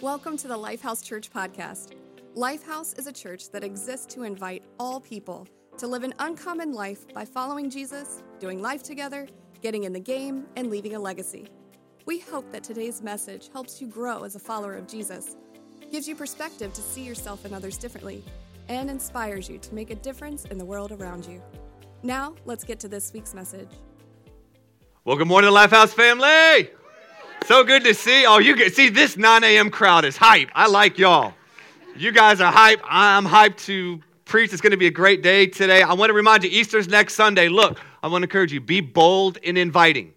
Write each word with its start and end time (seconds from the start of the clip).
Welcome 0.00 0.36
to 0.36 0.46
the 0.46 0.56
Lifehouse 0.56 1.04
Church 1.04 1.28
podcast. 1.28 1.94
Lifehouse 2.36 2.96
is 2.96 3.08
a 3.08 3.12
church 3.12 3.50
that 3.50 3.64
exists 3.64 4.06
to 4.14 4.22
invite 4.22 4.62
all 4.78 5.00
people 5.00 5.44
to 5.76 5.88
live 5.88 6.04
an 6.04 6.14
uncommon 6.20 6.72
life 6.72 7.12
by 7.12 7.24
following 7.24 7.68
Jesus, 7.68 8.22
doing 8.38 8.62
life 8.62 8.84
together, 8.84 9.26
getting 9.60 9.82
in 9.82 9.92
the 9.92 9.98
game, 9.98 10.46
and 10.54 10.70
leaving 10.70 10.94
a 10.94 11.00
legacy. 11.00 11.48
We 12.06 12.20
hope 12.20 12.48
that 12.52 12.62
today's 12.62 13.02
message 13.02 13.50
helps 13.52 13.80
you 13.80 13.88
grow 13.88 14.22
as 14.22 14.36
a 14.36 14.38
follower 14.38 14.76
of 14.76 14.86
Jesus, 14.86 15.36
gives 15.90 16.06
you 16.06 16.14
perspective 16.14 16.72
to 16.74 16.80
see 16.80 17.02
yourself 17.02 17.44
and 17.44 17.52
others 17.52 17.76
differently, 17.76 18.22
and 18.68 18.88
inspires 18.88 19.48
you 19.48 19.58
to 19.58 19.74
make 19.74 19.90
a 19.90 19.96
difference 19.96 20.44
in 20.44 20.58
the 20.58 20.64
world 20.64 20.92
around 20.92 21.26
you. 21.26 21.42
Now, 22.04 22.36
let's 22.44 22.62
get 22.62 22.78
to 22.80 22.88
this 22.88 23.12
week's 23.12 23.34
message. 23.34 23.70
Well, 25.04 25.16
good 25.16 25.26
morning, 25.26 25.50
Lifehouse 25.50 25.92
family. 25.92 26.70
So 27.48 27.64
good 27.64 27.82
to 27.84 27.94
see. 27.94 28.26
Oh, 28.26 28.40
you 28.40 28.54
can 28.54 28.70
see 28.70 28.90
this 28.90 29.16
9 29.16 29.42
a.m. 29.42 29.70
crowd 29.70 30.04
is 30.04 30.18
hype. 30.18 30.50
I 30.54 30.66
like 30.66 30.98
y'all. 30.98 31.32
You 31.96 32.12
guys 32.12 32.42
are 32.42 32.52
hype. 32.52 32.82
I'm 32.84 33.24
hyped 33.24 33.64
to 33.64 34.02
preach. 34.26 34.52
It's 34.52 34.60
going 34.60 34.72
to 34.72 34.76
be 34.76 34.86
a 34.86 34.90
great 34.90 35.22
day 35.22 35.46
today. 35.46 35.80
I 35.80 35.94
want 35.94 36.10
to 36.10 36.12
remind 36.12 36.44
you, 36.44 36.50
Easter's 36.50 36.88
next 36.88 37.14
Sunday. 37.14 37.48
Look, 37.48 37.80
I 38.02 38.08
want 38.08 38.20
to 38.20 38.26
encourage 38.26 38.52
you: 38.52 38.60
be 38.60 38.82
bold 38.82 39.38
in 39.38 39.56
inviting. 39.56 40.12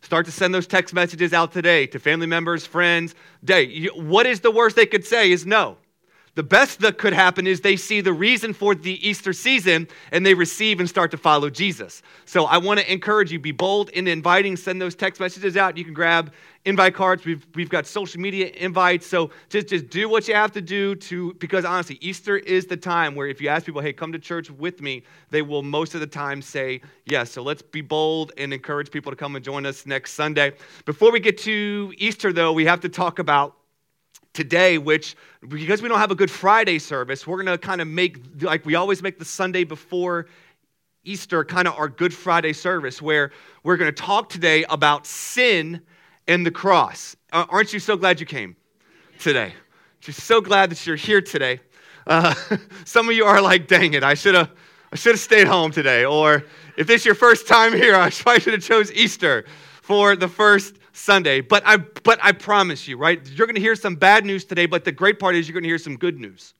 Start 0.00 0.26
to 0.26 0.32
send 0.32 0.52
those 0.52 0.66
text 0.66 0.92
messages 0.92 1.32
out 1.32 1.52
today 1.52 1.86
to 1.86 2.00
family 2.00 2.26
members, 2.26 2.66
friends. 2.66 3.14
Day. 3.44 3.86
What 3.94 4.26
is 4.26 4.40
the 4.40 4.50
worst 4.50 4.74
they 4.74 4.86
could 4.86 5.06
say 5.06 5.30
is 5.30 5.46
no. 5.46 5.76
The 6.34 6.42
best 6.42 6.80
that 6.80 6.96
could 6.96 7.12
happen 7.12 7.46
is 7.46 7.60
they 7.60 7.76
see 7.76 8.00
the 8.00 8.14
reason 8.14 8.54
for 8.54 8.74
the 8.74 9.06
Easter 9.06 9.34
season 9.34 9.86
and 10.12 10.24
they 10.24 10.32
receive 10.32 10.80
and 10.80 10.88
start 10.88 11.10
to 11.10 11.18
follow 11.18 11.50
Jesus. 11.50 12.00
So 12.24 12.46
I 12.46 12.56
want 12.56 12.80
to 12.80 12.90
encourage 12.90 13.30
you 13.30 13.38
be 13.38 13.52
bold 13.52 13.90
in 13.90 14.08
inviting, 14.08 14.56
send 14.56 14.80
those 14.80 14.94
text 14.94 15.20
messages 15.20 15.58
out. 15.58 15.76
You 15.76 15.84
can 15.84 15.92
grab 15.92 16.32
invite 16.64 16.94
cards. 16.94 17.26
We've, 17.26 17.46
we've 17.54 17.68
got 17.68 17.86
social 17.86 18.18
media 18.18 18.46
invites. 18.56 19.06
So 19.06 19.30
just, 19.50 19.68
just 19.68 19.90
do 19.90 20.08
what 20.08 20.26
you 20.26 20.34
have 20.34 20.52
to 20.52 20.62
do 20.62 20.94
to, 20.94 21.34
because 21.34 21.66
honestly, 21.66 21.98
Easter 22.00 22.38
is 22.38 22.64
the 22.64 22.78
time 22.78 23.14
where 23.14 23.26
if 23.26 23.38
you 23.42 23.48
ask 23.48 23.66
people, 23.66 23.82
hey, 23.82 23.92
come 23.92 24.10
to 24.12 24.18
church 24.18 24.50
with 24.50 24.80
me, 24.80 25.02
they 25.28 25.42
will 25.42 25.62
most 25.62 25.94
of 25.94 26.00
the 26.00 26.06
time 26.06 26.40
say 26.40 26.80
yes. 27.04 27.30
So 27.30 27.42
let's 27.42 27.60
be 27.60 27.82
bold 27.82 28.32
and 28.38 28.54
encourage 28.54 28.90
people 28.90 29.12
to 29.12 29.16
come 29.16 29.36
and 29.36 29.44
join 29.44 29.66
us 29.66 29.84
next 29.84 30.14
Sunday. 30.14 30.52
Before 30.86 31.12
we 31.12 31.20
get 31.20 31.36
to 31.38 31.92
Easter, 31.98 32.32
though, 32.32 32.54
we 32.54 32.64
have 32.64 32.80
to 32.80 32.88
talk 32.88 33.18
about 33.18 33.56
today, 34.32 34.78
which 34.78 35.16
because 35.48 35.82
we 35.82 35.88
don't 35.88 35.98
have 35.98 36.10
a 36.10 36.14
Good 36.14 36.30
Friday 36.30 36.78
service, 36.78 37.26
we're 37.26 37.42
going 37.42 37.58
to 37.58 37.58
kind 37.58 37.80
of 37.80 37.88
make, 37.88 38.18
like 38.40 38.64
we 38.64 38.74
always 38.74 39.02
make 39.02 39.18
the 39.18 39.24
Sunday 39.24 39.64
before 39.64 40.26
Easter, 41.04 41.44
kind 41.44 41.66
of 41.66 41.74
our 41.74 41.88
Good 41.88 42.14
Friday 42.14 42.52
service, 42.52 43.02
where 43.02 43.32
we're 43.62 43.76
going 43.76 43.92
to 43.92 44.02
talk 44.02 44.28
today 44.28 44.64
about 44.68 45.06
sin 45.06 45.82
and 46.28 46.46
the 46.46 46.50
cross. 46.50 47.16
Uh, 47.32 47.44
aren't 47.48 47.72
you 47.72 47.80
so 47.80 47.96
glad 47.96 48.20
you 48.20 48.26
came 48.26 48.56
today? 49.18 49.52
Just 50.00 50.20
so 50.20 50.40
glad 50.40 50.70
that 50.70 50.86
you're 50.86 50.96
here 50.96 51.20
today. 51.20 51.60
Uh, 52.06 52.34
some 52.84 53.08
of 53.08 53.14
you 53.14 53.24
are 53.24 53.40
like, 53.40 53.66
dang 53.66 53.94
it, 53.94 54.02
I 54.02 54.14
should 54.14 54.34
have. 54.34 54.50
I 54.92 54.96
should 54.96 55.12
have 55.12 55.20
stayed 55.20 55.46
home 55.46 55.70
today. 55.72 56.04
Or 56.04 56.44
if 56.76 56.86
this 56.86 57.00
is 57.00 57.06
your 57.06 57.14
first 57.14 57.48
time 57.48 57.72
here, 57.72 57.94
I 57.94 58.10
probably 58.10 58.40
should 58.40 58.52
have 58.52 58.62
chose 58.62 58.92
Easter 58.92 59.46
for 59.80 60.16
the 60.16 60.28
first 60.28 60.76
Sunday. 61.02 61.40
But 61.40 61.64
I, 61.66 61.78
but 61.78 62.20
I 62.22 62.32
promise 62.32 62.86
you, 62.86 62.96
right? 62.96 63.20
You're 63.30 63.46
going 63.46 63.56
to 63.56 63.60
hear 63.60 63.74
some 63.74 63.96
bad 63.96 64.24
news 64.24 64.44
today, 64.44 64.66
but 64.66 64.84
the 64.84 64.92
great 64.92 65.18
part 65.18 65.34
is 65.34 65.48
you're 65.48 65.54
going 65.54 65.64
to 65.64 65.68
hear 65.68 65.78
some 65.78 65.96
good 65.96 66.20
news. 66.20 66.54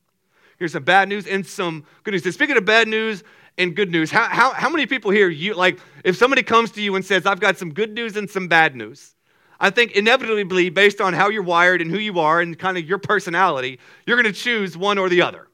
Here's 0.59 0.73
some 0.73 0.83
bad 0.83 1.09
news 1.09 1.27
and 1.27 1.47
some 1.47 1.85
good 2.03 2.13
news. 2.13 2.25
And 2.25 2.35
speaking 2.35 2.57
of 2.57 2.65
bad 2.65 2.89
news 2.89 3.23
and 3.57 3.77
good 3.77 3.91
news, 3.91 4.11
how, 4.11 4.25
how, 4.25 4.53
how 4.53 4.69
many 4.69 4.87
people 4.87 5.13
here, 5.13 5.29
you 5.29 5.55
like, 5.55 5.79
if 6.05 6.17
somebody 6.17 6.43
comes 6.43 6.73
to 6.73 6.83
you 6.83 6.97
and 6.97 7.05
says, 7.05 7.25
I've 7.25 7.39
got 7.39 7.57
some 7.57 7.73
good 7.73 7.93
news 7.93 8.17
and 8.17 8.29
some 8.29 8.49
bad 8.49 8.75
news, 8.75 9.15
I 9.61 9.71
think 9.71 9.93
inevitably, 9.93 10.71
based 10.71 11.01
on 11.01 11.15
how 11.15 11.29
you're 11.29 11.45
wired 11.45 11.81
and 11.81 11.89
who 11.89 11.99
you 11.99 12.19
are 12.19 12.41
and 12.41 12.59
kind 12.59 12.77
of 12.77 12.85
your 12.85 12.99
personality, 12.99 13.79
you're 14.07 14.21
going 14.21 14.33
to 14.33 14.39
choose 14.39 14.77
one 14.77 14.99
or 14.99 15.09
the 15.09 15.23
other. 15.23 15.47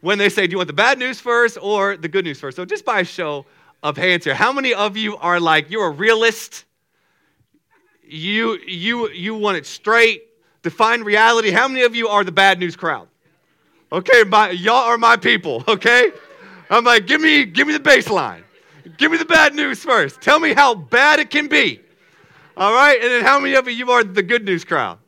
When 0.00 0.16
they 0.16 0.30
say, 0.30 0.46
Do 0.46 0.52
you 0.52 0.56
want 0.56 0.68
the 0.68 0.72
bad 0.72 0.98
news 0.98 1.20
first 1.20 1.58
or 1.60 1.98
the 1.98 2.08
good 2.08 2.24
news 2.24 2.40
first? 2.40 2.56
So, 2.56 2.64
just 2.64 2.84
by 2.84 3.00
a 3.00 3.04
show 3.04 3.44
of 3.82 3.96
hands 3.96 4.24
here, 4.24 4.34
how 4.34 4.52
many 4.52 4.72
of 4.72 4.96
you 4.96 5.18
are 5.18 5.38
like, 5.38 5.70
you're 5.70 5.86
a 5.86 5.90
realist? 5.90 6.64
You, 8.02 8.58
you, 8.66 9.10
you 9.10 9.34
want 9.34 9.56
it 9.56 9.66
straight, 9.66 10.24
define 10.62 11.02
reality. 11.02 11.50
How 11.50 11.68
many 11.68 11.82
of 11.82 11.94
you 11.94 12.08
are 12.08 12.24
the 12.24 12.32
bad 12.32 12.58
news 12.58 12.76
crowd? 12.76 13.08
Okay, 13.90 14.24
my, 14.24 14.50
y'all 14.50 14.76
are 14.76 14.98
my 14.98 15.16
people, 15.16 15.64
okay? 15.68 16.12
I'm 16.70 16.84
like, 16.84 17.06
give 17.06 17.20
me, 17.20 17.44
give 17.44 17.66
me 17.66 17.74
the 17.74 17.80
baseline. 17.80 18.42
Give 18.96 19.12
me 19.12 19.18
the 19.18 19.24
bad 19.24 19.54
news 19.54 19.82
first. 19.84 20.20
Tell 20.20 20.40
me 20.40 20.54
how 20.54 20.74
bad 20.74 21.20
it 21.20 21.30
can 21.30 21.46
be. 21.48 21.80
All 22.56 22.72
right? 22.72 23.00
And 23.00 23.10
then 23.10 23.24
how 23.24 23.38
many 23.38 23.54
of 23.54 23.68
you 23.68 23.90
are 23.90 24.02
the 24.02 24.22
good 24.22 24.44
news 24.44 24.64
crowd? 24.64 24.98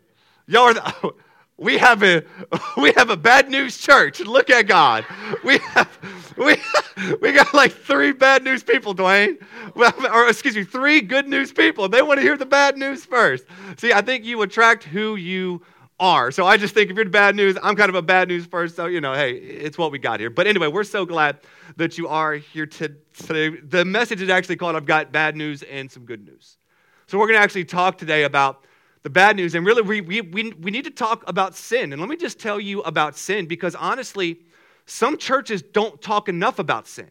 Y'all 0.47 0.63
are 0.63 0.75
the, 0.75 1.15
we 1.57 1.79
have 1.79 2.03
a 2.03 2.25
we 2.77 2.93
have 2.93 3.11
a 3.11 3.17
bad 3.17 3.51
news 3.51 3.79
church. 3.79 4.21
Look 4.21 4.51
at 4.51 4.67
God. 4.67 5.05
We 5.45 5.59
have 5.59 6.35
we 6.37 6.57
we 7.21 7.33
got 7.33 7.53
like 7.55 7.73
three 7.73 8.13
bad 8.13 8.43
news 8.43 8.63
people, 8.63 8.95
Dwayne. 8.95 9.37
Or 9.77 10.29
excuse 10.29 10.57
me, 10.57 10.65
three 10.65 11.01
good 11.01 11.29
news 11.29 11.53
people. 11.53 11.89
They 11.89 12.03
want 12.03 12.19
to 12.19 12.23
hear 12.23 12.37
the 12.37 12.47
bad 12.47 12.77
news 12.77 13.05
first. 13.05 13.45
See, 13.77 13.93
I 13.93 14.03
think 14.03 14.25
you 14.25 14.43
attract 14.43 14.85
who 14.85 15.17
you 15.17 15.63
are. 16.01 16.31
So 16.31 16.47
I 16.47 16.57
just 16.57 16.75
think 16.75 16.91
if 16.91 16.97
you're 16.97 17.09
bad 17.09 17.37
news, 17.37 17.57
I'm 17.63 17.77
kind 17.77 17.89
of 17.89 17.95
a 17.95 18.03
bad 18.03 18.29
news 18.29 18.47
first. 18.47 18.77
So, 18.77 18.87
you 18.87 19.01
know, 19.01 19.15
hey, 19.15 19.33
it's 19.33 19.79
what 19.79 19.93
we 19.93 19.99
got 19.99 20.21
here. 20.21 20.31
But 20.31 20.47
anyway, 20.47 20.69
we're 20.69 20.85
so 20.85 21.07
glad 21.07 21.39
that 21.77 21.99
you 21.99 22.09
are 22.09 22.35
here 22.35 22.67
today. 22.67 23.51
The 23.63 23.85
message 23.85 24.21
is 24.21 24.29
actually 24.29 24.57
called 24.57 24.77
I've 24.77 24.87
Got 24.87 25.13
Bad 25.13 25.37
News 25.37 25.63
and 25.63 25.91
Some 25.91 26.05
Good 26.05 26.25
News. 26.25 26.59
So 27.07 27.19
we're 27.19 27.27
going 27.27 27.39
to 27.39 27.43
actually 27.43 27.65
talk 27.65 27.99
today 27.99 28.25
about 28.25 28.65
the 29.05 29.11
bad 29.11 29.37
news. 29.37 29.55
And 29.55 29.65
really, 29.65 29.83
we, 29.83 30.01
we, 30.01 30.21
we, 30.23 30.53
we 30.55 30.71
need 30.71 30.85
to 30.85 30.91
talk 30.91 31.23
about 31.29 31.55
sin. 31.55 31.93
And 31.93 32.01
let 32.01 32.11
me 32.11 32.17
just 32.17 32.41
tell 32.41 32.59
you 32.59 32.81
about 32.83 33.17
sin 33.17 33.47
because 33.47 33.77
honestly, 33.77 34.41
some 34.87 35.19
churches 35.19 35.63
don't 35.63 36.03
talk 36.03 36.29
enough 36.29 36.59
about 36.59 36.89
sin. 36.89 37.11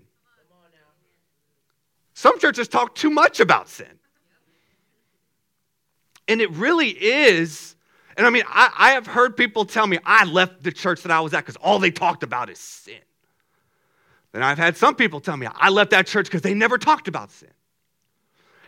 Some 2.15 2.39
churches 2.39 2.67
talk 2.67 2.93
too 2.93 3.09
much 3.09 3.39
about 3.39 3.69
sin. 3.69 3.87
And 6.27 6.41
it 6.41 6.51
really 6.51 6.89
is. 6.89 7.75
And 8.17 8.25
I 8.25 8.29
mean, 8.29 8.43
I, 8.47 8.71
I 8.77 8.91
have 8.91 9.07
heard 9.07 9.37
people 9.37 9.65
tell 9.65 9.87
me 9.87 9.99
I 10.05 10.25
left 10.25 10.63
the 10.63 10.71
church 10.71 11.03
that 11.03 11.11
I 11.11 11.19
was 11.21 11.33
at 11.33 11.41
because 11.41 11.57
all 11.57 11.79
they 11.79 11.91
talked 11.91 12.23
about 12.23 12.49
is 12.49 12.59
sin. 12.59 12.99
And 14.33 14.43
I've 14.43 14.57
had 14.57 14.77
some 14.77 14.95
people 14.95 15.19
tell 15.19 15.37
me 15.37 15.47
I 15.53 15.69
left 15.69 15.91
that 15.91 16.07
church 16.07 16.25
because 16.25 16.41
they 16.41 16.55
never 16.55 16.79
talked 16.79 17.07
about 17.07 17.31
sin. 17.31 17.52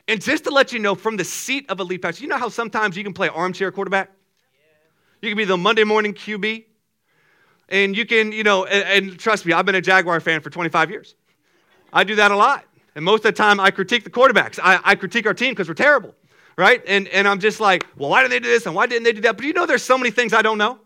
And 0.07 0.21
just 0.21 0.43
to 0.43 0.51
let 0.51 0.71
you 0.71 0.79
know, 0.79 0.93
from 0.93 1.17
the 1.17 1.23
seat 1.23 1.69
of 1.69 1.79
a 1.79 1.83
lead 1.83 2.01
pastor, 2.01 2.23
you 2.23 2.29
know 2.29 2.37
how 2.37 2.49
sometimes 2.49 2.95
you 2.95 3.03
can 3.03 3.13
play 3.13 3.27
armchair 3.27 3.71
quarterback? 3.71 4.11
You 5.21 5.29
can 5.29 5.37
be 5.37 5.45
the 5.45 5.57
Monday 5.57 5.83
morning 5.83 6.13
QB. 6.13 6.65
And 7.69 7.97
you 7.97 8.05
can, 8.05 8.31
you 8.31 8.43
know, 8.43 8.65
and, 8.65 9.09
and, 9.09 9.19
trust 9.19 9.43
me, 9.45 9.53
I've 9.53 9.65
been 9.65 9.73
a 9.73 9.81
Jaguar 9.81 10.19
fan 10.19 10.41
for 10.41 10.51
25 10.51 10.91
years. 10.91 11.15
I 11.91 12.03
do 12.03 12.13
that 12.15 12.29
a 12.29 12.35
lot. 12.35 12.65
And 12.93 13.03
most 13.03 13.25
of 13.25 13.33
the 13.33 13.37
time, 13.37 13.59
I 13.59 13.71
critique 13.71 14.03
the 14.03 14.11
quarterbacks. 14.11 14.59
I, 14.61 14.79
I 14.83 14.93
critique 14.93 15.25
our 15.25 15.33
team 15.33 15.53
because 15.53 15.67
we're 15.67 15.73
terrible, 15.73 16.13
right? 16.57 16.83
And, 16.85 17.07
and 17.07 17.27
I'm 17.27 17.39
just 17.39 17.59
like, 17.59 17.87
well, 17.97 18.11
why 18.11 18.21
did 18.21 18.31
they 18.31 18.39
do 18.39 18.47
this 18.47 18.67
and 18.67 18.75
why 18.75 18.85
didn't 18.85 19.03
they 19.03 19.13
do 19.13 19.21
that? 19.21 19.35
But 19.35 19.45
you 19.47 19.53
know, 19.53 19.65
there's 19.65 19.81
so 19.81 19.97
many 19.97 20.11
things 20.11 20.31
I 20.31 20.43
don't 20.43 20.59
know. 20.59 20.79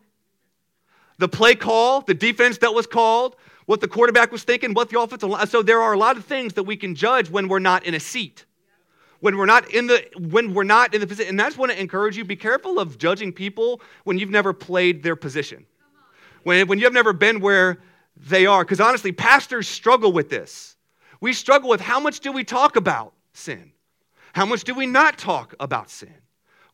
The 1.18 1.28
play 1.28 1.53
call, 1.53 2.00
the 2.00 2.13
defense 2.13 2.59
that 2.59 2.74
was 2.74 2.88
called, 2.88 3.35
what 3.66 3.81
the 3.81 3.90
quarterback 3.90 4.31
was 4.31 4.44
thinking, 4.44 4.74
what 4.74 4.90
the 4.90 5.02
offensive 5.02 5.29
line. 5.29 5.47
So 5.47 5.62
there 5.62 5.81
are 5.81 5.91
a 5.91 5.97
lot 5.97 6.16
of 6.16 6.24
things 6.24 6.53
that 6.53 6.63
we 6.63 6.78
can 6.78 6.96
judge 6.96 7.29
when 7.29 7.50
we're 7.50 7.59
not 7.59 7.84
in 7.84 7.94
a 7.94 8.00
seat 8.00 8.46
when 9.22 9.38
we're 9.38 9.46
not 9.46 9.69
in 9.72 9.88
the 9.88 10.06
when 10.18 10.53
we're 10.53 10.63
not 10.63 10.94
in 10.94 11.02
the 11.02 11.07
position 11.07 11.30
and 11.30 11.40
that's 11.40 11.57
when 11.57 11.69
i 11.69 11.74
encourage 11.75 12.18
you 12.18 12.24
be 12.24 12.35
careful 12.35 12.80
of 12.80 12.97
judging 12.97 13.31
people 13.31 13.81
when 14.03 14.18
you've 14.18 14.30
never 14.30 14.53
played 14.53 15.03
their 15.03 15.16
position. 15.16 15.66
When, 16.44 16.68
when 16.68 16.80
you 16.80 16.85
have 16.85 16.94
never 16.94 17.13
been 17.13 17.41
where 17.41 17.79
they 18.16 18.46
are 18.46 18.63
because 18.63 18.79
honestly 18.79 19.12
pastors 19.12 19.68
struggle 19.68 20.12
with 20.12 20.29
this. 20.29 20.75
We 21.22 21.34
struggle 21.34 21.69
with 21.69 21.81
how 21.81 22.00
much 22.00 22.22
do 22.22 22.31
we 22.31 22.44
talk 22.44 22.75
about 22.75 23.13
sin? 23.34 23.72
How 24.34 24.46
much 24.46 24.63
do 24.63 24.74
we 24.74 24.85
not 24.85 25.18
talk 25.18 25.53
about 25.59 25.90
sin? 25.90 26.13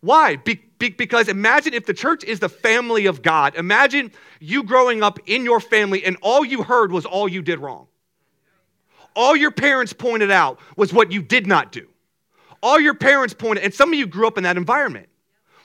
Why? 0.01 0.35
Be, 0.35 0.61
be, 0.78 0.89
because 0.89 1.29
imagine 1.29 1.73
if 1.73 1.87
the 1.87 1.93
church 1.93 2.23
is 2.23 2.40
the 2.40 2.49
family 2.49 3.08
of 3.08 3.23
god. 3.23 3.55
Imagine 3.55 4.11
you 4.40 4.61
growing 4.61 5.02
up 5.02 5.17
in 5.25 5.43
your 5.43 5.59
family 5.59 6.05
and 6.05 6.16
all 6.22 6.46
you 6.46 6.61
heard 6.61 6.91
was 6.91 7.05
all 7.05 7.28
you 7.28 7.41
did 7.41 7.59
wrong. 7.59 7.87
All 9.16 9.35
your 9.35 9.52
parents 9.52 9.93
pointed 9.93 10.29
out 10.29 10.59
was 10.78 10.93
what 10.93 11.11
you 11.11 11.23
did 11.23 11.47
not 11.47 11.72
do 11.72 11.87
all 12.66 12.79
your 12.79 12.96
parents 12.96 13.34
pointed, 13.35 13.64
and 13.64 13.72
some 13.72 13.94
of 13.94 14.00
you 14.00 14.08
grew 14.08 14.26
up 14.26 14.40
in 14.40 14.44
that 14.44 14.58
environment 14.58 15.08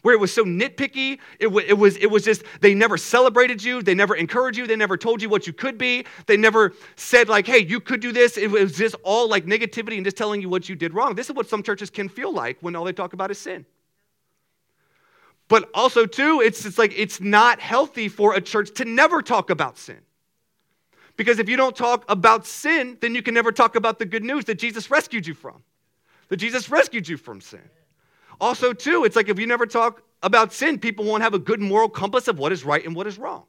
where 0.03 0.15
it 0.15 0.19
was 0.21 0.33
so 0.33 0.45
nitpicky. 0.45 1.19
It, 1.39 1.45
w- 1.45 1.67
it, 1.67 1.73
was, 1.73 1.97
it 1.97 2.11
was 2.11 2.25
just, 2.25 2.43
they 2.61 2.75
never 2.75 2.99
celebrated 2.99 3.65
you. 3.65 3.83
They 3.83 3.95
never 3.95 4.15
encouraged 4.15 4.59
you. 4.59 4.67
They 4.67 4.77
never 4.77 4.99
told 4.99 5.23
you 5.23 5.31
what 5.31 5.47
you 5.47 5.55
could 5.55 5.79
be. 5.79 6.05
They 6.27 6.37
never 6.37 6.75
said, 6.97 7.31
like, 7.31 7.47
hey, 7.47 7.61
you 7.61 7.81
could 7.81 8.01
do 8.01 8.13
this. 8.13 8.37
It 8.37 8.51
was 8.51 8.77
just 8.77 8.97
all 9.03 9.29
like 9.29 9.47
negativity 9.47 9.97
and 9.97 10.05
just 10.05 10.19
telling 10.19 10.43
you 10.43 10.51
what 10.51 10.69
you 10.69 10.77
did 10.77 10.93
wrong. 10.93 11.15
This 11.15 11.31
is 11.31 11.35
what 11.35 11.49
some 11.49 11.63
churches 11.63 11.89
can 11.89 12.11
feel 12.11 12.35
like 12.35 12.59
when 12.61 12.77
all 12.77 12.85
they 12.85 12.93
talk 12.93 13.15
about 13.15 13.31
is 13.31 13.39
sin. 13.39 13.65
But 15.49 15.71
also, 15.73 16.05
too, 16.05 16.43
it's, 16.43 16.67
it's 16.67 16.79
like 16.79 16.93
it's 16.95 17.19
not 17.19 17.61
healthy 17.61 18.09
for 18.09 18.35
a 18.35 18.43
church 18.43 18.75
to 18.75 18.85
never 18.85 19.23
talk 19.23 19.49
about 19.49 19.79
sin. 19.79 20.01
Because 21.17 21.39
if 21.39 21.49
you 21.49 21.57
don't 21.57 21.75
talk 21.75 22.05
about 22.09 22.47
sin, 22.47 22.99
then 23.01 23.15
you 23.15 23.23
can 23.23 23.33
never 23.33 23.53
talk 23.53 23.75
about 23.75 23.99
the 23.99 24.07
good 24.07 24.23
news 24.23 24.45
that 24.45 24.59
Jesus 24.59 24.91
rescued 24.91 25.27
you 25.27 25.35
from 25.35 25.63
that 26.31 26.39
Jesus 26.39 26.71
rescued 26.71 27.07
you 27.07 27.19
from 27.19 27.41
sin. 27.41 27.69
Also, 28.41 28.73
too, 28.73 29.05
it's 29.05 29.17
like 29.17 29.29
if 29.29 29.39
you 29.39 29.47
never 29.47 29.67
talk 29.67 30.03
about 30.23 30.53
sin, 30.53 30.79
people 30.79 31.05
won't 31.05 31.23
have 31.23 31.35
a 31.35 31.39
good 31.39 31.61
moral 31.61 31.89
compass 31.89 32.27
of 32.27 32.39
what 32.39 32.53
is 32.53 32.65
right 32.65 32.85
and 32.85 32.97
what 32.97 33.07
is 33.07 33.19
wrong. 33.19 33.45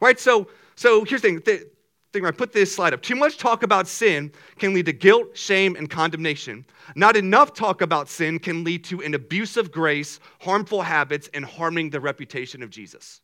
Right? 0.00 0.20
So, 0.20 0.48
so 0.74 1.04
here's 1.04 1.22
the 1.22 1.38
thing. 1.38 1.60
thing 2.12 2.26
I 2.26 2.30
put 2.30 2.52
this 2.52 2.74
slide 2.74 2.92
up. 2.92 3.00
Too 3.00 3.16
much 3.16 3.38
talk 3.38 3.62
about 3.62 3.88
sin 3.88 4.32
can 4.58 4.74
lead 4.74 4.84
to 4.86 4.92
guilt, 4.92 5.34
shame, 5.34 5.76
and 5.76 5.88
condemnation. 5.88 6.66
Not 6.94 7.16
enough 7.16 7.54
talk 7.54 7.80
about 7.80 8.10
sin 8.10 8.38
can 8.38 8.64
lead 8.64 8.84
to 8.84 9.00
an 9.00 9.14
abuse 9.14 9.56
of 9.56 9.72
grace, 9.72 10.20
harmful 10.40 10.82
habits, 10.82 11.30
and 11.32 11.44
harming 11.44 11.88
the 11.88 12.00
reputation 12.00 12.62
of 12.62 12.68
Jesus. 12.68 13.22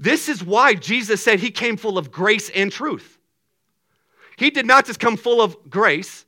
This 0.00 0.28
is 0.28 0.42
why 0.42 0.74
Jesus 0.74 1.22
said 1.22 1.38
he 1.38 1.50
came 1.50 1.76
full 1.76 1.98
of 1.98 2.10
grace 2.10 2.50
and 2.50 2.72
truth. 2.72 3.19
He 4.40 4.48
did 4.48 4.64
not 4.64 4.86
just 4.86 4.98
come 4.98 5.18
full 5.18 5.42
of 5.42 5.68
grace, 5.68 6.24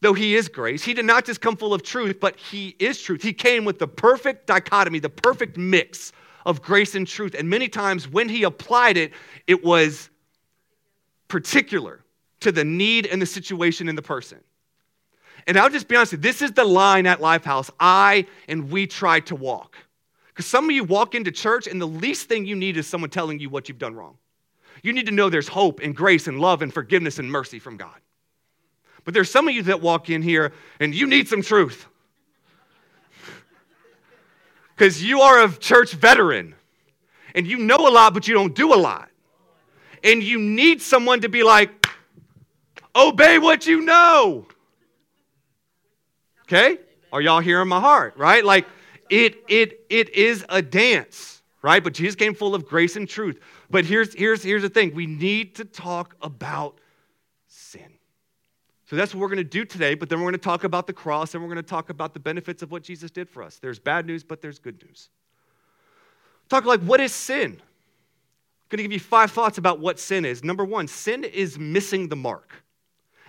though 0.00 0.12
he 0.12 0.34
is 0.34 0.48
grace. 0.48 0.82
He 0.82 0.92
did 0.92 1.04
not 1.04 1.24
just 1.24 1.40
come 1.40 1.56
full 1.56 1.72
of 1.72 1.84
truth, 1.84 2.18
but 2.18 2.36
he 2.36 2.74
is 2.80 3.00
truth. 3.00 3.22
He 3.22 3.32
came 3.32 3.64
with 3.64 3.78
the 3.78 3.86
perfect 3.86 4.48
dichotomy, 4.48 4.98
the 4.98 5.08
perfect 5.08 5.56
mix 5.56 6.10
of 6.44 6.62
grace 6.62 6.96
and 6.96 7.06
truth. 7.06 7.36
And 7.38 7.48
many 7.48 7.68
times 7.68 8.08
when 8.08 8.28
he 8.28 8.42
applied 8.42 8.96
it, 8.96 9.12
it 9.46 9.62
was 9.62 10.10
particular 11.28 12.00
to 12.40 12.50
the 12.50 12.64
need 12.64 13.06
and 13.06 13.22
the 13.22 13.26
situation 13.26 13.88
in 13.88 13.94
the 13.94 14.02
person. 14.02 14.40
And 15.46 15.56
I'll 15.56 15.70
just 15.70 15.86
be 15.86 15.94
honest, 15.94 16.20
this 16.20 16.42
is 16.42 16.50
the 16.50 16.64
line 16.64 17.06
at 17.06 17.20
Lifehouse 17.20 17.70
I 17.78 18.26
and 18.48 18.68
we 18.68 18.88
try 18.88 19.20
to 19.20 19.36
walk. 19.36 19.76
Because 20.26 20.46
some 20.46 20.64
of 20.64 20.72
you 20.72 20.82
walk 20.82 21.14
into 21.14 21.30
church 21.30 21.68
and 21.68 21.80
the 21.80 21.86
least 21.86 22.28
thing 22.28 22.46
you 22.46 22.56
need 22.56 22.76
is 22.76 22.88
someone 22.88 23.10
telling 23.10 23.38
you 23.38 23.48
what 23.48 23.68
you've 23.68 23.78
done 23.78 23.94
wrong. 23.94 24.18
You 24.82 24.92
need 24.92 25.06
to 25.06 25.12
know 25.12 25.30
there's 25.30 25.48
hope 25.48 25.80
and 25.80 25.94
grace 25.94 26.26
and 26.26 26.40
love 26.40 26.60
and 26.60 26.74
forgiveness 26.74 27.18
and 27.18 27.30
mercy 27.30 27.58
from 27.58 27.76
God. 27.76 27.94
But 29.04 29.14
there's 29.14 29.30
some 29.30 29.48
of 29.48 29.54
you 29.54 29.62
that 29.64 29.80
walk 29.80 30.10
in 30.10 30.22
here 30.22 30.52
and 30.80 30.94
you 30.94 31.06
need 31.06 31.28
some 31.28 31.42
truth. 31.42 31.86
Because 34.74 35.04
you 35.04 35.20
are 35.20 35.44
a 35.44 35.52
church 35.52 35.92
veteran 35.92 36.56
and 37.34 37.46
you 37.46 37.58
know 37.58 37.76
a 37.76 37.90
lot, 37.90 38.14
but 38.14 38.26
you 38.26 38.34
don't 38.34 38.54
do 38.54 38.74
a 38.74 38.76
lot. 38.76 39.10
And 40.02 40.22
you 40.22 40.38
need 40.38 40.82
someone 40.82 41.20
to 41.20 41.28
be 41.28 41.44
like, 41.44 41.86
obey 42.96 43.38
what 43.38 43.66
you 43.66 43.82
know. 43.82 44.46
Okay? 46.44 46.78
Are 47.12 47.20
y'all 47.20 47.40
hearing 47.40 47.68
my 47.68 47.80
heart, 47.80 48.16
right? 48.16 48.44
Like, 48.44 48.66
it, 49.08 49.44
it, 49.48 49.84
it 49.90 50.10
is 50.14 50.44
a 50.48 50.62
dance, 50.62 51.42
right? 51.60 51.84
But 51.84 51.92
Jesus 51.92 52.16
came 52.16 52.34
full 52.34 52.54
of 52.54 52.66
grace 52.66 52.96
and 52.96 53.08
truth. 53.08 53.38
But 53.72 53.86
here's, 53.86 54.12
here's, 54.12 54.42
here's 54.42 54.60
the 54.60 54.68
thing 54.68 54.94
we 54.94 55.06
need 55.06 55.54
to 55.56 55.64
talk 55.64 56.14
about 56.20 56.78
sin. 57.48 57.90
So 58.84 58.96
that's 58.96 59.14
what 59.14 59.22
we're 59.22 59.28
going 59.28 59.38
to 59.38 59.44
do 59.44 59.64
today, 59.64 59.94
but 59.94 60.10
then 60.10 60.18
we're 60.18 60.26
going 60.26 60.34
to 60.34 60.38
talk 60.38 60.64
about 60.64 60.86
the 60.86 60.92
cross 60.92 61.32
and 61.32 61.42
we're 61.42 61.48
going 61.48 61.64
to 61.64 61.68
talk 61.68 61.88
about 61.88 62.12
the 62.12 62.20
benefits 62.20 62.62
of 62.62 62.70
what 62.70 62.82
Jesus 62.82 63.10
did 63.10 63.30
for 63.30 63.42
us. 63.42 63.56
There's 63.56 63.78
bad 63.78 64.06
news, 64.06 64.22
but 64.22 64.42
there's 64.42 64.58
good 64.58 64.80
news. 64.84 65.08
Talk 66.50 66.66
like, 66.66 66.80
what 66.80 67.00
is 67.00 67.14
sin? 67.14 67.52
I'm 67.52 68.68
going 68.68 68.76
to 68.76 68.82
give 68.82 68.92
you 68.92 69.00
five 69.00 69.30
thoughts 69.30 69.56
about 69.56 69.80
what 69.80 69.98
sin 69.98 70.26
is. 70.26 70.44
Number 70.44 70.66
one, 70.66 70.86
sin 70.86 71.24
is 71.24 71.58
missing 71.58 72.08
the 72.10 72.16
mark. 72.16 72.52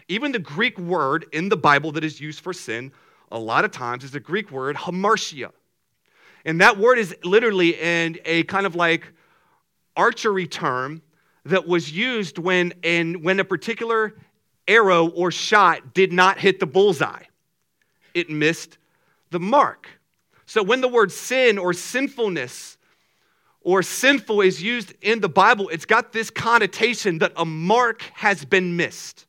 Even 0.09 0.33
the 0.33 0.39
Greek 0.39 0.77
word 0.77 1.25
in 1.31 1.47
the 1.47 1.55
Bible 1.55 1.93
that 1.93 2.03
is 2.03 2.19
used 2.19 2.41
for 2.41 2.51
sin, 2.51 2.91
a 3.31 3.39
lot 3.39 3.63
of 3.63 3.71
times, 3.71 4.03
is 4.03 4.11
the 4.11 4.19
Greek 4.19 4.51
word 4.51 4.75
hamartia. 4.75 5.51
And 6.43 6.59
that 6.59 6.77
word 6.77 6.99
is 6.99 7.15
literally 7.23 7.81
in 7.81 8.19
a 8.25 8.43
kind 8.43 8.65
of 8.65 8.75
like 8.75 9.07
archery 9.95 10.47
term 10.47 11.01
that 11.45 11.67
was 11.67 11.91
used 11.91 12.37
when, 12.37 12.73
in, 12.83 13.21
when 13.21 13.39
a 13.39 13.43
particular 13.43 14.15
arrow 14.67 15.07
or 15.09 15.31
shot 15.31 15.93
did 15.93 16.13
not 16.13 16.39
hit 16.39 16.59
the 16.59 16.65
bullseye. 16.65 17.23
It 18.13 18.29
missed 18.29 18.77
the 19.31 19.39
mark. 19.39 19.87
So 20.45 20.63
when 20.63 20.81
the 20.81 20.87
word 20.87 21.11
sin 21.11 21.57
or 21.57 21.73
sinfulness 21.73 22.77
or 23.61 23.81
sinful 23.81 24.41
is 24.41 24.61
used 24.61 24.93
in 25.01 25.19
the 25.19 25.29
Bible, 25.29 25.69
it's 25.69 25.85
got 25.85 26.13
this 26.13 26.29
connotation 26.29 27.19
that 27.19 27.33
a 27.35 27.45
mark 27.45 28.03
has 28.13 28.45
been 28.45 28.77
missed, 28.77 29.25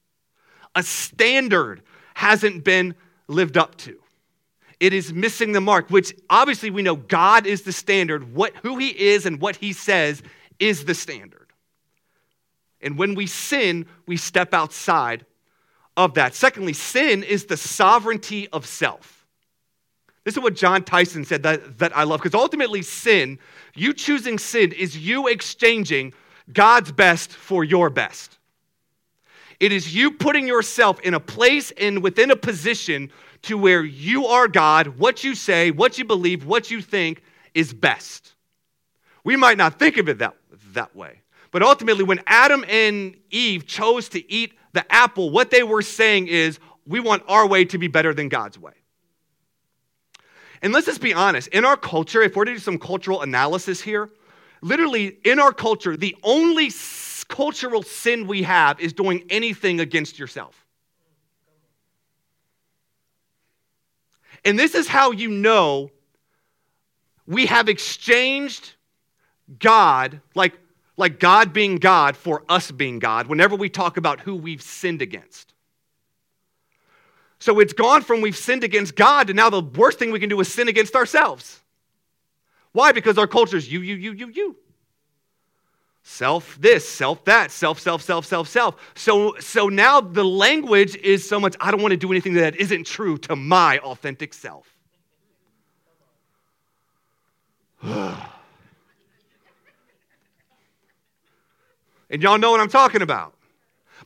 a 0.75 0.82
standard 0.82 1.82
hasn't 2.14 2.64
been 2.64 2.94
lived 3.28 3.56
up 3.56 3.76
to 3.76 3.99
it 4.81 4.93
is 4.93 5.14
missing 5.14 5.52
the 5.52 5.62
mark, 5.62 5.88
which 5.88 6.14
obviously 6.28 6.69
we 6.69 6.82
know 6.82 6.96
God 6.96 7.46
is 7.46 7.62
the 7.62 7.72
standard. 7.72 8.34
What, 8.34 8.55
who 8.56 8.76
He 8.76 8.88
is 8.88 9.25
and 9.25 9.40
what 9.40 9.56
He 9.56 9.72
says 9.72 10.22
is 10.58 10.84
the 10.84 10.94
standard. 10.94 11.48
And 12.80 12.98
when 12.98 13.14
we 13.14 13.26
sin, 13.26 13.86
we 14.06 14.16
step 14.16 14.52
outside 14.52 15.24
of 15.96 16.14
that. 16.14 16.34
Secondly, 16.34 16.72
sin 16.72 17.22
is 17.22 17.46
the 17.46 17.56
sovereignty 17.56 18.48
of 18.48 18.66
self. 18.66 19.26
This 20.24 20.36
is 20.36 20.42
what 20.42 20.54
Jon 20.54 20.82
Tyson 20.84 21.24
said 21.24 21.42
that, 21.42 21.78
that 21.78 21.96
I 21.96 22.04
love, 22.04 22.20
because 22.20 22.34
ultimately, 22.34 22.82
sin, 22.82 23.38
you 23.74 23.92
choosing 23.92 24.38
sin, 24.38 24.72
is 24.72 24.96
you 24.96 25.28
exchanging 25.28 26.14
God's 26.52 26.92
best 26.92 27.32
for 27.32 27.62
your 27.62 27.90
best. 27.90 28.38
It 29.60 29.70
is 29.72 29.94
you 29.94 30.10
putting 30.10 30.46
yourself 30.46 31.00
in 31.00 31.14
a 31.14 31.20
place 31.20 31.72
and 31.72 32.02
within 32.02 32.30
a 32.30 32.36
position 32.36 33.10
to 33.42 33.56
where 33.58 33.84
you 33.84 34.26
are 34.26 34.48
God, 34.48 34.98
what 34.98 35.24
you 35.24 35.34
say, 35.34 35.70
what 35.70 35.98
you 35.98 36.04
believe, 36.04 36.44
what 36.44 36.70
you 36.70 36.80
think 36.80 37.22
is 37.54 37.72
best. 37.72 38.34
We 39.22 39.36
might 39.36 39.58
not 39.58 39.78
think 39.78 39.96
of 39.96 40.08
it 40.08 40.18
that, 40.18 40.34
that 40.75 40.94
way. 40.94 41.21
But 41.50 41.62
ultimately, 41.62 42.05
when 42.05 42.21
Adam 42.26 42.65
and 42.69 43.17
Eve 43.31 43.67
chose 43.67 44.09
to 44.11 44.32
eat 44.32 44.55
the 44.73 44.91
apple, 44.93 45.31
what 45.31 45.50
they 45.50 45.62
were 45.62 45.82
saying 45.82 46.29
is, 46.29 46.59
we 46.87 47.00
want 47.00 47.23
our 47.29 47.47
way 47.47 47.65
to 47.67 47.79
be 47.79 47.88
better 47.88 48.12
than 48.12 48.29
God's 48.29 48.59
way. 48.59 48.73
And 50.61 50.73
let's 50.73 50.87
just 50.87 51.00
be 51.00 51.15
honest, 51.15 51.49
in 51.49 51.65
our 51.65 51.76
culture, 51.76 52.23
if 52.23 52.37
we're 52.37 52.44
to 52.47 52.55
do 52.55 52.59
some 52.59 52.79
cultural 52.79 53.23
analysis 53.23 53.81
here, 53.81 54.11
literally 54.62 55.19
in 55.25 55.38
our 55.38 55.53
culture, 55.53 55.97
the 55.97 56.17
only 56.23 56.71
cultural 57.29 57.82
sin 57.82 58.26
we 58.26 58.43
have 58.43 58.81
is 58.81 58.93
doing 58.93 59.25
anything 59.31 59.81
against 59.81 60.19
yourself. 60.19 60.65
And 64.44 64.59
this 64.59 64.75
is 64.75 64.88
how 64.88 65.12
you 65.12 65.29
know 65.29 65.91
we 67.26 67.47
have 67.47 67.69
exchanged 67.69 68.75
God, 69.59 70.21
like, 70.35 70.59
like 70.96 71.19
God 71.19 71.52
being 71.52 71.76
God, 71.76 72.17
for 72.17 72.44
us 72.49 72.70
being 72.70 72.99
God, 72.99 73.26
whenever 73.26 73.56
we 73.56 73.69
talk 73.69 73.96
about 73.96 74.20
who 74.20 74.37
we've 74.37 74.62
sinned 74.62 75.02
against. 75.02 75.52
So 77.38 77.58
it's 77.61 77.73
gone 77.73 78.02
from 78.02 78.20
we've 78.20 78.37
sinned 78.37 78.64
against 78.64 78.94
God 78.94 79.26
to 79.26 79.35
now 79.35 79.50
the 79.50 79.61
worst 79.61 79.99
thing 79.99 80.12
we 80.12 80.20
can 80.20 80.29
do 80.29 80.41
is 80.41 80.52
sin 80.52 80.69
against 80.69 80.94
ourselves. 80.94 81.61
Why? 82.73 82.92
Because 82.92 83.18
our 83.18 83.26
culture 83.26 83.57
is 83.57 83.71
you, 83.71 83.80
you, 83.80 83.97
you, 83.97 84.12
you, 84.12 84.28
you. 84.28 84.57
Self 86.04 86.59
this, 86.61 86.88
self 86.88 87.25
that, 87.25 87.50
self, 87.50 87.80
self, 87.80 88.02
self, 88.02 88.26
self, 88.26 88.49
self. 88.49 88.92
So, 88.95 89.35
so 89.40 89.68
now 89.68 90.00
the 90.00 90.25
language 90.25 90.97
is 90.97 91.28
so 91.28 91.40
much, 91.40 91.57
I 91.61 91.71
don't 91.71 91.83
want 91.83 91.92
to 91.92 91.97
do 91.97 92.11
anything 92.12 92.35
that 92.35 92.57
isn't 92.57 92.87
true 92.87 93.18
to 93.18 93.37
my 93.37 93.78
authentic 93.78 94.33
self. 94.35 94.68
and 102.14 102.23
y'all 102.23 102.38
know 102.38 102.50
what 102.50 102.61
I'm 102.61 102.71
talking 102.71 103.02
about. 103.02 103.35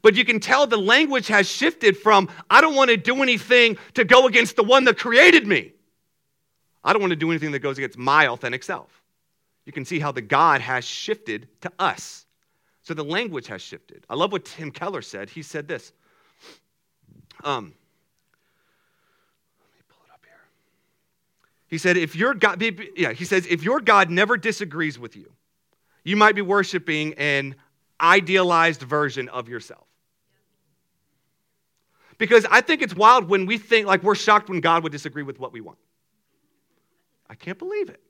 But 0.02 0.16
you 0.16 0.24
can 0.24 0.40
tell 0.40 0.66
the 0.66 0.76
language 0.76 1.28
has 1.28 1.48
shifted 1.48 1.96
from, 1.96 2.28
I 2.50 2.60
don't 2.60 2.74
want 2.74 2.90
to 2.90 2.96
do 2.96 3.22
anything 3.22 3.78
to 3.94 4.04
go 4.04 4.26
against 4.26 4.56
the 4.56 4.64
one 4.64 4.82
that 4.84 4.98
created 4.98 5.46
me. 5.46 5.72
I 6.82 6.92
don't 6.92 7.00
want 7.02 7.10
to 7.10 7.16
do 7.16 7.30
anything 7.30 7.52
that 7.52 7.60
goes 7.60 7.78
against 7.78 7.98
my 7.98 8.26
authentic 8.26 8.64
self 8.64 8.98
you 9.68 9.72
can 9.72 9.84
see 9.84 9.98
how 9.98 10.12
the 10.12 10.22
God 10.22 10.62
has 10.62 10.82
shifted 10.82 11.46
to 11.60 11.70
us. 11.78 12.24
So 12.84 12.94
the 12.94 13.04
language 13.04 13.48
has 13.48 13.60
shifted. 13.60 14.02
I 14.08 14.14
love 14.14 14.32
what 14.32 14.46
Tim 14.46 14.70
Keller 14.70 15.02
said. 15.02 15.28
He 15.28 15.42
said 15.42 15.68
this. 15.68 15.92
Um, 17.44 17.74
let 19.60 19.68
me 19.74 19.82
pull 19.90 20.06
it 20.06 20.14
up 20.14 20.22
here. 20.24 20.40
He 21.66 21.76
said, 21.76 21.98
if 21.98 22.16
your 22.16 22.32
God, 22.32 22.62
yeah, 22.96 23.12
he 23.12 23.26
says, 23.26 23.44
if 23.44 23.62
your 23.62 23.80
God 23.80 24.08
never 24.08 24.38
disagrees 24.38 24.98
with 24.98 25.16
you, 25.16 25.30
you 26.02 26.16
might 26.16 26.34
be 26.34 26.40
worshiping 26.40 27.12
an 27.18 27.54
idealized 28.00 28.82
version 28.82 29.28
of 29.28 29.48
yourself. 29.48 29.86
Because 32.18 32.46
I 32.50 32.60
think 32.60 32.82
it's 32.82 32.94
wild 32.94 33.28
when 33.28 33.46
we 33.46 33.58
think 33.58 33.86
like 33.86 34.02
we're 34.02 34.14
shocked 34.14 34.48
when 34.48 34.60
God 34.60 34.82
would 34.82 34.92
disagree 34.92 35.22
with 35.22 35.38
what 35.38 35.52
we 35.52 35.60
want. 35.60 35.78
I 37.30 37.34
can't 37.34 37.58
believe 37.58 37.88
it 37.88 38.00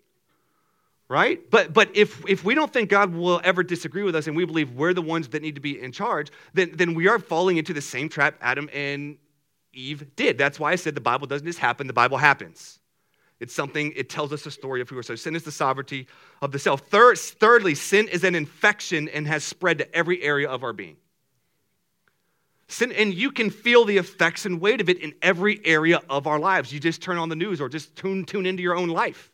right? 1.09 1.50
But, 1.50 1.73
but 1.73 1.90
if, 1.95 2.23
if 2.28 2.45
we 2.45 2.54
don't 2.54 2.73
think 2.73 2.90
God 2.90 3.14
will 3.14 3.40
ever 3.42 3.62
disagree 3.62 4.02
with 4.02 4.14
us 4.14 4.26
and 4.26 4.37
we 4.37 4.45
believe 4.45 4.73
we're 4.73 4.95
the 4.95 5.02
ones 5.02 5.28
that 5.28 5.42
need 5.42 5.54
to 5.54 5.61
be 5.61 5.80
in 5.80 5.90
charge, 5.90 6.30
then, 6.52 6.71
then 6.75 6.95
we 6.95 7.09
are 7.09 7.18
falling 7.18 7.57
into 7.57 7.73
the 7.73 7.80
same 7.80 8.09
trap 8.09 8.37
Adam 8.40 8.68
and 8.73 9.16
Eve 9.73 10.14
did. 10.16 10.38
That's 10.38 10.61
why 10.61 10.73
I 10.73 10.76
said 10.76 10.95
the 10.95 11.00
Bible 11.00 11.26
doesn't 11.26 11.47
just 11.47 11.59
happen, 11.59 11.87
the 11.87 11.92
Bible 11.92 12.18
happens. 12.18 12.77
It's 13.40 13.54
something, 13.54 13.92
it 13.95 14.09
tells 14.09 14.33
us 14.33 14.47
a 14.47 14.50
story 14.50 14.80
of 14.80 14.88
who 14.88 14.97
we 14.97 15.00
are. 15.00 15.04
So 15.04 15.14
sin 15.14 15.37
is 15.37 15.45
the 15.45 15.52
sovereignty 15.52 16.09
of 16.42 16.50
the 16.50 16.59
self. 16.59 16.80
Third, 16.88 17.18
thirdly, 17.18 17.75
sin 17.75 18.09
is 18.09 18.25
an 18.25 18.35
infection 18.35 19.09
and 19.09 19.28
has 19.28 19.45
spread 19.45 19.78
to 19.78 19.95
every 19.95 20.23
area 20.23 20.49
of 20.49 20.64
our 20.64 20.73
being. 20.73 20.97
Sin, 22.66 22.92
and 22.92 23.14
you 23.14 23.30
can 23.30 23.49
feel 23.49 23.85
the 23.85 23.97
effects 23.97 24.45
and 24.45 24.61
weight 24.61 24.80
of 24.80 24.88
it 24.88 24.99
in 24.99 25.14
every 25.23 25.64
area 25.64 26.02
of 26.11 26.26
our 26.26 26.38
lives. 26.38 26.73
You 26.73 26.80
just 26.80 27.00
turn 27.00 27.16
on 27.16 27.28
the 27.28 27.37
news 27.37 27.61
or 27.61 27.68
just 27.68 27.97
tune, 27.97 28.25
tune 28.25 28.45
into 28.45 28.62
your 28.62 28.76
own 28.76 28.88
life. 28.88 29.30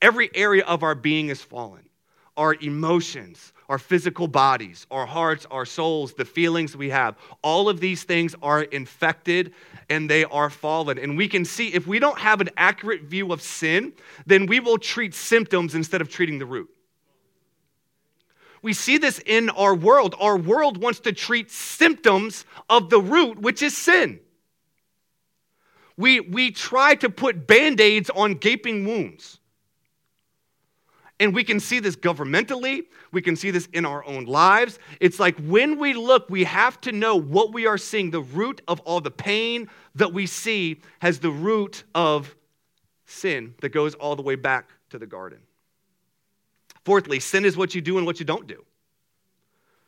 Every 0.00 0.30
area 0.34 0.64
of 0.64 0.82
our 0.82 0.94
being 0.94 1.30
is 1.30 1.40
fallen. 1.40 1.88
Our 2.36 2.54
emotions, 2.54 3.53
our 3.68 3.78
physical 3.78 4.28
bodies, 4.28 4.86
our 4.90 5.06
hearts, 5.06 5.46
our 5.50 5.64
souls, 5.64 6.14
the 6.14 6.24
feelings 6.24 6.76
we 6.76 6.90
have, 6.90 7.16
all 7.42 7.68
of 7.68 7.80
these 7.80 8.04
things 8.04 8.34
are 8.42 8.62
infected 8.62 9.54
and 9.88 10.08
they 10.08 10.24
are 10.24 10.50
fallen. 10.50 10.98
And 10.98 11.16
we 11.16 11.28
can 11.28 11.44
see 11.44 11.68
if 11.72 11.86
we 11.86 11.98
don't 11.98 12.18
have 12.18 12.40
an 12.40 12.50
accurate 12.56 13.02
view 13.02 13.32
of 13.32 13.40
sin, 13.40 13.92
then 14.26 14.46
we 14.46 14.60
will 14.60 14.78
treat 14.78 15.14
symptoms 15.14 15.74
instead 15.74 16.00
of 16.00 16.08
treating 16.08 16.38
the 16.38 16.46
root. 16.46 16.68
We 18.62 18.72
see 18.72 18.96
this 18.96 19.20
in 19.26 19.50
our 19.50 19.74
world. 19.74 20.14
Our 20.18 20.38
world 20.38 20.78
wants 20.78 21.00
to 21.00 21.12
treat 21.12 21.50
symptoms 21.50 22.46
of 22.70 22.88
the 22.88 22.98
root, 22.98 23.38
which 23.38 23.62
is 23.62 23.76
sin. 23.76 24.20
We, 25.96 26.20
we 26.20 26.50
try 26.50 26.94
to 26.96 27.10
put 27.10 27.46
band 27.46 27.80
aids 27.80 28.10
on 28.10 28.34
gaping 28.34 28.86
wounds. 28.86 29.38
And 31.24 31.34
we 31.34 31.42
can 31.42 31.58
see 31.58 31.80
this 31.80 31.96
governmentally, 31.96 32.84
we 33.10 33.22
can 33.22 33.34
see 33.34 33.50
this 33.50 33.66
in 33.72 33.86
our 33.86 34.04
own 34.04 34.26
lives. 34.26 34.78
It's 35.00 35.18
like 35.18 35.34
when 35.38 35.78
we 35.78 35.94
look, 35.94 36.28
we 36.28 36.44
have 36.44 36.78
to 36.82 36.92
know 36.92 37.16
what 37.16 37.54
we 37.54 37.66
are 37.66 37.78
seeing. 37.78 38.10
The 38.10 38.20
root 38.20 38.60
of 38.68 38.80
all 38.80 39.00
the 39.00 39.10
pain 39.10 39.70
that 39.94 40.12
we 40.12 40.26
see 40.26 40.82
has 40.98 41.20
the 41.20 41.30
root 41.30 41.84
of 41.94 42.36
sin 43.06 43.54
that 43.62 43.70
goes 43.70 43.94
all 43.94 44.16
the 44.16 44.22
way 44.22 44.34
back 44.34 44.68
to 44.90 44.98
the 44.98 45.06
garden. 45.06 45.38
Fourthly, 46.84 47.20
sin 47.20 47.46
is 47.46 47.56
what 47.56 47.74
you 47.74 47.80
do 47.80 47.96
and 47.96 48.06
what 48.06 48.20
you 48.20 48.26
don't 48.26 48.46
do. 48.46 48.62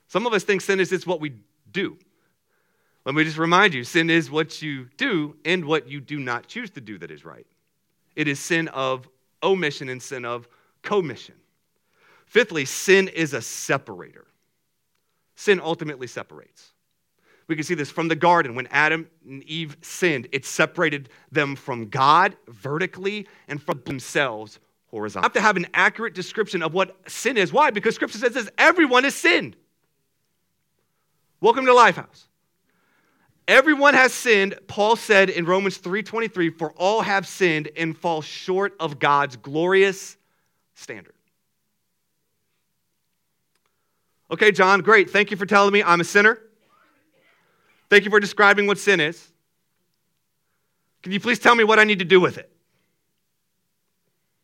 Some 0.08 0.26
of 0.26 0.32
us 0.32 0.42
think 0.42 0.62
sin 0.62 0.80
is 0.80 0.88
just 0.88 1.06
what 1.06 1.20
we 1.20 1.34
do. 1.70 1.98
Let 3.04 3.14
me 3.14 3.24
just 3.24 3.36
remind 3.36 3.74
you 3.74 3.84
sin 3.84 4.08
is 4.08 4.30
what 4.30 4.62
you 4.62 4.88
do 4.96 5.36
and 5.44 5.66
what 5.66 5.86
you 5.86 6.00
do 6.00 6.18
not 6.18 6.46
choose 6.46 6.70
to 6.70 6.80
do 6.80 6.96
that 6.96 7.10
is 7.10 7.26
right. 7.26 7.46
It 8.14 8.26
is 8.26 8.40
sin 8.40 8.68
of 8.68 9.06
omission 9.42 9.90
and 9.90 10.02
sin 10.02 10.24
of 10.24 10.48
commission. 10.86 11.34
Fifthly, 12.24 12.64
sin 12.64 13.08
is 13.08 13.34
a 13.34 13.42
separator. 13.42 14.26
Sin 15.34 15.60
ultimately 15.62 16.06
separates. 16.06 16.72
We 17.48 17.54
can 17.54 17.64
see 17.64 17.74
this 17.74 17.90
from 17.90 18.08
the 18.08 18.16
garden 18.16 18.54
when 18.54 18.66
Adam 18.68 19.08
and 19.28 19.42
Eve 19.44 19.76
sinned. 19.82 20.28
It 20.32 20.44
separated 20.44 21.10
them 21.30 21.54
from 21.54 21.88
God 21.88 22.36
vertically 22.48 23.28
and 23.46 23.62
from 23.62 23.82
themselves 23.84 24.58
horizontally. 24.86 25.24
I 25.24 25.26
have 25.26 25.32
to 25.34 25.40
have 25.40 25.56
an 25.56 25.66
accurate 25.74 26.14
description 26.14 26.62
of 26.62 26.72
what 26.72 26.96
sin 27.08 27.36
is. 27.36 27.52
Why? 27.52 27.70
Because 27.70 27.94
Scripture 27.94 28.18
says 28.18 28.32
this 28.32 28.48
everyone 28.58 29.04
has 29.04 29.14
sinned. 29.14 29.56
Welcome 31.40 31.66
to 31.66 31.72
Lifehouse. 31.72 32.24
Everyone 33.46 33.94
has 33.94 34.12
sinned, 34.12 34.58
Paul 34.66 34.96
said 34.96 35.30
in 35.30 35.44
Romans 35.44 35.78
3:23, 35.78 36.50
for 36.50 36.72
all 36.72 37.02
have 37.02 37.28
sinned 37.28 37.68
and 37.76 37.96
fall 37.96 38.22
short 38.22 38.74
of 38.80 38.98
God's 38.98 39.36
glorious 39.36 40.16
standard. 40.76 41.14
Okay, 44.30 44.52
John, 44.52 44.80
great. 44.80 45.10
Thank 45.10 45.30
you 45.30 45.36
for 45.36 45.46
telling 45.46 45.72
me 45.72 45.82
I'm 45.82 46.00
a 46.00 46.04
sinner. 46.04 46.38
Thank 47.88 48.04
you 48.04 48.10
for 48.10 48.20
describing 48.20 48.66
what 48.66 48.78
sin 48.78 49.00
is. 49.00 49.32
Can 51.02 51.12
you 51.12 51.20
please 51.20 51.38
tell 51.38 51.54
me 51.54 51.64
what 51.64 51.78
I 51.78 51.84
need 51.84 52.00
to 52.00 52.04
do 52.04 52.20
with 52.20 52.38
it? 52.38 52.50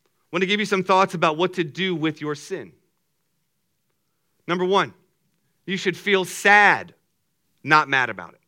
I 0.04 0.36
want 0.36 0.42
to 0.42 0.46
give 0.46 0.60
you 0.60 0.66
some 0.66 0.84
thoughts 0.84 1.14
about 1.14 1.36
what 1.36 1.54
to 1.54 1.64
do 1.64 1.94
with 1.94 2.20
your 2.20 2.34
sin. 2.34 2.72
Number 4.46 4.64
one, 4.64 4.94
you 5.66 5.76
should 5.76 5.96
feel 5.96 6.24
sad, 6.24 6.94
not 7.62 7.88
mad 7.88 8.10
about 8.10 8.34
it. 8.34 8.41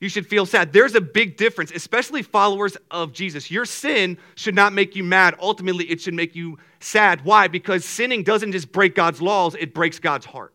You 0.00 0.08
should 0.08 0.26
feel 0.26 0.46
sad. 0.46 0.72
There's 0.72 0.94
a 0.94 1.00
big 1.00 1.36
difference, 1.36 1.70
especially 1.72 2.22
followers 2.22 2.76
of 2.90 3.12
Jesus. 3.12 3.50
Your 3.50 3.66
sin 3.66 4.16
should 4.34 4.54
not 4.54 4.72
make 4.72 4.96
you 4.96 5.04
mad. 5.04 5.34
Ultimately, 5.38 5.84
it 5.84 6.00
should 6.00 6.14
make 6.14 6.34
you 6.34 6.58
sad. 6.80 7.22
Why? 7.22 7.48
Because 7.48 7.84
sinning 7.84 8.22
doesn't 8.22 8.52
just 8.52 8.72
break 8.72 8.94
God's 8.94 9.20
laws, 9.20 9.54
it 9.54 9.74
breaks 9.74 9.98
God's 9.98 10.24
heart. 10.24 10.54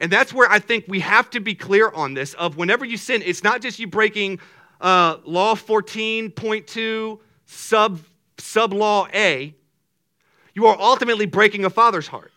And 0.00 0.10
that's 0.10 0.32
where 0.32 0.50
I 0.50 0.58
think 0.58 0.86
we 0.88 1.00
have 1.00 1.28
to 1.30 1.40
be 1.40 1.54
clear 1.54 1.90
on 1.90 2.14
this 2.14 2.34
of 2.34 2.56
whenever 2.56 2.84
you 2.84 2.96
sin, 2.96 3.22
it's 3.24 3.42
not 3.42 3.60
just 3.60 3.78
you 3.78 3.86
breaking 3.86 4.40
uh, 4.80 5.18
law 5.24 5.54
14.2 5.54 7.18
sub 7.44 8.00
sub 8.38 8.72
law 8.72 9.08
A. 9.12 9.54
You 10.54 10.66
are 10.66 10.76
ultimately 10.80 11.26
breaking 11.26 11.66
a 11.66 11.70
father's 11.70 12.06
heart. 12.06 12.32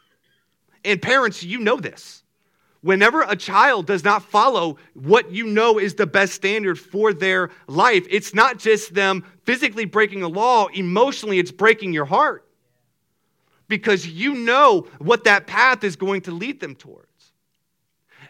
And 0.84 1.02
parents, 1.02 1.42
you 1.44 1.60
know 1.60 1.78
this. 1.78 2.19
Whenever 2.82 3.24
a 3.24 3.36
child 3.36 3.86
does 3.88 4.06
not 4.06 4.24
follow 4.24 4.78
what 4.94 5.32
you 5.32 5.46
know 5.46 5.78
is 5.78 5.96
the 5.96 6.08
best 6.08 6.34
standard 6.34 6.80
for 6.80 7.14
their 7.14 7.50
life, 7.68 8.08
it's 8.10 8.34
not 8.34 8.58
just 8.58 8.94
them 8.94 9.24
physically 9.44 9.84
breaking 9.86 10.24
a 10.24 10.28
law, 10.28 10.68
emotionally, 10.68 11.40
it's 11.40 11.52
breaking 11.52 11.92
your 11.92 12.06
heart. 12.06 12.46
Because 13.68 14.08
you 14.08 14.34
know 14.34 14.88
what 15.00 15.26
that 15.26 15.46
path 15.46 15.84
is 15.84 15.96
going 15.96 16.22
to 16.22 16.32
lead 16.32 16.60
them 16.60 16.74
towards. 16.74 17.06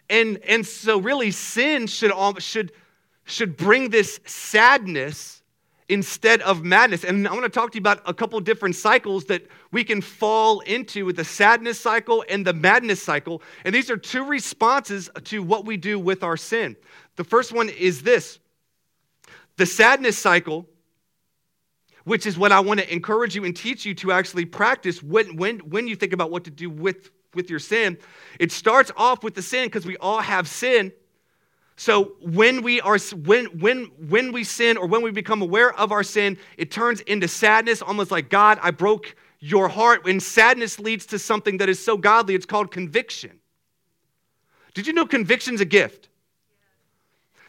And, 0.10 0.39
and 0.39 0.65
so, 0.65 1.00
really, 1.00 1.29
sin 1.29 1.86
should, 1.86 2.12
should, 2.39 2.72
should 3.25 3.56
bring 3.56 3.89
this 3.89 4.20
sadness 4.25 5.38
instead 5.89 6.41
of 6.43 6.63
madness. 6.63 7.03
And 7.03 7.27
I 7.27 7.34
want 7.34 7.43
to 7.43 7.50
talk 7.50 7.72
to 7.72 7.75
you 7.75 7.81
about 7.81 8.01
a 8.05 8.13
couple 8.13 8.39
different 8.39 8.75
cycles 8.75 9.25
that 9.25 9.46
we 9.72 9.84
can 9.84 10.01
fall 10.01 10.60
into 10.62 11.05
with 11.05 11.15
the 11.15 11.25
sadness 11.25 11.79
cycle 11.79 12.24
and 12.29 12.46
the 12.46 12.53
madness 12.53 13.01
cycle. 13.01 13.41
And 13.65 13.74
these 13.74 13.89
are 13.89 13.98
two 13.98 14.24
responses 14.24 15.10
to 15.25 15.41
what 15.43 15.65
we 15.65 15.77
do 15.77 16.00
with 16.00 16.24
our 16.24 16.38
sin. 16.38 16.75
The 17.15 17.24
first 17.24 17.51
one 17.51 17.69
is 17.69 18.03
this 18.03 18.39
the 19.58 19.65
sadness 19.65 20.17
cycle, 20.17 20.67
which 22.05 22.25
is 22.25 22.38
what 22.38 22.51
I 22.51 22.60
want 22.62 22.79
to 22.79 22.93
encourage 22.93 23.36
you 23.36 23.43
and 23.43 23.55
teach 23.55 23.86
you 23.86 23.93
to 23.96 24.12
actually 24.12 24.46
practice 24.46 25.03
when, 25.03 25.36
when, 25.36 25.60
when 25.60 25.88
you 25.88 25.96
think 25.96 26.13
about 26.13 26.31
what 26.31 26.46
to 26.46 26.51
do 26.51 26.69
with, 26.69 27.10
with 27.34 27.50
your 27.50 27.60
sin. 27.60 27.98
It 28.39 28.51
starts 28.51 28.91
off 28.96 29.24
with 29.24 29.34
the 29.34 29.41
sin 29.41 29.65
because 29.65 29.86
we 29.86 29.98
all 29.98 30.22
have 30.22 30.48
sin. 30.48 30.93
So 31.79 32.15
when 32.19 32.62
we 32.62 32.81
are 32.81 32.98
when 33.24 33.45
when 33.57 33.86
when 34.09 34.33
we 34.33 34.43
sin 34.43 34.75
or 34.75 34.86
when 34.86 35.01
we 35.01 35.12
become 35.12 35.41
aware 35.41 35.74
of 35.79 35.93
our 35.93 36.03
sin, 36.03 36.38
it 36.57 36.71
turns 36.71 37.00
into 37.00 37.29
sadness, 37.29 37.81
almost 37.81 38.12
like 38.12 38.29
God, 38.29 38.59
I 38.62 38.71
broke 38.71 39.15
your 39.39 39.69
heart. 39.69 40.03
When 40.03 40.19
sadness 40.19 40.77
leads 40.77 41.05
to 41.05 41.17
something 41.17 41.55
that 41.59 41.69
is 41.69 41.81
so 41.81 41.95
godly, 41.95 42.36
it's 42.36 42.45
called 42.45 42.69
conviction. 42.69 43.39
Did 44.74 44.88
you 44.88 44.93
know 44.93 45.05
conviction's 45.05 45.62
a 45.62 45.65
gift? 45.65 46.09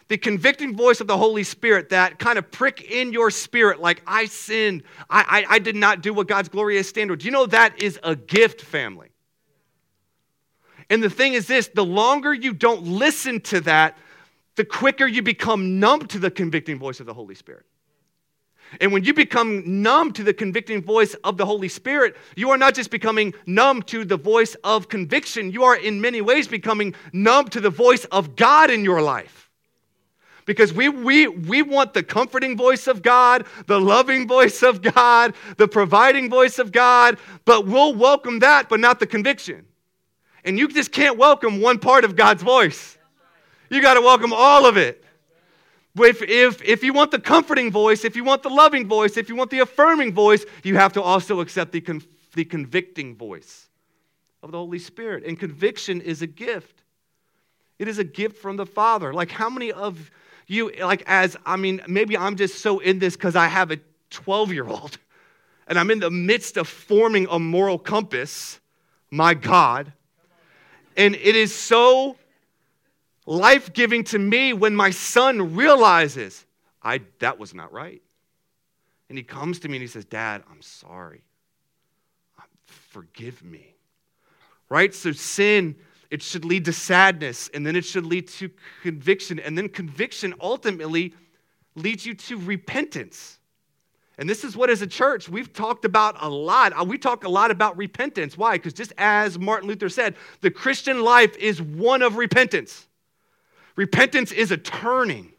The 0.06 0.16
convicting 0.16 0.76
voice 0.76 1.00
of 1.00 1.08
the 1.08 1.18
Holy 1.18 1.42
Spirit 1.42 1.88
that 1.88 2.20
kind 2.20 2.38
of 2.38 2.52
prick 2.52 2.88
in 2.88 3.12
your 3.12 3.32
spirit, 3.32 3.80
like 3.80 4.00
I 4.06 4.26
sinned, 4.26 4.84
I, 5.10 5.44
I, 5.48 5.54
I 5.56 5.58
did 5.58 5.74
not 5.74 6.02
do 6.02 6.14
what 6.14 6.28
God's 6.28 6.48
glorious 6.48 6.88
standard. 6.88 7.18
Do 7.18 7.24
you 7.24 7.32
know 7.32 7.46
that 7.46 7.82
is 7.82 7.98
a 8.04 8.14
gift, 8.14 8.60
family? 8.60 9.08
And 10.88 11.02
the 11.02 11.10
thing 11.10 11.34
is 11.34 11.48
this 11.48 11.66
the 11.66 11.84
longer 11.84 12.32
you 12.32 12.54
don't 12.54 12.84
listen 12.84 13.40
to 13.40 13.60
that, 13.62 13.98
the 14.60 14.64
quicker 14.66 15.06
you 15.06 15.22
become 15.22 15.80
numb 15.80 16.06
to 16.06 16.18
the 16.18 16.30
convicting 16.30 16.78
voice 16.78 17.00
of 17.00 17.06
the 17.06 17.14
Holy 17.14 17.34
Spirit. 17.34 17.64
And 18.78 18.92
when 18.92 19.04
you 19.04 19.14
become 19.14 19.80
numb 19.80 20.12
to 20.12 20.22
the 20.22 20.34
convicting 20.34 20.82
voice 20.82 21.14
of 21.24 21.38
the 21.38 21.46
Holy 21.46 21.70
Spirit, 21.70 22.14
you 22.36 22.50
are 22.50 22.58
not 22.58 22.74
just 22.74 22.90
becoming 22.90 23.32
numb 23.46 23.80
to 23.84 24.04
the 24.04 24.18
voice 24.18 24.56
of 24.62 24.90
conviction, 24.90 25.50
you 25.50 25.64
are 25.64 25.76
in 25.76 26.02
many 26.02 26.20
ways 26.20 26.46
becoming 26.46 26.94
numb 27.14 27.48
to 27.48 27.60
the 27.62 27.70
voice 27.70 28.04
of 28.12 28.36
God 28.36 28.70
in 28.70 28.84
your 28.84 29.00
life. 29.00 29.48
Because 30.44 30.74
we, 30.74 30.90
we, 30.90 31.26
we 31.26 31.62
want 31.62 31.94
the 31.94 32.02
comforting 32.02 32.54
voice 32.54 32.86
of 32.86 33.00
God, 33.00 33.46
the 33.66 33.80
loving 33.80 34.28
voice 34.28 34.62
of 34.62 34.82
God, 34.82 35.32
the 35.56 35.68
providing 35.68 36.28
voice 36.28 36.58
of 36.58 36.70
God, 36.70 37.16
but 37.46 37.66
we'll 37.66 37.94
welcome 37.94 38.40
that, 38.40 38.68
but 38.68 38.78
not 38.78 39.00
the 39.00 39.06
conviction. 39.06 39.64
And 40.44 40.58
you 40.58 40.68
just 40.68 40.92
can't 40.92 41.16
welcome 41.16 41.62
one 41.62 41.78
part 41.78 42.04
of 42.04 42.14
God's 42.14 42.42
voice. 42.42 42.98
You 43.70 43.80
got 43.80 43.94
to 43.94 44.00
welcome 44.00 44.32
all 44.32 44.66
of 44.66 44.76
it. 44.76 45.04
If, 45.96 46.22
if, 46.22 46.62
if 46.62 46.82
you 46.82 46.92
want 46.92 47.12
the 47.12 47.20
comforting 47.20 47.70
voice, 47.70 48.04
if 48.04 48.16
you 48.16 48.24
want 48.24 48.42
the 48.42 48.48
loving 48.48 48.86
voice, 48.86 49.16
if 49.16 49.28
you 49.28 49.36
want 49.36 49.50
the 49.50 49.60
affirming 49.60 50.12
voice, 50.12 50.44
you 50.64 50.76
have 50.76 50.92
to 50.94 51.02
also 51.02 51.40
accept 51.40 51.72
the, 51.72 51.80
con- 51.80 52.02
the 52.34 52.44
convicting 52.44 53.16
voice 53.16 53.68
of 54.42 54.50
the 54.50 54.58
Holy 54.58 54.78
Spirit. 54.78 55.24
And 55.24 55.38
conviction 55.38 56.00
is 56.00 56.20
a 56.20 56.26
gift. 56.26 56.82
It 57.78 57.86
is 57.86 57.98
a 57.98 58.04
gift 58.04 58.38
from 58.38 58.56
the 58.56 58.66
Father. 58.66 59.12
Like, 59.12 59.30
how 59.30 59.48
many 59.48 59.72
of 59.72 60.10
you, 60.46 60.72
like, 60.80 61.02
as, 61.06 61.36
I 61.46 61.56
mean, 61.56 61.80
maybe 61.86 62.16
I'm 62.16 62.36
just 62.36 62.58
so 62.58 62.80
in 62.80 62.98
this 62.98 63.14
because 63.14 63.36
I 63.36 63.46
have 63.46 63.70
a 63.70 63.78
12 64.10 64.52
year 64.52 64.66
old 64.66 64.98
and 65.68 65.78
I'm 65.78 65.90
in 65.90 66.00
the 66.00 66.10
midst 66.10 66.56
of 66.56 66.66
forming 66.66 67.28
a 67.30 67.38
moral 67.38 67.78
compass, 67.78 68.58
my 69.10 69.34
God. 69.34 69.92
And 70.96 71.14
it 71.14 71.36
is 71.36 71.54
so 71.54 72.16
life 73.26 73.72
giving 73.72 74.04
to 74.04 74.18
me 74.18 74.52
when 74.52 74.74
my 74.74 74.90
son 74.90 75.54
realizes 75.54 76.44
I, 76.82 77.00
that 77.18 77.38
was 77.38 77.54
not 77.54 77.72
right. 77.72 78.02
And 79.08 79.18
he 79.18 79.24
comes 79.24 79.58
to 79.60 79.68
me 79.68 79.76
and 79.76 79.82
he 79.82 79.88
says, 79.88 80.04
Dad, 80.04 80.42
I'm 80.50 80.62
sorry. 80.62 81.22
Forgive 82.64 83.44
me. 83.44 83.74
Right? 84.68 84.94
So 84.94 85.12
sin 85.12 85.76
it 86.10 86.22
should 86.22 86.44
lead 86.44 86.64
to 86.64 86.72
sadness, 86.72 87.48
and 87.54 87.64
then 87.64 87.76
it 87.76 87.84
should 87.84 88.04
lead 88.04 88.26
to 88.28 88.50
conviction, 88.82 89.38
and 89.38 89.56
then 89.56 89.68
conviction 89.68 90.34
ultimately 90.40 91.14
leads 91.76 92.04
you 92.04 92.14
to 92.14 92.36
repentance. 92.36 93.38
And 94.18 94.28
this 94.28 94.42
is 94.44 94.56
what, 94.56 94.70
as 94.70 94.82
a 94.82 94.86
church, 94.86 95.28
we've 95.28 95.52
talked 95.52 95.84
about 95.84 96.16
a 96.20 96.28
lot. 96.28 96.78
Uh, 96.78 96.84
we 96.84 96.98
talk 96.98 97.24
a 97.24 97.28
lot 97.28 97.50
about 97.50 97.76
repentance. 97.76 98.36
Why? 98.36 98.56
Because 98.56 98.72
just 98.72 98.92
as 98.98 99.38
Martin 99.38 99.68
Luther 99.68 99.88
said, 99.88 100.16
the 100.40 100.50
Christian 100.50 101.02
life 101.02 101.36
is 101.38 101.62
one 101.62 102.02
of 102.02 102.16
repentance. 102.16 102.86
Repentance 103.76 104.32
is 104.32 104.50
a 104.50 104.56
turning. 104.56 105.32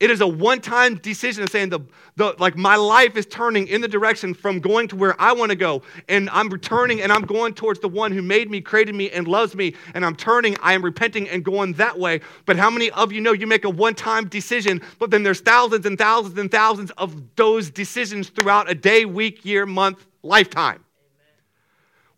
It 0.00 0.10
is 0.10 0.20
a 0.20 0.26
one 0.26 0.60
time 0.60 0.96
decision 0.96 1.44
of 1.44 1.50
saying, 1.50 1.68
the, 1.68 1.80
the, 2.16 2.34
like, 2.38 2.56
my 2.56 2.76
life 2.76 3.16
is 3.16 3.26
turning 3.26 3.68
in 3.68 3.80
the 3.80 3.88
direction 3.88 4.34
from 4.34 4.58
going 4.58 4.88
to 4.88 4.96
where 4.96 5.20
I 5.20 5.32
want 5.32 5.50
to 5.50 5.56
go. 5.56 5.82
And 6.08 6.28
I'm 6.30 6.48
returning 6.48 7.00
and 7.00 7.12
I'm 7.12 7.22
going 7.22 7.54
towards 7.54 7.80
the 7.80 7.88
one 7.88 8.10
who 8.12 8.20
made 8.20 8.50
me, 8.50 8.60
created 8.60 8.94
me, 8.94 9.10
and 9.10 9.28
loves 9.28 9.54
me. 9.54 9.74
And 9.94 10.04
I'm 10.04 10.16
turning, 10.16 10.56
I 10.60 10.72
am 10.72 10.84
repenting 10.84 11.28
and 11.28 11.44
going 11.44 11.74
that 11.74 11.98
way. 11.98 12.20
But 12.44 12.56
how 12.56 12.70
many 12.70 12.90
of 12.90 13.12
you 13.12 13.20
know 13.20 13.32
you 13.32 13.46
make 13.46 13.64
a 13.64 13.70
one 13.70 13.94
time 13.94 14.28
decision, 14.28 14.82
but 14.98 15.10
then 15.10 15.22
there's 15.22 15.40
thousands 15.40 15.86
and 15.86 15.96
thousands 15.96 16.38
and 16.38 16.50
thousands 16.50 16.90
of 16.92 17.36
those 17.36 17.70
decisions 17.70 18.30
throughout 18.30 18.70
a 18.70 18.74
day, 18.74 19.04
week, 19.04 19.44
year, 19.44 19.64
month, 19.64 20.04
lifetime? 20.22 20.84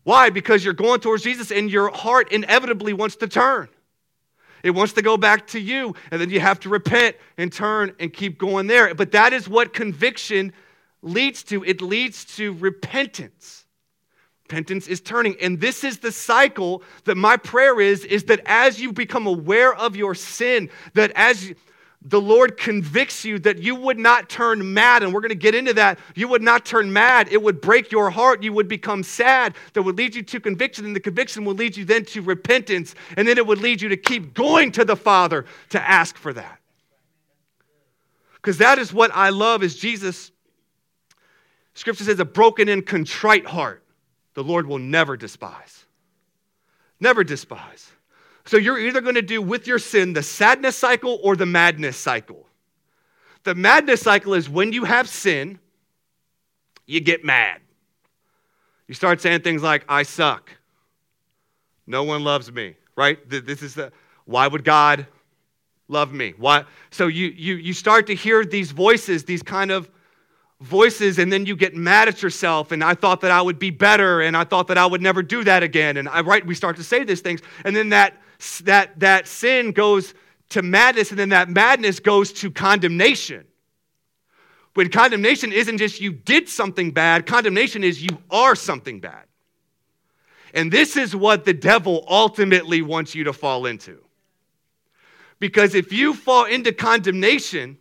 Why? 0.03 0.29
Because 0.29 0.63
you're 0.63 0.73
going 0.73 1.01
towards 1.01 1.23
Jesus 1.23 1.51
and 1.51 1.69
your 1.69 1.91
heart 1.91 2.31
inevitably 2.31 2.93
wants 2.93 3.17
to 3.17 3.27
turn. 3.27 3.67
It 4.63 4.71
wants 4.71 4.93
to 4.93 5.01
go 5.01 5.17
back 5.17 5.47
to 5.47 5.59
you, 5.59 5.95
and 6.11 6.19
then 6.19 6.29
you 6.29 6.39
have 6.39 6.59
to 6.61 6.69
repent 6.69 7.15
and 7.37 7.51
turn 7.51 7.93
and 7.99 8.13
keep 8.13 8.37
going 8.37 8.67
there. 8.67 8.93
But 8.93 9.11
that 9.11 9.33
is 9.33 9.47
what 9.47 9.73
conviction 9.73 10.53
leads 11.01 11.43
to. 11.43 11.63
It 11.63 11.81
leads 11.81 12.25
to 12.37 12.53
repentance. 12.53 13.65
Repentance 14.49 14.87
is 14.87 15.01
turning. 15.01 15.35
And 15.41 15.59
this 15.59 15.83
is 15.83 15.99
the 15.99 16.11
cycle 16.11 16.81
that 17.03 17.15
my 17.15 17.35
prayer 17.35 17.81
is 17.81 18.05
is 18.05 18.23
that 18.25 18.41
as 18.45 18.79
you 18.79 18.93
become 18.93 19.27
aware 19.27 19.75
of 19.75 19.95
your 19.95 20.15
sin, 20.15 20.69
that 20.93 21.11
as 21.15 21.53
the 22.09 22.21
Lord 22.21 22.55
convicts 22.55 23.25
you 23.25 23.37
that 23.39 23.59
you 23.59 23.75
would 23.75 23.99
not 23.99 24.29
turn 24.29 24.73
mad, 24.73 25.03
and 25.03 25.13
we're 25.13 25.19
going 25.19 25.29
to 25.29 25.35
get 25.35 25.53
into 25.53 25.73
that. 25.73 25.99
You 26.15 26.29
would 26.29 26.41
not 26.41 26.65
turn 26.65 26.93
mad. 26.93 27.27
It 27.29 27.41
would 27.41 27.59
break 27.59 27.91
your 27.91 28.09
heart. 28.09 28.43
You 28.43 28.53
would 28.53 28.69
become 28.69 29.03
sad. 29.03 29.55
That 29.73 29.81
would 29.81 29.97
lead 29.97 30.15
you 30.15 30.23
to 30.23 30.39
conviction, 30.39 30.85
and 30.85 30.95
the 30.95 31.01
conviction 31.01 31.43
would 31.45 31.59
lead 31.59 31.75
you 31.75 31.83
then 31.83 32.05
to 32.05 32.21
repentance, 32.21 32.95
and 33.17 33.27
then 33.27 33.37
it 33.37 33.45
would 33.45 33.59
lead 33.59 33.81
you 33.81 33.89
to 33.89 33.97
keep 33.97 34.33
going 34.33 34.71
to 34.73 34.85
the 34.85 34.95
Father 34.95 35.45
to 35.69 35.81
ask 35.81 36.15
for 36.17 36.31
that. 36.31 36.59
Because 38.35 38.59
that 38.59 38.79
is 38.79 38.93
what 38.93 39.11
I 39.13 39.29
love 39.29 39.61
is 39.61 39.75
Jesus. 39.75 40.31
Scripture 41.73 42.05
says, 42.05 42.19
a 42.19 42.25
broken 42.25 42.69
and 42.69 42.85
contrite 42.85 43.45
heart, 43.45 43.83
the 44.33 44.43
Lord 44.43 44.65
will 44.65 44.79
never 44.79 45.17
despise. 45.17 45.85
Never 47.01 47.25
despise. 47.25 47.91
So 48.47 48.55
you're 48.55 48.79
either 48.79 49.01
going 49.01 49.15
to 49.15 49.21
do 49.21 49.41
with 49.41 49.67
your 49.67 49.77
sin 49.77 50.13
the 50.13 50.23
sadness 50.23 50.77
cycle 50.77 51.19
or 51.21 51.35
the 51.35 51.45
madness 51.45 51.97
cycle. 51.97 52.47
The 53.43 53.53
madness 53.55 54.01
cycle 54.01 54.33
is 54.33 54.49
when 54.49 54.73
you 54.73 54.85
have 54.85 55.07
sin, 55.07 55.59
you 56.85 57.01
get 57.01 57.23
mad. 57.23 57.59
You 58.87 58.93
start 58.93 59.21
saying 59.21 59.41
things 59.41 59.61
like, 59.61 59.83
I 59.89 60.03
suck. 60.03 60.49
No 61.85 62.03
one 62.03 62.23
loves 62.23 62.51
me, 62.51 62.75
right? 62.95 63.17
This 63.29 63.61
is 63.61 63.75
the, 63.75 63.91
why 64.25 64.47
would 64.47 64.63
God 64.63 65.07
love 65.89 66.13
me? 66.13 66.33
Why? 66.37 66.63
So 66.89 67.07
you, 67.07 67.27
you, 67.27 67.55
you 67.55 67.73
start 67.73 68.07
to 68.07 68.15
hear 68.15 68.45
these 68.45 68.71
voices, 68.71 69.25
these 69.25 69.43
kind 69.43 69.71
of 69.71 69.89
voices 70.61 71.19
and 71.19 71.31
then 71.31 71.45
you 71.45 71.55
get 71.55 71.75
mad 71.75 72.07
at 72.07 72.23
yourself 72.23 72.71
and 72.71 72.83
i 72.83 72.91
thought 72.91 73.21
that 73.21 73.29
i 73.29 73.39
would 73.39 73.59
be 73.59 73.69
better 73.69 74.21
and 74.21 74.35
i 74.35 74.43
thought 74.43 74.65
that 74.65 74.75
i 74.75 74.87
would 74.87 75.03
never 75.03 75.21
do 75.21 75.43
that 75.43 75.61
again 75.61 75.97
and 75.97 76.09
i 76.09 76.19
right 76.19 76.43
we 76.47 76.55
start 76.55 76.75
to 76.75 76.83
say 76.83 77.03
these 77.03 77.21
things 77.21 77.41
and 77.63 77.75
then 77.75 77.89
that 77.89 78.17
that, 78.63 78.99
that 78.99 79.27
sin 79.27 79.71
goes 79.71 80.13
to 80.49 80.61
madness, 80.61 81.09
and 81.09 81.19
then 81.19 81.29
that 81.29 81.49
madness 81.49 81.99
goes 81.99 82.31
to 82.33 82.51
condemnation. 82.51 83.45
When 84.73 84.89
condemnation 84.89 85.51
isn't 85.51 85.79
just 85.79 85.99
you 85.99 86.11
did 86.11 86.47
something 86.47 86.91
bad, 86.91 87.25
condemnation 87.25 87.83
is 87.83 88.01
you 88.01 88.17
are 88.29 88.55
something 88.55 88.99
bad. 88.99 89.25
And 90.53 90.71
this 90.71 90.95
is 90.95 91.15
what 91.15 91.45
the 91.45 91.53
devil 91.53 92.05
ultimately 92.07 92.81
wants 92.81 93.13
you 93.13 93.23
to 93.25 93.33
fall 93.33 93.65
into. 93.65 93.99
Because 95.39 95.75
if 95.75 95.91
you 95.91 96.13
fall 96.13 96.45
into 96.45 96.71
condemnation, 96.71 97.77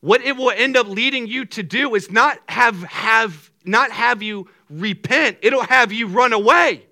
what 0.00 0.22
it 0.22 0.36
will 0.36 0.50
end 0.50 0.76
up 0.76 0.88
leading 0.88 1.26
you 1.26 1.44
to 1.46 1.62
do 1.62 1.94
is 1.94 2.10
not 2.10 2.38
have, 2.48 2.82
have, 2.84 3.50
not 3.64 3.90
have 3.90 4.22
you 4.22 4.48
repent, 4.68 5.38
it'll 5.42 5.62
have 5.62 5.92
you 5.92 6.06
run 6.06 6.32
away. 6.32 6.86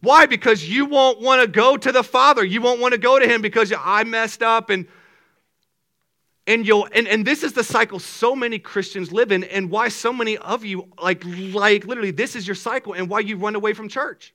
Why? 0.00 0.26
Because 0.26 0.68
you 0.68 0.86
won't 0.86 1.20
want 1.20 1.42
to 1.42 1.48
go 1.48 1.76
to 1.76 1.90
the 1.90 2.02
Father. 2.02 2.44
You 2.44 2.60
won't 2.60 2.80
want 2.80 2.92
to 2.92 2.98
go 2.98 3.18
to 3.18 3.26
Him 3.26 3.42
because 3.42 3.72
I 3.76 4.04
messed 4.04 4.42
up 4.42 4.70
and 4.70 4.86
and 6.46 6.66
you'll 6.66 6.86
and, 6.92 7.08
and 7.08 7.26
this 7.26 7.42
is 7.42 7.54
the 7.54 7.64
cycle 7.64 7.98
so 7.98 8.36
many 8.36 8.58
Christians 8.58 9.10
live 9.10 9.32
in, 9.32 9.44
and 9.44 9.70
why 9.70 9.88
so 9.88 10.12
many 10.12 10.38
of 10.38 10.64
you, 10.64 10.88
like, 11.02 11.24
like 11.24 11.84
literally, 11.84 12.12
this 12.12 12.36
is 12.36 12.46
your 12.46 12.54
cycle, 12.54 12.92
and 12.92 13.08
why 13.08 13.20
you 13.20 13.36
run 13.36 13.56
away 13.56 13.72
from 13.72 13.88
church. 13.88 14.32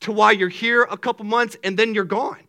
To 0.00 0.12
why 0.12 0.32
you're 0.32 0.48
here 0.48 0.82
a 0.82 0.96
couple 0.96 1.24
months 1.24 1.56
and 1.64 1.76
then 1.78 1.94
you're 1.94 2.04
gone. 2.04 2.45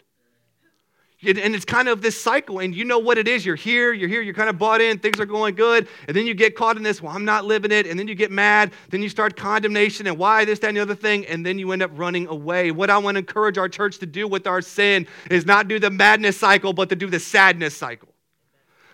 And 1.23 1.55
it's 1.55 1.65
kind 1.65 1.87
of 1.87 2.03
this 2.03 2.21
cycle, 2.21 2.59
and 2.59 2.75
you 2.75 2.85
know 2.85 2.99
what 2.99 3.17
it 3.17 3.27
is. 3.27 3.43
You're 3.43 3.55
here, 3.55 3.91
you're 3.91 4.07
here, 4.07 4.21
you're 4.21 4.35
kind 4.35 4.51
of 4.51 4.59
bought 4.59 4.81
in, 4.81 4.99
things 4.99 5.19
are 5.19 5.25
going 5.25 5.55
good, 5.55 5.87
and 6.07 6.15
then 6.15 6.27
you 6.27 6.35
get 6.35 6.55
caught 6.55 6.77
in 6.77 6.83
this, 6.83 7.01
well, 7.01 7.11
I'm 7.11 7.25
not 7.25 7.43
living 7.43 7.71
it, 7.71 7.87
and 7.87 7.97
then 7.97 8.07
you 8.07 8.13
get 8.13 8.29
mad, 8.29 8.71
then 8.91 9.01
you 9.01 9.09
start 9.09 9.35
condemnation, 9.35 10.05
and 10.05 10.19
why 10.19 10.45
this, 10.45 10.59
that, 10.59 10.67
and 10.67 10.77
the 10.77 10.81
other 10.81 10.93
thing, 10.93 11.25
and 11.25 11.43
then 11.43 11.57
you 11.57 11.71
end 11.71 11.81
up 11.81 11.89
running 11.95 12.27
away. 12.27 12.69
What 12.69 12.91
I 12.91 12.99
want 12.99 13.15
to 13.15 13.19
encourage 13.19 13.57
our 13.57 13.67
church 13.67 13.97
to 13.97 14.05
do 14.05 14.27
with 14.27 14.45
our 14.45 14.61
sin 14.61 15.07
is 15.31 15.43
not 15.43 15.67
do 15.67 15.79
the 15.79 15.89
madness 15.89 16.37
cycle, 16.37 16.71
but 16.71 16.87
to 16.89 16.95
do 16.95 17.09
the 17.09 17.19
sadness 17.19 17.75
cycle. 17.75 18.09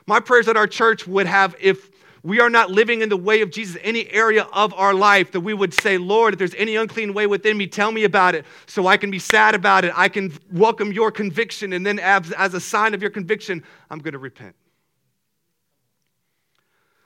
My 0.08 0.22
prayers 0.22 0.46
that 0.46 0.56
our 0.56 0.68
church 0.68 1.06
would 1.06 1.28
have, 1.28 1.58
if 1.60 1.90
we 2.24 2.40
are 2.40 2.50
not 2.50 2.72
living 2.72 3.02
in 3.02 3.10
the 3.10 3.18
way 3.18 3.42
of 3.42 3.52
Jesus, 3.52 3.78
any 3.82 4.10
area 4.10 4.44
of 4.54 4.74
our 4.76 4.94
life, 4.94 5.34
that 5.34 5.42
we 5.42 5.54
would 5.54 5.74
say, 5.74 5.98
Lord, 5.98 6.34
if 6.34 6.40
there's 6.40 6.56
any 6.56 6.78
unclean 6.78 7.14
way 7.14 7.28
within 7.28 7.58
me, 7.58 7.68
tell 7.68 7.92
me 7.92 8.06
about 8.06 8.34
it 8.34 8.46
so 8.66 8.88
I 8.88 8.96
can 8.96 9.12
be 9.12 9.20
sad 9.20 9.56
about 9.56 9.84
it. 9.84 9.92
I 9.94 10.08
can 10.08 10.32
welcome 10.50 10.94
your 10.94 11.12
conviction. 11.12 11.74
And 11.74 11.86
then, 11.86 12.00
as, 12.00 12.32
as 12.32 12.54
a 12.54 12.62
sign 12.62 12.94
of 12.94 13.02
your 13.02 13.12
conviction, 13.12 13.62
I'm 13.92 14.00
going 14.00 14.14
to 14.14 14.20
repent. 14.20 14.56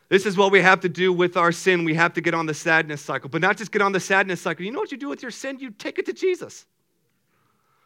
This 0.10 0.28
is 0.28 0.38
what 0.38 0.52
we 0.52 0.62
have 0.62 0.82
to 0.82 0.90
do 0.90 1.12
with 1.12 1.36
our 1.36 1.52
sin. 1.52 1.84
We 1.84 1.96
have 1.96 2.14
to 2.14 2.22
get 2.22 2.36
on 2.36 2.46
the 2.46 2.54
sadness 2.54 3.02
cycle, 3.02 3.28
but 3.28 3.42
not 3.42 3.58
just 3.58 3.72
get 3.72 3.82
on 3.82 3.92
the 3.92 4.00
sadness 4.00 4.40
cycle. 4.40 4.66
You 4.66 4.72
know 4.72 4.80
what 4.80 4.92
you 4.92 4.98
do 4.98 5.10
with 5.10 5.24
your 5.24 5.32
sin? 5.32 5.60
You 5.60 5.72
take 5.72 5.98
it 5.98 6.06
to 6.06 6.14
Jesus. 6.14 6.66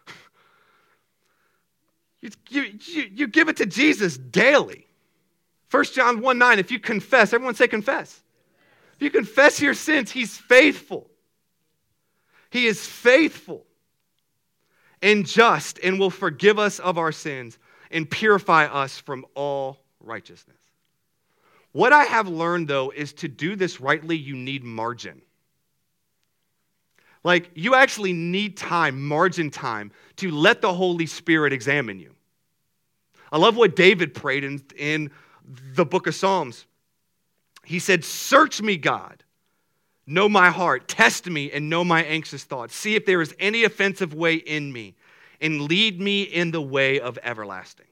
You, 2.21 2.29
you, 2.49 2.61
you, 2.85 3.09
you 3.11 3.27
give 3.27 3.49
it 3.49 3.57
to 3.57 3.65
Jesus 3.65 4.15
daily. 4.15 4.85
1 5.71 5.83
John 5.85 6.21
1 6.21 6.37
9, 6.37 6.59
if 6.59 6.69
you 6.69 6.79
confess, 6.79 7.33
everyone 7.33 7.55
say 7.55 7.67
confess. 7.67 8.21
If 8.95 9.01
you 9.01 9.09
confess 9.09 9.61
your 9.61 9.73
sins, 9.73 10.11
he's 10.11 10.37
faithful. 10.37 11.09
He 12.49 12.67
is 12.67 12.85
faithful 12.85 13.65
and 15.01 15.25
just 15.25 15.79
and 15.79 15.97
will 15.99 16.09
forgive 16.09 16.59
us 16.59 16.79
of 16.79 16.97
our 16.97 17.13
sins 17.13 17.57
and 17.89 18.09
purify 18.09 18.65
us 18.65 18.99
from 18.99 19.25
all 19.33 19.77
righteousness. 20.01 20.57
What 21.71 21.93
I 21.93 22.03
have 22.03 22.27
learned, 22.27 22.67
though, 22.67 22.91
is 22.91 23.13
to 23.13 23.29
do 23.29 23.55
this 23.55 23.79
rightly, 23.79 24.17
you 24.17 24.35
need 24.35 24.63
margin. 24.63 25.21
Like, 27.23 27.49
you 27.53 27.75
actually 27.75 28.13
need 28.13 28.57
time, 28.57 29.07
margin 29.07 29.49
time, 29.49 29.91
to 30.17 30.31
let 30.31 30.61
the 30.61 30.73
Holy 30.73 31.05
Spirit 31.05 31.53
examine 31.53 31.99
you. 31.99 32.13
I 33.31 33.37
love 33.37 33.55
what 33.55 33.75
David 33.75 34.13
prayed 34.13 34.43
in, 34.43 34.61
in 34.75 35.11
the 35.75 35.85
book 35.85 36.07
of 36.07 36.15
Psalms. 36.15 36.65
He 37.63 37.79
said, 37.79 38.03
Search 38.03 38.61
me, 38.61 38.77
God. 38.77 39.23
Know 40.07 40.27
my 40.27 40.49
heart. 40.49 40.87
Test 40.87 41.27
me 41.27 41.51
and 41.51 41.69
know 41.69 41.83
my 41.83 42.03
anxious 42.03 42.43
thoughts. 42.43 42.75
See 42.75 42.95
if 42.95 43.05
there 43.05 43.21
is 43.21 43.35
any 43.39 43.63
offensive 43.63 44.13
way 44.13 44.35
in 44.35 44.73
me 44.73 44.95
and 45.39 45.61
lead 45.61 46.01
me 46.01 46.23
in 46.23 46.51
the 46.51 46.61
way 46.61 46.99
of 46.99 47.17
everlasting. 47.23 47.85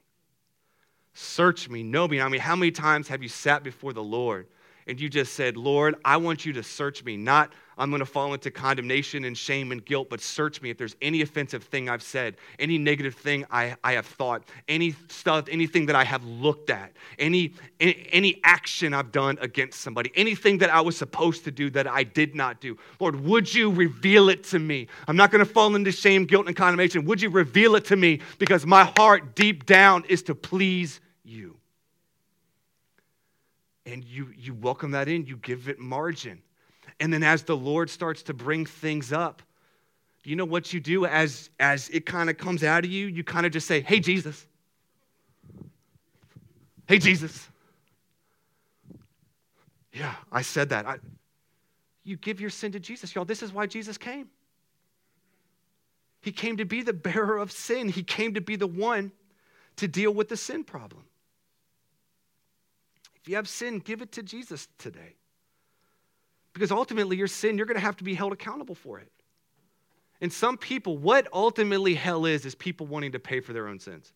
Search 1.14 1.68
me, 1.68 1.82
know 1.82 2.06
me. 2.06 2.20
I 2.20 2.28
mean, 2.28 2.40
how 2.40 2.56
many 2.56 2.70
times 2.70 3.08
have 3.08 3.22
you 3.22 3.28
sat 3.28 3.62
before 3.62 3.92
the 3.92 4.02
Lord 4.02 4.46
and 4.86 5.00
you 5.00 5.08
just 5.08 5.34
said, 5.34 5.56
Lord, 5.56 5.96
I 6.04 6.16
want 6.16 6.44
you 6.44 6.52
to 6.54 6.62
search 6.62 7.04
me, 7.04 7.16
not 7.16 7.52
I'm 7.80 7.88
going 7.88 8.00
to 8.00 8.06
fall 8.06 8.34
into 8.34 8.50
condemnation 8.50 9.24
and 9.24 9.36
shame 9.36 9.72
and 9.72 9.82
guilt, 9.82 10.10
but 10.10 10.20
search 10.20 10.60
me 10.60 10.68
if 10.68 10.76
there's 10.76 10.96
any 11.00 11.22
offensive 11.22 11.64
thing 11.64 11.88
I've 11.88 12.02
said, 12.02 12.36
any 12.58 12.76
negative 12.76 13.14
thing 13.14 13.46
I, 13.50 13.74
I 13.82 13.92
have 13.92 14.04
thought, 14.04 14.42
any 14.68 14.94
stuff, 15.08 15.46
anything 15.50 15.86
that 15.86 15.96
I 15.96 16.04
have 16.04 16.22
looked 16.22 16.68
at, 16.68 16.92
any, 17.18 17.54
any, 17.80 18.06
any 18.12 18.40
action 18.44 18.92
I've 18.92 19.10
done 19.12 19.38
against 19.40 19.80
somebody, 19.80 20.12
anything 20.14 20.58
that 20.58 20.68
I 20.68 20.82
was 20.82 20.94
supposed 20.94 21.44
to 21.44 21.50
do 21.50 21.70
that 21.70 21.86
I 21.86 22.04
did 22.04 22.34
not 22.34 22.60
do. 22.60 22.76
Lord, 23.00 23.18
would 23.24 23.52
you 23.52 23.72
reveal 23.72 24.28
it 24.28 24.44
to 24.44 24.58
me? 24.58 24.86
I'm 25.08 25.16
not 25.16 25.30
going 25.30 25.44
to 25.44 25.50
fall 25.50 25.74
into 25.74 25.90
shame, 25.90 26.26
guilt, 26.26 26.48
and 26.48 26.54
condemnation. 26.54 27.06
Would 27.06 27.22
you 27.22 27.30
reveal 27.30 27.76
it 27.76 27.86
to 27.86 27.96
me? 27.96 28.20
Because 28.38 28.66
my 28.66 28.92
heart 28.98 29.34
deep 29.34 29.64
down 29.64 30.04
is 30.04 30.22
to 30.24 30.34
please 30.34 31.00
you. 31.24 31.56
And 33.86 34.04
you, 34.04 34.28
you 34.36 34.52
welcome 34.52 34.90
that 34.90 35.08
in, 35.08 35.24
you 35.24 35.38
give 35.38 35.70
it 35.70 35.78
margin. 35.78 36.42
And 37.00 37.12
then 37.12 37.22
as 37.22 37.42
the 37.42 37.56
Lord 37.56 37.88
starts 37.88 38.22
to 38.24 38.34
bring 38.34 38.66
things 38.66 39.12
up, 39.12 39.42
do 40.22 40.28
you 40.28 40.36
know 40.36 40.44
what 40.44 40.72
you 40.72 40.80
do 40.80 41.06
as, 41.06 41.48
as 41.58 41.88
it 41.88 42.04
kind 42.04 42.28
of 42.28 42.36
comes 42.36 42.62
out 42.62 42.84
of 42.84 42.90
you? 42.90 43.06
You 43.06 43.24
kind 43.24 43.46
of 43.46 43.52
just 43.52 43.66
say, 43.66 43.80
Hey, 43.80 44.00
Jesus. 44.00 44.46
Hey, 46.86 46.98
Jesus. 46.98 47.48
Yeah, 49.92 50.14
I 50.30 50.42
said 50.42 50.68
that. 50.68 50.86
I, 50.86 50.98
you 52.04 52.16
give 52.16 52.40
your 52.40 52.50
sin 52.50 52.72
to 52.72 52.80
Jesus, 52.80 53.14
y'all. 53.14 53.24
This 53.24 53.42
is 53.42 53.52
why 53.52 53.66
Jesus 53.66 53.96
came. 53.96 54.28
He 56.20 56.32
came 56.32 56.58
to 56.58 56.64
be 56.64 56.82
the 56.82 56.92
bearer 56.92 57.38
of 57.38 57.50
sin, 57.50 57.88
He 57.88 58.02
came 58.02 58.34
to 58.34 58.40
be 58.40 58.56
the 58.56 58.66
one 58.66 59.12
to 59.76 59.88
deal 59.88 60.12
with 60.12 60.28
the 60.28 60.36
sin 60.36 60.64
problem. 60.64 61.04
If 63.16 63.28
you 63.28 63.36
have 63.36 63.48
sin, 63.48 63.78
give 63.78 64.02
it 64.02 64.12
to 64.12 64.22
Jesus 64.22 64.68
today. 64.78 65.14
Because 66.52 66.70
ultimately, 66.72 67.16
your 67.16 67.28
sin, 67.28 67.56
you're 67.56 67.66
going 67.66 67.76
to 67.76 67.80
have 67.80 67.96
to 67.98 68.04
be 68.04 68.14
held 68.14 68.32
accountable 68.32 68.74
for 68.74 68.98
it. 68.98 69.10
And 70.20 70.32
some 70.32 70.58
people, 70.58 70.98
what 70.98 71.28
ultimately 71.32 71.94
hell 71.94 72.26
is, 72.26 72.44
is 72.44 72.54
people 72.54 72.86
wanting 72.86 73.12
to 73.12 73.18
pay 73.18 73.40
for 73.40 73.52
their 73.52 73.68
own 73.68 73.78
sins. 73.78 74.12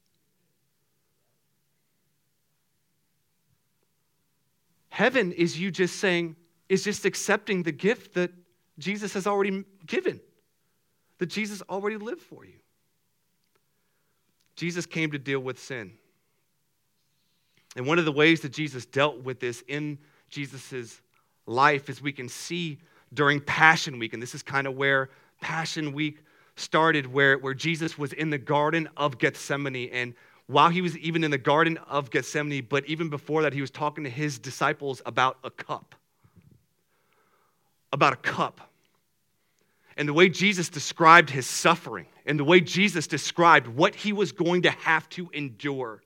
Heaven 4.91 5.33
is 5.33 5.59
you 5.59 5.71
just 5.71 5.97
saying, 5.97 6.37
is 6.69 6.85
just 6.85 7.05
accepting 7.05 7.63
the 7.63 7.73
gift 7.73 8.15
that 8.15 8.31
Jesus 8.79 9.15
has 9.15 9.27
already 9.27 9.65
given, 9.87 10.21
that 11.19 11.27
Jesus 11.27 11.63
already 11.69 11.97
lived 11.97 12.23
for 12.23 12.45
you. 12.45 12.59
Jesus 14.57 14.87
came 14.87 15.11
to 15.11 15.19
deal 15.19 15.41
with 15.41 15.59
sin. 15.59 15.93
And 17.77 17.87
one 17.87 17.99
of 17.99 18.05
the 18.05 18.13
ways 18.13 18.43
that 18.43 18.53
Jesus 18.53 18.87
dealt 18.87 19.23
with 19.23 19.41
this 19.41 19.65
in 19.67 19.99
Jesus' 20.29 21.01
life 21.47 21.89
as 21.89 22.01
we 22.01 22.13
can 22.13 22.29
see 22.29 22.79
during 23.13 23.41
Passion 23.41 23.99
Week, 23.99 24.13
and 24.13 24.23
this 24.23 24.35
is 24.35 24.43
kind 24.43 24.67
of 24.67 24.77
where 24.77 25.11
Passion 25.41 25.93
Week 25.93 26.19
started, 26.57 27.07
where, 27.07 27.39
where 27.39 27.55
Jesus 27.55 27.99
was 27.99 28.13
in 28.13 28.31
the 28.31 28.39
Garden 28.39 28.89
of 28.97 29.19
Gethsemane. 29.19 29.91
And 29.93 30.15
while 30.47 30.69
he 30.69 30.81
was 30.81 30.97
even 30.99 31.25
in 31.25 31.31
the 31.31 31.39
Garden 31.39 31.79
of 31.89 32.11
Gethsemane, 32.11 32.67
but 32.69 32.85
even 32.87 33.09
before 33.09 33.43
that, 33.43 33.53
he 33.53 33.61
was 33.61 33.71
talking 33.71 34.05
to 34.05 34.11
his 34.11 34.39
disciples 34.39 35.03
about 35.07 35.39
a 35.45 35.51
cup. 35.51 35.95
About 37.93 38.13
a 38.13 38.17
cup. 38.17 38.61
And 39.97 40.09
the 40.09 40.13
way 40.13 40.29
Jesus 40.29 40.69
described 40.69 41.31
his 41.31 41.47
suffering, 41.47 42.07
and 42.27 42.39
the 42.39 42.45
way 42.45 42.61
Jesus 42.61 43.07
described 43.07 43.69
what 43.69 43.95
he 43.95 44.13
was 44.13 44.33
going 44.33 44.63
to 44.63 44.71
have 44.71 45.09
to 45.11 45.31
endure 45.33 46.03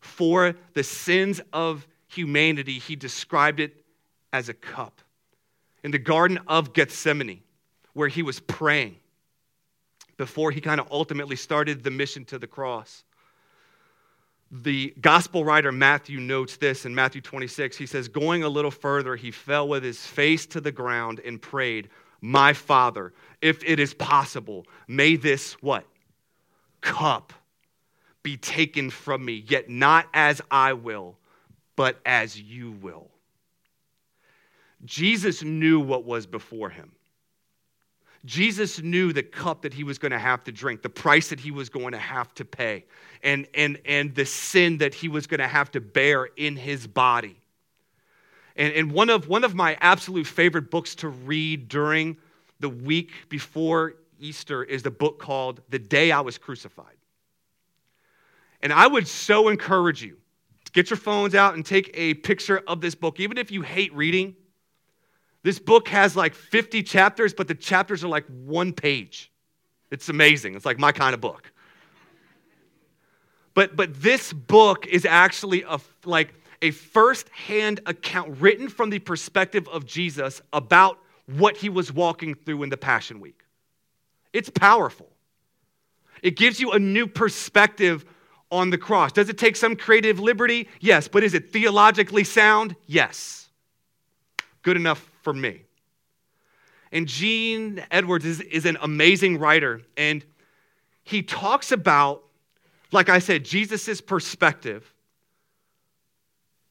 for 0.00 0.54
the 0.72 0.82
sins 0.82 1.40
of 1.52 1.86
humanity, 2.08 2.78
he 2.78 2.96
described 2.96 3.60
it 3.60 3.79
as 4.32 4.48
a 4.48 4.54
cup. 4.54 5.00
In 5.82 5.90
the 5.90 5.98
Garden 5.98 6.38
of 6.46 6.72
Gethsemane, 6.72 7.40
where 7.92 8.08
he 8.08 8.22
was 8.22 8.40
praying 8.40 8.96
before 10.16 10.50
he 10.50 10.60
kind 10.60 10.80
of 10.80 10.86
ultimately 10.90 11.36
started 11.36 11.82
the 11.82 11.90
mission 11.90 12.24
to 12.26 12.38
the 12.38 12.46
cross. 12.46 13.04
The 14.50 14.92
gospel 15.00 15.44
writer 15.44 15.72
Matthew 15.72 16.20
notes 16.20 16.56
this 16.56 16.84
in 16.84 16.94
Matthew 16.94 17.20
26. 17.20 17.76
He 17.76 17.86
says, 17.86 18.08
Going 18.08 18.42
a 18.42 18.48
little 18.48 18.70
further, 18.70 19.16
he 19.16 19.30
fell 19.30 19.68
with 19.68 19.82
his 19.82 20.04
face 20.04 20.44
to 20.46 20.60
the 20.60 20.72
ground 20.72 21.20
and 21.24 21.40
prayed, 21.40 21.88
My 22.20 22.52
Father, 22.52 23.14
if 23.40 23.62
it 23.64 23.78
is 23.80 23.94
possible, 23.94 24.66
may 24.88 25.16
this 25.16 25.54
what? 25.62 25.86
Cup 26.80 27.32
be 28.22 28.36
taken 28.36 28.90
from 28.90 29.24
me, 29.24 29.44
yet 29.48 29.70
not 29.70 30.06
as 30.12 30.42
I 30.50 30.74
will, 30.74 31.16
but 31.76 31.98
as 32.04 32.38
you 32.38 32.72
will. 32.72 33.08
Jesus 34.84 35.42
knew 35.42 35.80
what 35.80 36.04
was 36.04 36.26
before 36.26 36.70
him. 36.70 36.92
Jesus 38.24 38.82
knew 38.82 39.12
the 39.12 39.22
cup 39.22 39.62
that 39.62 39.72
he 39.72 39.82
was 39.82 39.98
going 39.98 40.12
to 40.12 40.18
have 40.18 40.44
to 40.44 40.52
drink, 40.52 40.82
the 40.82 40.90
price 40.90 41.30
that 41.30 41.40
he 41.40 41.50
was 41.50 41.70
going 41.70 41.92
to 41.92 41.98
have 41.98 42.34
to 42.34 42.44
pay, 42.44 42.84
and, 43.22 43.46
and, 43.54 43.78
and 43.86 44.14
the 44.14 44.26
sin 44.26 44.78
that 44.78 44.94
he 44.94 45.08
was 45.08 45.26
going 45.26 45.40
to 45.40 45.48
have 45.48 45.70
to 45.70 45.80
bear 45.80 46.28
in 46.36 46.56
his 46.56 46.86
body. 46.86 47.40
And, 48.56 48.74
and 48.74 48.92
one, 48.92 49.08
of, 49.08 49.28
one 49.28 49.42
of 49.42 49.54
my 49.54 49.76
absolute 49.80 50.26
favorite 50.26 50.70
books 50.70 50.94
to 50.96 51.08
read 51.08 51.68
during 51.68 52.18
the 52.58 52.68
week 52.68 53.12
before 53.30 53.94
Easter 54.18 54.64
is 54.64 54.82
the 54.82 54.90
book 54.90 55.18
called 55.18 55.62
The 55.70 55.78
Day 55.78 56.12
I 56.12 56.20
Was 56.20 56.36
Crucified. 56.36 56.96
And 58.60 58.70
I 58.70 58.86
would 58.86 59.08
so 59.08 59.48
encourage 59.48 60.02
you 60.02 60.18
to 60.66 60.72
get 60.72 60.90
your 60.90 60.98
phones 60.98 61.34
out 61.34 61.54
and 61.54 61.64
take 61.64 61.90
a 61.94 62.12
picture 62.14 62.62
of 62.66 62.82
this 62.82 62.94
book. 62.94 63.18
Even 63.18 63.38
if 63.38 63.50
you 63.50 63.62
hate 63.62 63.94
reading, 63.94 64.36
this 65.42 65.58
book 65.58 65.88
has 65.88 66.16
like 66.16 66.34
50 66.34 66.82
chapters, 66.82 67.32
but 67.32 67.48
the 67.48 67.54
chapters 67.54 68.04
are 68.04 68.08
like 68.08 68.26
one 68.44 68.72
page. 68.72 69.30
It's 69.90 70.08
amazing. 70.08 70.54
It's 70.54 70.66
like 70.66 70.78
my 70.78 70.92
kind 70.92 71.14
of 71.14 71.20
book. 71.20 71.50
But, 73.54 73.74
but 73.74 74.00
this 74.00 74.32
book 74.32 74.86
is 74.86 75.04
actually 75.04 75.64
a, 75.68 75.80
like 76.04 76.34
a 76.62 76.70
first-hand 76.70 77.80
account 77.86 78.40
written 78.40 78.68
from 78.68 78.90
the 78.90 78.98
perspective 78.98 79.66
of 79.68 79.86
Jesus 79.86 80.40
about 80.52 80.98
what 81.26 81.56
he 81.56 81.68
was 81.68 81.92
walking 81.92 82.34
through 82.34 82.62
in 82.62 82.70
the 82.70 82.76
Passion 82.76 83.18
Week. 83.18 83.42
It's 84.32 84.50
powerful. 84.50 85.08
It 86.22 86.36
gives 86.36 86.60
you 86.60 86.72
a 86.72 86.78
new 86.78 87.06
perspective 87.06 88.04
on 88.50 88.70
the 88.70 88.78
cross. 88.78 89.12
Does 89.12 89.28
it 89.28 89.38
take 89.38 89.56
some 89.56 89.74
creative 89.74 90.20
liberty? 90.20 90.68
Yes. 90.80 91.08
But 91.08 91.24
is 91.24 91.34
it 91.34 91.52
theologically 91.52 92.24
sound? 92.24 92.76
Yes. 92.86 93.48
Good 94.62 94.76
enough 94.76 95.09
for 95.22 95.32
me. 95.32 95.62
And 96.92 97.06
Gene 97.06 97.84
Edwards 97.90 98.24
is, 98.24 98.40
is 98.40 98.66
an 98.66 98.76
amazing 98.82 99.38
writer, 99.38 99.82
and 99.96 100.24
he 101.04 101.22
talks 101.22 101.72
about, 101.72 102.22
like 102.92 103.08
I 103.08 103.20
said, 103.20 103.44
Jesus' 103.44 104.00
perspective 104.00 104.92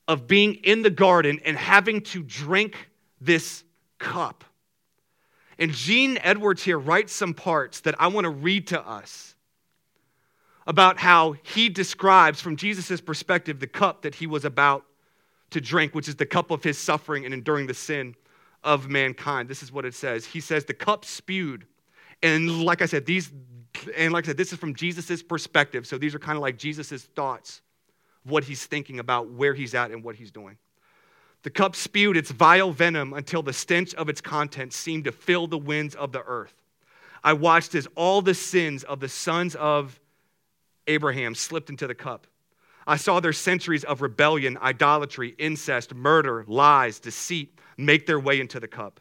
of 0.08 0.28
being 0.28 0.56
in 0.56 0.82
the 0.82 0.90
garden 0.90 1.40
and 1.46 1.56
having 1.56 2.02
to 2.02 2.24
drink 2.24 2.90
this 3.22 3.64
cup. 3.98 4.44
And 5.58 5.72
Gene 5.72 6.18
Edwards 6.22 6.64
here 6.64 6.80
writes 6.80 7.14
some 7.14 7.34
parts 7.34 7.82
that 7.82 7.96
I 8.00 8.08
want 8.08 8.26
to 8.26 8.30
read 8.30 8.68
to 8.68 8.82
us 8.82 9.36
about 10.66 10.98
how 10.98 11.34
he 11.44 11.70
describes, 11.70 12.42
from 12.42 12.56
Jesus' 12.56 13.02
perspective, 13.02 13.60
the 13.60 13.68
cup 13.68 14.02
that 14.04 14.16
he 14.16 14.28
was 14.28 14.46
about 14.46 14.86
to 15.52 15.60
drink, 15.60 15.96
which 15.96 16.08
is 16.08 16.16
the 16.16 16.26
cup 16.26 16.52
of 16.52 16.64
his 16.64 16.78
suffering 16.78 17.26
and 17.26 17.34
enduring 17.34 17.68
the 17.68 17.74
sin 17.74 18.16
of 18.64 18.90
mankind. 18.90 19.50
This 19.50 19.64
is 19.64 19.72
what 19.72 19.86
it 19.86 19.94
says. 19.94 20.26
He 20.26 20.40
says, 20.40 20.66
The 20.66 20.74
cup 20.74 21.06
spewed. 21.06 21.66
And 22.22 22.64
like 22.64 22.82
I 22.82 22.86
said, 22.86 23.06
these, 23.06 23.32
and 23.96 24.12
like 24.12 24.26
I 24.26 24.28
said, 24.28 24.38
this 24.38 24.52
is 24.52 24.60
from 24.60 24.76
Jesus' 24.76 25.24
perspective. 25.24 25.88
So 25.88 25.98
these 25.98 26.14
are 26.14 26.20
kind 26.20 26.36
of 26.36 26.42
like 26.42 26.58
Jesus' 26.58 27.04
thoughts, 27.04 27.62
what 28.24 28.44
he's 28.44 28.66
thinking 28.66 29.00
about, 29.00 29.30
where 29.30 29.54
he's 29.54 29.74
at, 29.74 29.92
and 29.92 30.04
what 30.04 30.16
he's 30.16 30.32
doing. 30.32 30.58
The 31.44 31.50
cup 31.50 31.76
spewed 31.76 32.18
its 32.18 32.32
vile 32.32 32.72
venom 32.72 33.14
until 33.14 33.42
the 33.42 33.54
stench 33.54 33.94
of 33.96 34.10
its 34.10 34.20
contents 34.20 34.76
seemed 34.76 35.06
to 35.06 35.12
fill 35.12 35.48
the 35.48 35.58
winds 35.58 35.96
of 35.96 36.12
the 36.12 36.22
earth. 36.24 36.54
I 37.24 37.34
watched 37.34 37.76
as 37.76 37.88
all 37.96 38.22
the 38.22 38.34
sins 38.34 38.84
of 38.84 39.00
the 39.00 39.10
sons 39.10 39.56
of 39.56 40.00
Abraham 40.88 41.36
slipped 41.36 41.70
into 41.70 41.88
the 41.88 41.96
cup. 41.96 42.28
I 42.90 42.98
saw 42.98 43.20
their 43.20 43.34
centuries 43.34 43.84
of 43.84 44.02
rebellion, 44.02 44.58
idolatry, 44.58 45.36
incest, 45.38 45.94
murder, 45.94 46.44
lies, 46.48 47.00
deceit, 47.00 47.60
make 47.78 48.08
their 48.08 48.20
way 48.20 48.40
into 48.40 48.60
the 48.60 48.68
cup. 48.68 49.00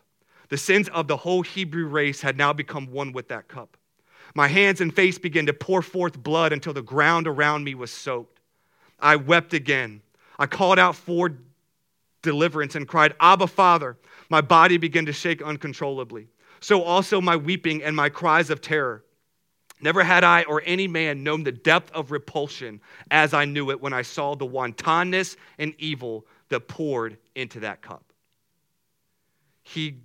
The 0.51 0.59
sins 0.59 0.91
of 0.91 1.09
the 1.09 1.17
whole 1.17 1.41
Hebrew 1.41 1.87
race 1.87 2.21
had 2.21 2.37
now 2.37 2.53
become 2.53 2.93
one 2.93 3.13
with 3.13 3.29
that 3.29 3.49
cup. 3.49 3.79
My 4.35 4.47
hands 4.47 4.83
and 4.83 4.95
face 4.95 5.17
began 5.17 5.47
to 5.47 5.55
pour 5.55 5.81
forth 5.81 6.23
blood 6.23 6.53
until 6.53 6.75
the 6.75 6.83
ground 6.83 7.27
around 7.27 7.65
me 7.65 7.75
was 7.75 7.91
soaked. 7.91 8.41
I 9.01 9.17
wept 9.17 9.55
again. 9.55 10.03
I 10.39 10.45
called 10.45 10.79
out 10.79 10.95
for 10.95 11.39
deliverance 12.21 12.75
and 12.75 12.87
cried, 12.87 13.15
Abba, 13.21 13.47
Father. 13.47 13.97
My 14.29 14.43
body 14.43 14.77
began 14.77 15.07
to 15.07 15.15
shake 15.15 15.41
uncontrollably. 15.41 16.29
So 16.61 16.83
also 16.83 17.23
my 17.23 17.37
weeping 17.37 17.83
and 17.83 17.97
my 17.97 18.11
cries 18.11 18.51
of 18.51 18.61
terror. 18.61 19.03
Never 19.81 20.03
had 20.03 20.25
I 20.25 20.43
or 20.45 20.63
any 20.65 20.89
man 20.89 21.23
known 21.23 21.45
the 21.45 21.53
depth 21.53 21.93
of 21.93 22.11
repulsion 22.11 22.81
as 23.11 23.33
I 23.33 23.45
knew 23.45 23.71
it 23.71 23.81
when 23.81 23.93
I 23.93 24.03
saw 24.03 24.35
the 24.35 24.47
wantonness 24.47 25.37
and 25.59 25.75
evil 25.79 26.27
that 26.49 26.67
poured 26.69 27.19
into 27.35 27.61
that 27.61 27.83
cup 27.83 28.09
he, 29.69 29.97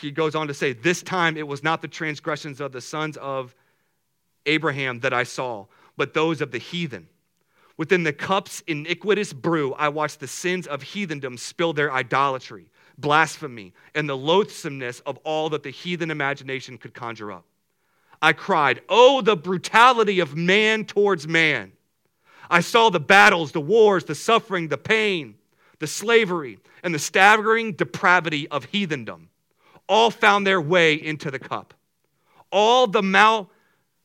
he 0.00 0.10
goes 0.10 0.34
on 0.34 0.48
to 0.48 0.54
say, 0.54 0.72
This 0.72 1.02
time 1.02 1.36
it 1.36 1.46
was 1.46 1.62
not 1.62 1.82
the 1.82 1.88
transgressions 1.88 2.60
of 2.60 2.72
the 2.72 2.80
sons 2.80 3.16
of 3.16 3.54
Abraham 4.46 5.00
that 5.00 5.12
I 5.12 5.24
saw, 5.24 5.66
but 5.96 6.14
those 6.14 6.40
of 6.40 6.50
the 6.50 6.58
heathen. 6.58 7.08
Within 7.76 8.04
the 8.04 8.12
cup's 8.12 8.62
iniquitous 8.68 9.32
brew, 9.32 9.72
I 9.74 9.88
watched 9.88 10.20
the 10.20 10.28
sins 10.28 10.68
of 10.68 10.82
heathendom 10.82 11.38
spill 11.38 11.72
their 11.72 11.92
idolatry, 11.92 12.70
blasphemy, 12.98 13.72
and 13.96 14.08
the 14.08 14.16
loathsomeness 14.16 15.00
of 15.00 15.18
all 15.24 15.50
that 15.50 15.64
the 15.64 15.70
heathen 15.70 16.10
imagination 16.10 16.78
could 16.78 16.94
conjure 16.94 17.32
up. 17.32 17.44
I 18.24 18.32
cried, 18.32 18.80
Oh, 18.88 19.20
the 19.20 19.36
brutality 19.36 20.18
of 20.18 20.34
man 20.34 20.86
towards 20.86 21.28
man. 21.28 21.72
I 22.48 22.60
saw 22.60 22.88
the 22.88 22.98
battles, 22.98 23.52
the 23.52 23.60
wars, 23.60 24.04
the 24.04 24.14
suffering, 24.14 24.68
the 24.68 24.78
pain, 24.78 25.34
the 25.78 25.86
slavery, 25.86 26.58
and 26.82 26.94
the 26.94 26.98
staggering 26.98 27.72
depravity 27.72 28.48
of 28.48 28.64
heathendom 28.70 29.28
all 29.90 30.10
found 30.10 30.46
their 30.46 30.58
way 30.58 30.94
into 30.94 31.30
the 31.30 31.38
cup. 31.38 31.74
All 32.50 32.86
the 32.86 33.02
mal, 33.02 33.50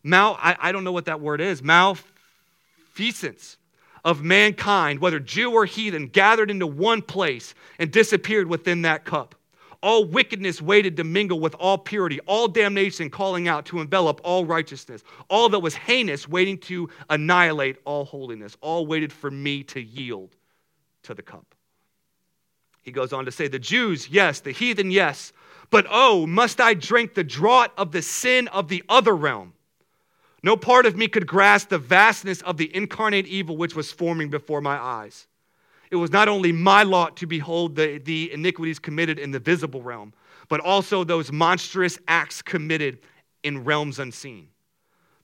mal 0.03 0.37
I, 0.41 0.57
I 0.59 0.71
don't 0.73 0.83
know 0.83 0.91
what 0.91 1.05
that 1.05 1.21
word 1.21 1.39
is, 1.39 1.63
malfeasance 1.63 3.55
of 4.03 4.21
mankind, 4.21 4.99
whether 4.99 5.21
Jew 5.21 5.53
or 5.53 5.63
heathen, 5.63 6.07
gathered 6.07 6.51
into 6.51 6.67
one 6.67 7.01
place 7.01 7.55
and 7.77 7.89
disappeared 7.89 8.47
within 8.47 8.81
that 8.81 9.05
cup. 9.05 9.35
All 9.81 10.03
wickedness 10.03 10.61
waited 10.61 10.97
to 10.97 11.03
mingle 11.05 11.39
with 11.39 11.55
all 11.55 11.77
purity, 11.77 12.19
all 12.21 12.47
damnation 12.49 13.09
calling 13.09 13.47
out 13.47 13.65
to 13.67 13.79
envelop 13.79 14.19
all 14.23 14.45
righteousness, 14.45 15.03
all 15.29 15.47
that 15.49 15.59
was 15.59 15.75
heinous 15.75 16.27
waiting 16.27 16.57
to 16.59 16.89
annihilate 17.09 17.77
all 17.85 18.03
holiness, 18.03 18.57
all 18.59 18.85
waited 18.85 19.13
for 19.13 19.31
me 19.31 19.63
to 19.63 19.81
yield 19.81 20.35
to 21.03 21.13
the 21.13 21.21
cup. 21.21 21.55
He 22.81 22.91
goes 22.91 23.13
on 23.13 23.25
to 23.25 23.31
say, 23.31 23.47
The 23.47 23.59
Jews, 23.59 24.09
yes, 24.09 24.41
the 24.41 24.51
heathen, 24.51 24.91
yes, 24.91 25.31
but 25.69 25.85
oh, 25.89 26.25
must 26.25 26.59
I 26.59 26.73
drink 26.73 27.13
the 27.13 27.23
draught 27.23 27.71
of 27.77 27.91
the 27.91 28.01
sin 28.01 28.47
of 28.49 28.67
the 28.67 28.83
other 28.89 29.15
realm? 29.15 29.53
No 30.41 30.57
part 30.57 30.85
of 30.85 30.97
me 30.97 31.07
could 31.07 31.27
grasp 31.27 31.69
the 31.69 31.77
vastness 31.77 32.41
of 32.41 32.57
the 32.57 32.73
incarnate 32.75 33.27
evil 33.27 33.55
which 33.55 33.75
was 33.75 33.91
forming 33.91 34.29
before 34.29 34.61
my 34.61 34.77
eyes. 34.77 35.27
It 35.91 35.95
was 35.95 36.11
not 36.11 36.27
only 36.27 36.51
my 36.51 36.83
lot 36.83 37.17
to 37.17 37.27
behold 37.27 37.75
the, 37.75 37.97
the 37.97 38.31
iniquities 38.31 38.79
committed 38.79 39.17
in 39.17 39.31
the 39.31 39.39
visible 39.39 39.81
realm, 39.81 40.13
but 40.47 40.59
also 40.59 41.03
those 41.03 41.31
monstrous 41.31 41.97
acts 42.07 42.41
committed 42.41 42.99
in 43.43 43.63
realms 43.63 43.99
unseen. 43.99 44.49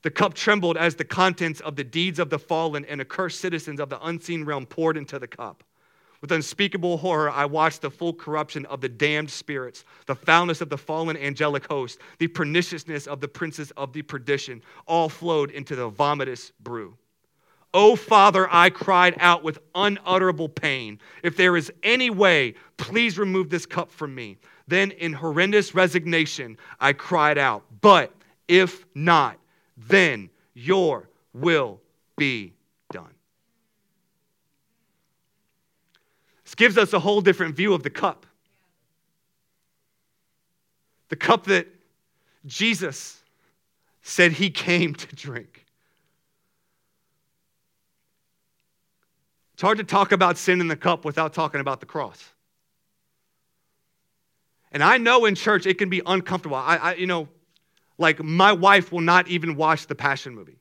The 0.01 0.11
cup 0.11 0.33
trembled 0.33 0.77
as 0.77 0.95
the 0.95 1.03
contents 1.03 1.61
of 1.61 1.75
the 1.75 1.83
deeds 1.83 2.19
of 2.19 2.29
the 2.29 2.39
fallen 2.39 2.85
and 2.85 3.01
accursed 3.01 3.39
citizens 3.39 3.79
of 3.79 3.89
the 3.89 4.03
unseen 4.05 4.43
realm 4.43 4.65
poured 4.65 4.97
into 4.97 5.17
the 5.17 5.27
cup. 5.27 5.63
With 6.21 6.31
unspeakable 6.31 6.97
horror, 6.97 7.29
I 7.29 7.45
watched 7.45 7.81
the 7.81 7.91
full 7.91 8.13
corruption 8.13 8.65
of 8.67 8.81
the 8.81 8.89
damned 8.89 9.29
spirits, 9.29 9.83
the 10.05 10.15
foulness 10.15 10.61
of 10.61 10.69
the 10.69 10.77
fallen 10.77 11.17
angelic 11.17 11.67
host, 11.67 11.99
the 12.19 12.27
perniciousness 12.27 13.05
of 13.05 13.19
the 13.19 13.27
princes 13.27 13.71
of 13.71 13.93
the 13.93 14.01
perdition, 14.01 14.61
all 14.87 15.09
flowed 15.09 15.51
into 15.51 15.75
the 15.75 15.89
vomitous 15.89 16.51
brew. 16.59 16.95
Oh, 17.77 17.97
Father, 17.97 18.47
I 18.49 18.69
cried 18.69 19.17
out 19.19 19.43
with 19.43 19.59
unutterable 19.75 20.47
pain. 20.47 20.97
If 21.23 21.35
there 21.35 21.57
is 21.57 21.73
any 21.83 22.09
way, 22.09 22.55
please 22.77 23.19
remove 23.19 23.49
this 23.49 23.65
cup 23.65 23.91
from 23.91 24.15
me. 24.15 24.37
Then, 24.65 24.91
in 24.91 25.11
horrendous 25.11 25.75
resignation, 25.75 26.57
I 26.79 26.93
cried 26.93 27.37
out, 27.37 27.65
But 27.81 28.13
if 28.47 28.85
not, 28.95 29.37
then 29.75 30.29
your 30.53 31.09
will 31.33 31.81
be 32.15 32.53
done. 32.93 33.13
This 36.45 36.55
gives 36.55 36.77
us 36.77 36.93
a 36.93 36.99
whole 36.99 37.19
different 37.19 37.57
view 37.57 37.73
of 37.73 37.83
the 37.83 37.89
cup. 37.89 38.25
The 41.09 41.17
cup 41.17 41.43
that 41.47 41.67
Jesus 42.45 43.21
said 44.01 44.31
he 44.31 44.49
came 44.49 44.95
to 44.95 45.13
drink. 45.13 45.64
It's 49.55 49.61
hard 49.61 49.77
to 49.77 49.85
talk 49.85 50.11
about 50.11 50.37
sin 50.37 50.59
in 50.59 50.67
the 50.67 50.75
cup 50.75 51.05
without 51.05 51.33
talking 51.33 51.61
about 51.61 51.79
the 51.79 51.85
cross. 51.85 52.21
And 54.69 54.83
I 54.83 54.97
know 54.97 55.23
in 55.23 55.35
church 55.35 55.65
it 55.65 55.77
can 55.77 55.89
be 55.89 56.01
uncomfortable. 56.05 56.57
I, 56.57 56.75
I, 56.75 56.93
you 56.95 57.07
know, 57.07 57.29
like 57.97 58.21
my 58.21 58.51
wife 58.51 58.91
will 58.91 58.99
not 58.99 59.29
even 59.29 59.55
watch 59.55 59.87
the 59.87 59.95
Passion 59.95 60.35
movie. 60.35 60.59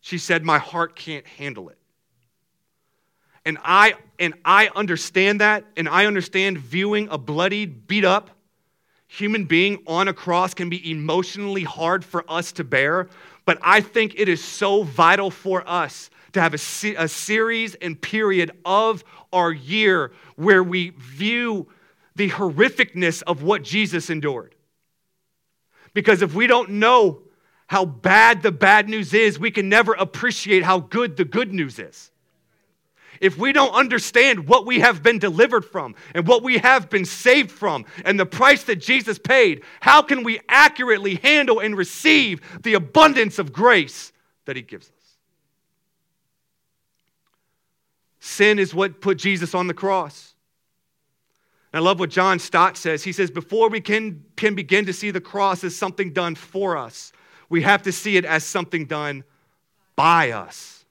She 0.00 0.16
said, 0.16 0.46
My 0.46 0.58
heart 0.58 0.96
can't 0.96 1.26
handle 1.26 1.68
it. 1.68 1.76
And 3.44 3.58
I 3.62 3.92
and 4.18 4.32
I 4.46 4.70
understand 4.74 5.42
that 5.42 5.66
and 5.76 5.86
I 5.86 6.06
understand 6.06 6.56
viewing 6.56 7.06
a 7.10 7.18
bloodied, 7.18 7.86
beat 7.86 8.06
up 8.06 8.30
human 9.10 9.44
being 9.44 9.82
on 9.88 10.06
a 10.06 10.14
cross 10.14 10.54
can 10.54 10.70
be 10.70 10.88
emotionally 10.88 11.64
hard 11.64 12.04
for 12.04 12.24
us 12.30 12.52
to 12.52 12.62
bear, 12.62 13.08
but 13.44 13.58
I 13.60 13.80
think 13.80 14.14
it 14.16 14.28
is 14.28 14.42
so 14.42 14.84
vital 14.84 15.32
for 15.32 15.68
us 15.68 16.10
to 16.32 16.40
have 16.40 16.54
a, 16.54 16.94
a 16.96 17.08
series 17.08 17.74
and 17.76 18.00
period 18.00 18.52
of 18.64 19.04
our 19.32 19.52
year 19.52 20.12
where 20.36 20.62
we 20.62 20.90
view 20.90 21.68
the 22.16 22.30
horrificness 22.30 23.22
of 23.22 23.42
what 23.42 23.62
Jesus 23.62 24.10
endured. 24.10 24.54
Because 25.94 26.22
if 26.22 26.34
we 26.34 26.46
don't 26.46 26.70
know 26.70 27.22
how 27.66 27.84
bad 27.84 28.42
the 28.42 28.52
bad 28.52 28.88
news 28.88 29.14
is, 29.14 29.38
we 29.38 29.50
can 29.50 29.68
never 29.68 29.94
appreciate 29.94 30.62
how 30.62 30.80
good 30.80 31.16
the 31.16 31.24
good 31.24 31.52
news 31.52 31.78
is 31.78 32.10
if 33.20 33.36
we 33.36 33.52
don't 33.52 33.72
understand 33.72 34.48
what 34.48 34.66
we 34.66 34.80
have 34.80 35.02
been 35.02 35.18
delivered 35.18 35.64
from 35.64 35.94
and 36.14 36.26
what 36.26 36.42
we 36.42 36.58
have 36.58 36.88
been 36.90 37.04
saved 37.04 37.50
from 37.50 37.84
and 38.04 38.18
the 38.18 38.26
price 38.26 38.64
that 38.64 38.76
Jesus 38.76 39.18
paid, 39.18 39.62
how 39.80 40.02
can 40.02 40.24
we 40.24 40.40
accurately 40.48 41.16
handle 41.16 41.60
and 41.60 41.76
receive 41.76 42.40
the 42.62 42.74
abundance 42.74 43.38
of 43.38 43.52
grace 43.52 44.12
that 44.46 44.56
He 44.56 44.62
gives 44.62 44.88
us? 44.88 44.99
Sin 48.30 48.60
is 48.60 48.72
what 48.72 49.00
put 49.00 49.18
Jesus 49.18 49.56
on 49.56 49.66
the 49.66 49.74
cross. 49.74 50.34
And 51.72 51.80
I 51.80 51.84
love 51.84 51.98
what 51.98 52.10
John 52.10 52.38
Stott 52.38 52.76
says. 52.76 53.02
He 53.02 53.10
says, 53.10 53.28
Before 53.28 53.68
we 53.68 53.80
can, 53.80 54.24
can 54.36 54.54
begin 54.54 54.86
to 54.86 54.92
see 54.92 55.10
the 55.10 55.20
cross 55.20 55.64
as 55.64 55.74
something 55.74 56.12
done 56.12 56.36
for 56.36 56.76
us, 56.76 57.12
we 57.48 57.62
have 57.62 57.82
to 57.82 57.92
see 57.92 58.16
it 58.16 58.24
as 58.24 58.44
something 58.44 58.86
done 58.86 59.24
by 59.96 60.30
us. 60.30 60.84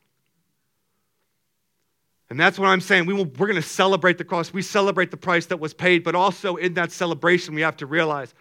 And 2.30 2.38
that's 2.38 2.60
what 2.60 2.68
I'm 2.68 2.82
saying. 2.82 3.06
We 3.06 3.14
will, 3.14 3.24
we're 3.24 3.48
going 3.48 3.56
to 3.56 3.62
celebrate 3.62 4.18
the 4.18 4.26
cross. 4.26 4.52
We 4.52 4.62
celebrate 4.62 5.10
the 5.10 5.18
price 5.18 5.46
that 5.46 5.62
was 5.62 5.74
paid, 5.74 6.04
but 6.04 6.16
also 6.16 6.58
in 6.58 6.74
that 6.74 6.92
celebration, 6.92 7.56
we 7.56 7.62
have 7.62 7.78
to 7.78 7.86
realize 7.86 8.34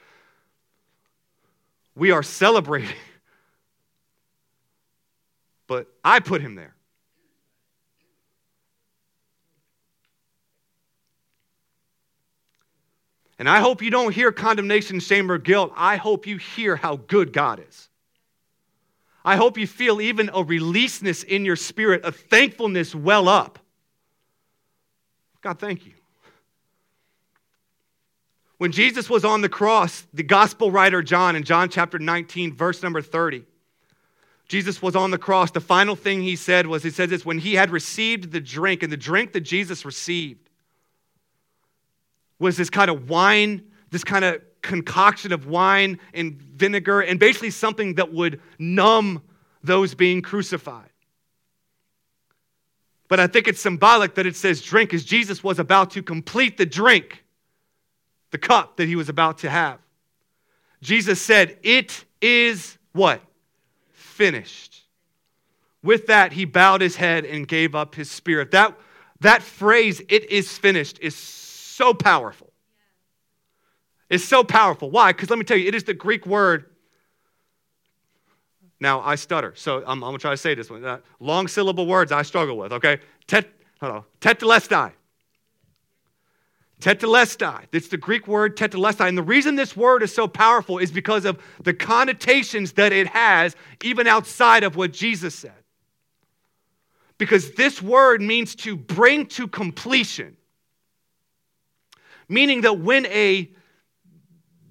we 1.94 2.10
are 2.10 2.24
celebrating. 2.24 2.90
But 5.68 5.86
I 6.02 6.20
put 6.20 6.40
him 6.40 6.54
there. 6.54 6.74
And 13.38 13.48
I 13.48 13.60
hope 13.60 13.82
you 13.82 13.90
don't 13.90 14.12
hear 14.12 14.32
condemnation, 14.32 15.00
shame, 15.00 15.30
or 15.30 15.38
guilt. 15.38 15.72
I 15.76 15.96
hope 15.96 16.26
you 16.26 16.38
hear 16.38 16.76
how 16.76 16.96
good 16.96 17.32
God 17.32 17.62
is. 17.66 17.88
I 19.24 19.36
hope 19.36 19.58
you 19.58 19.66
feel 19.66 20.00
even 20.00 20.30
a 20.32 20.42
releaseness 20.42 21.22
in 21.22 21.44
your 21.44 21.56
spirit, 21.56 22.00
a 22.04 22.12
thankfulness 22.12 22.94
well 22.94 23.28
up 23.28 23.58
God, 25.40 25.58
thank 25.58 25.86
you. 25.86 25.92
When 28.58 28.72
Jesus 28.72 29.08
was 29.08 29.24
on 29.24 29.40
the 29.40 29.48
cross, 29.48 30.06
the 30.12 30.24
gospel 30.24 30.70
writer 30.70 31.00
John 31.00 31.36
in 31.36 31.44
John 31.44 31.68
chapter 31.68 31.98
19, 31.98 32.54
verse 32.54 32.82
number 32.82 33.00
30, 33.00 33.44
Jesus 34.48 34.82
was 34.82 34.96
on 34.96 35.10
the 35.10 35.18
cross. 35.18 35.50
The 35.50 35.60
final 35.60 35.94
thing 35.94 36.22
he 36.22 36.34
said 36.34 36.66
was, 36.66 36.82
He 36.82 36.90
says 36.90 37.10
this, 37.10 37.24
when 37.24 37.38
he 37.38 37.54
had 37.54 37.70
received 37.70 38.32
the 38.32 38.40
drink, 38.40 38.82
and 38.82 38.90
the 38.90 38.96
drink 38.96 39.32
that 39.32 39.42
Jesus 39.42 39.84
received 39.84 40.47
was 42.38 42.56
this 42.56 42.70
kind 42.70 42.90
of 42.90 43.08
wine, 43.08 43.62
this 43.90 44.04
kind 44.04 44.24
of 44.24 44.40
concoction 44.62 45.32
of 45.32 45.46
wine 45.46 45.98
and 46.14 46.40
vinegar, 46.40 47.00
and 47.00 47.18
basically 47.18 47.50
something 47.50 47.94
that 47.94 48.12
would 48.12 48.40
numb 48.58 49.22
those 49.62 49.94
being 49.94 50.22
crucified. 50.22 50.90
But 53.08 53.20
I 53.20 53.26
think 53.26 53.48
it's 53.48 53.60
symbolic 53.60 54.14
that 54.16 54.26
it 54.26 54.36
says 54.36 54.60
drink 54.60 54.92
as 54.92 55.04
Jesus 55.04 55.42
was 55.42 55.58
about 55.58 55.92
to 55.92 56.02
complete 56.02 56.58
the 56.58 56.66
drink, 56.66 57.24
the 58.30 58.38
cup 58.38 58.76
that 58.76 58.86
he 58.86 58.96
was 58.96 59.08
about 59.08 59.38
to 59.38 59.50
have. 59.50 59.78
Jesus 60.82 61.20
said, 61.20 61.58
It 61.62 62.04
is 62.20 62.76
what? 62.92 63.22
Finished. 63.92 64.82
With 65.82 66.08
that, 66.08 66.32
he 66.32 66.44
bowed 66.44 66.80
his 66.80 66.96
head 66.96 67.24
and 67.24 67.48
gave 67.48 67.74
up 67.74 67.94
his 67.94 68.10
spirit. 68.10 68.50
That, 68.50 68.76
that 69.20 69.42
phrase, 69.42 70.02
it 70.08 70.30
is 70.30 70.58
finished, 70.58 70.98
is 71.00 71.16
so 71.78 71.94
powerful. 71.94 72.52
It's 74.10 74.24
so 74.24 74.42
powerful. 74.42 74.90
Why? 74.90 75.12
Because 75.12 75.30
let 75.30 75.38
me 75.38 75.44
tell 75.44 75.56
you, 75.56 75.68
it 75.68 75.74
is 75.74 75.84
the 75.84 75.94
Greek 75.94 76.26
word 76.26 76.66
now, 78.80 79.00
I 79.00 79.16
stutter, 79.16 79.54
so 79.56 79.78
I'm, 79.78 80.04
I'm 80.04 80.10
going 80.10 80.14
to 80.14 80.20
try 80.20 80.30
to 80.30 80.36
say 80.36 80.54
this 80.54 80.70
one. 80.70 80.84
Uh, 80.84 80.98
long 81.18 81.48
syllable 81.48 81.86
words 81.86 82.12
I 82.12 82.22
struggle 82.22 82.56
with, 82.56 82.72
okay? 82.72 83.00
Tet, 83.26 83.48
hello, 83.80 84.04
tetelestai. 84.20 84.92
Tetelestai. 86.80 87.64
It's 87.72 87.88
the 87.88 87.96
Greek 87.96 88.28
word 88.28 88.56
tetelestai. 88.56 89.08
And 89.08 89.18
the 89.18 89.22
reason 89.22 89.56
this 89.56 89.76
word 89.76 90.04
is 90.04 90.14
so 90.14 90.28
powerful 90.28 90.78
is 90.78 90.92
because 90.92 91.24
of 91.24 91.42
the 91.64 91.74
connotations 91.74 92.72
that 92.74 92.92
it 92.92 93.08
has, 93.08 93.56
even 93.82 94.06
outside 94.06 94.62
of 94.62 94.76
what 94.76 94.92
Jesus 94.92 95.34
said. 95.34 95.64
Because 97.18 97.50
this 97.54 97.82
word 97.82 98.22
means 98.22 98.54
to 98.56 98.76
bring 98.76 99.26
to 99.26 99.48
completion, 99.48 100.37
meaning 102.28 102.62
that 102.62 102.80
when 102.80 103.06
a 103.06 103.50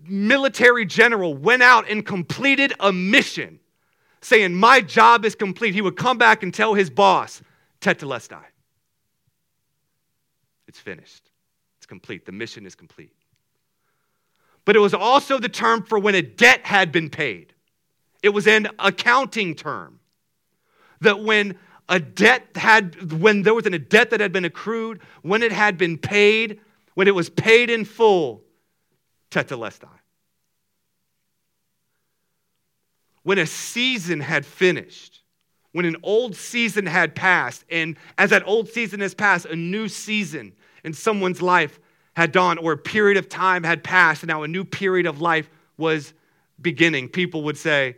military 0.07 0.85
general 0.85 1.33
went 1.33 1.63
out 1.63 1.89
and 1.89 2.05
completed 2.05 2.73
a 2.79 2.91
mission, 2.93 3.59
saying, 4.21 4.53
My 4.53 4.81
job 4.81 5.25
is 5.25 5.35
complete, 5.35 5.73
he 5.73 5.81
would 5.81 5.97
come 5.97 6.17
back 6.17 6.43
and 6.43 6.53
tell 6.53 6.73
his 6.73 6.89
boss, 6.89 7.41
Tetelestai. 7.81 8.43
It's 10.67 10.79
finished. 10.79 11.29
It's 11.77 11.85
complete. 11.85 12.25
The 12.25 12.31
mission 12.31 12.65
is 12.65 12.75
complete. 12.75 13.13
But 14.65 14.75
it 14.75 14.79
was 14.79 14.93
also 14.93 15.39
the 15.39 15.49
term 15.49 15.83
for 15.83 15.97
when 15.97 16.13
a 16.15 16.21
debt 16.21 16.65
had 16.65 16.91
been 16.91 17.09
paid. 17.09 17.53
It 18.21 18.29
was 18.29 18.47
an 18.47 18.67
accounting 18.79 19.55
term. 19.55 19.99
That 20.99 21.23
when 21.23 21.57
a 21.87 21.99
debt 21.99 22.47
had, 22.55 23.13
when 23.13 23.43
there 23.43 23.53
was 23.53 23.65
a 23.65 23.79
debt 23.79 24.09
that 24.09 24.19
had 24.19 24.33
been 24.33 24.43
accrued, 24.43 24.99
when 25.21 25.41
it 25.43 25.51
had 25.51 25.77
been 25.77 25.97
paid, 25.97 26.59
when 26.97 27.07
it 27.07 27.13
was 27.13 27.29
paid 27.29 27.69
in 27.69 27.85
full, 27.85 28.43
tetelestai. 29.29 29.99
When 33.21 33.37
a 33.37 33.45
season 33.45 34.19
had 34.19 34.47
finished, 34.47 35.21
when 35.73 35.85
an 35.85 35.97
old 36.01 36.35
season 36.35 36.87
had 36.87 37.13
passed, 37.13 37.63
and 37.69 37.97
as 38.17 38.31
that 38.31 38.47
old 38.47 38.67
season 38.69 38.99
has 39.01 39.13
passed, 39.13 39.45
a 39.45 39.55
new 39.55 39.87
season 39.87 40.55
in 40.83 40.91
someone's 40.91 41.39
life 41.39 41.79
had 42.15 42.31
dawned, 42.31 42.57
or 42.57 42.71
a 42.71 42.77
period 42.77 43.17
of 43.17 43.29
time 43.29 43.63
had 43.63 43.83
passed, 43.83 44.23
and 44.23 44.29
now 44.29 44.41
a 44.41 44.47
new 44.47 44.63
period 44.63 45.05
of 45.05 45.21
life 45.21 45.51
was 45.77 46.15
beginning, 46.59 47.09
people 47.09 47.43
would 47.43 47.59
say, 47.59 47.97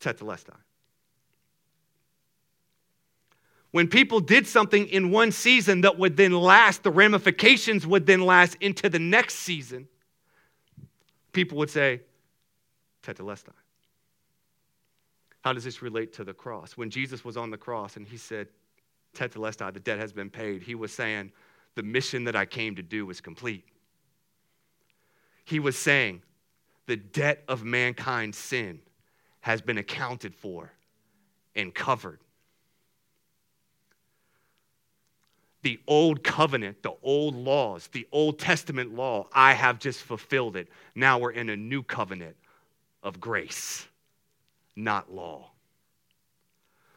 Tetelestai. 0.00 0.56
When 3.72 3.88
people 3.88 4.20
did 4.20 4.46
something 4.46 4.86
in 4.86 5.10
one 5.10 5.32
season 5.32 5.80
that 5.80 5.98
would 5.98 6.16
then 6.16 6.32
last, 6.32 6.82
the 6.82 6.90
ramifications 6.90 7.86
would 7.86 8.06
then 8.06 8.20
last 8.20 8.56
into 8.60 8.88
the 8.88 8.98
next 8.98 9.36
season, 9.36 9.88
people 11.32 11.58
would 11.58 11.70
say, 11.70 12.02
Tetelestai. 13.02 13.52
How 15.40 15.52
does 15.52 15.64
this 15.64 15.82
relate 15.82 16.12
to 16.14 16.24
the 16.24 16.34
cross? 16.34 16.76
When 16.76 16.90
Jesus 16.90 17.24
was 17.24 17.36
on 17.36 17.50
the 17.50 17.56
cross 17.56 17.96
and 17.96 18.06
he 18.06 18.16
said, 18.16 18.46
Tetelestai, 19.16 19.72
the 19.72 19.80
debt 19.80 19.98
has 19.98 20.12
been 20.12 20.30
paid, 20.30 20.62
he 20.62 20.74
was 20.74 20.92
saying, 20.92 21.32
the 21.74 21.82
mission 21.82 22.24
that 22.24 22.36
I 22.36 22.44
came 22.44 22.76
to 22.76 22.82
do 22.82 23.06
was 23.06 23.20
complete. 23.20 23.64
He 25.44 25.58
was 25.58 25.78
saying, 25.78 26.22
the 26.86 26.96
debt 26.96 27.42
of 27.48 27.64
mankind's 27.64 28.36
sin 28.36 28.80
has 29.40 29.62
been 29.62 29.78
accounted 29.78 30.34
for 30.34 30.70
and 31.56 31.74
covered. 31.74 32.20
The 35.62 35.80
old 35.86 36.24
covenant, 36.24 36.82
the 36.82 36.94
old 37.02 37.36
laws, 37.36 37.88
the 37.92 38.06
Old 38.10 38.38
Testament 38.38 38.94
law, 38.94 39.28
I 39.32 39.52
have 39.54 39.78
just 39.78 40.00
fulfilled 40.02 40.56
it. 40.56 40.68
Now 40.94 41.18
we're 41.18 41.30
in 41.30 41.48
a 41.48 41.56
new 41.56 41.82
covenant 41.82 42.36
of 43.02 43.20
grace 43.20 43.86
not 44.76 45.12
law. 45.12 45.48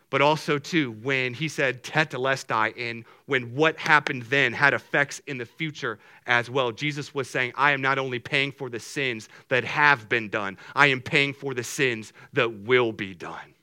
But 0.09 0.21
also, 0.21 0.59
too, 0.59 0.91
when 1.03 1.33
he 1.33 1.49
said 1.49 1.83
tetelestai, 1.83 2.73
and 2.77 3.03
when 3.25 3.55
what 3.55 3.77
happened 3.77 4.23
then 4.23 4.53
had 4.53 4.73
effects 4.73 5.19
in 5.27 5.37
the 5.37 5.45
future 5.45 5.99
as 6.25 6.49
well, 6.49 6.71
Jesus 6.71 7.13
was 7.13 7.29
saying, 7.29 7.53
I 7.55 7.71
am 7.71 7.81
not 7.81 7.97
only 7.97 8.19
paying 8.19 8.51
for 8.51 8.69
the 8.69 8.79
sins 8.79 9.27
that 9.49 9.65
have 9.65 10.07
been 10.07 10.29
done, 10.29 10.57
I 10.75 10.87
am 10.87 11.01
paying 11.01 11.33
for 11.33 11.53
the 11.53 11.63
sins 11.63 12.13
that 12.33 12.49
will 12.49 12.93
be 12.93 13.13
done. 13.13 13.55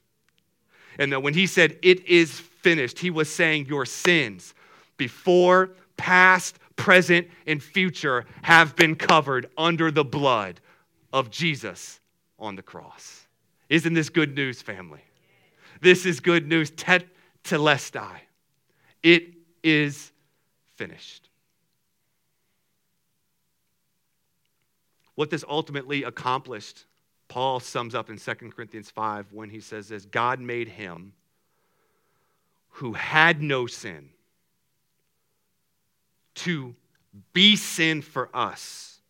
And 0.98 1.12
that 1.12 1.22
when 1.22 1.32
he 1.32 1.46
said, 1.46 1.78
It 1.80 2.04
is 2.06 2.40
finished, 2.40 2.98
he 2.98 3.10
was 3.10 3.32
saying, 3.32 3.66
Your 3.66 3.86
sins 3.86 4.52
before, 5.02 5.70
past, 5.96 6.60
present, 6.76 7.26
and 7.44 7.60
future 7.60 8.24
have 8.42 8.76
been 8.76 8.94
covered 8.94 9.50
under 9.58 9.90
the 9.90 10.04
blood 10.04 10.60
of 11.12 11.28
Jesus 11.28 11.98
on 12.38 12.54
the 12.54 12.62
cross. 12.62 13.26
Isn't 13.68 13.94
this 13.94 14.10
good 14.10 14.36
news, 14.36 14.62
family? 14.62 15.00
This 15.80 16.06
is 16.06 16.20
good 16.20 16.46
news. 16.46 16.70
Tet 16.70 17.04
telestai. 17.42 18.14
It 19.02 19.34
is 19.64 20.12
finished. 20.76 21.28
What 25.16 25.30
this 25.30 25.44
ultimately 25.48 26.04
accomplished, 26.04 26.84
Paul 27.26 27.58
sums 27.58 27.96
up 27.96 28.08
in 28.08 28.18
2 28.18 28.34
Corinthians 28.54 28.88
5 28.88 29.32
when 29.32 29.50
he 29.50 29.58
says 29.58 29.88
this 29.88 30.06
God 30.06 30.38
made 30.38 30.68
him 30.68 31.12
who 32.68 32.92
had 32.92 33.42
no 33.42 33.66
sin 33.66 34.08
to 36.34 36.74
be 37.32 37.56
sin 37.56 38.02
for 38.02 38.28
us, 38.34 39.00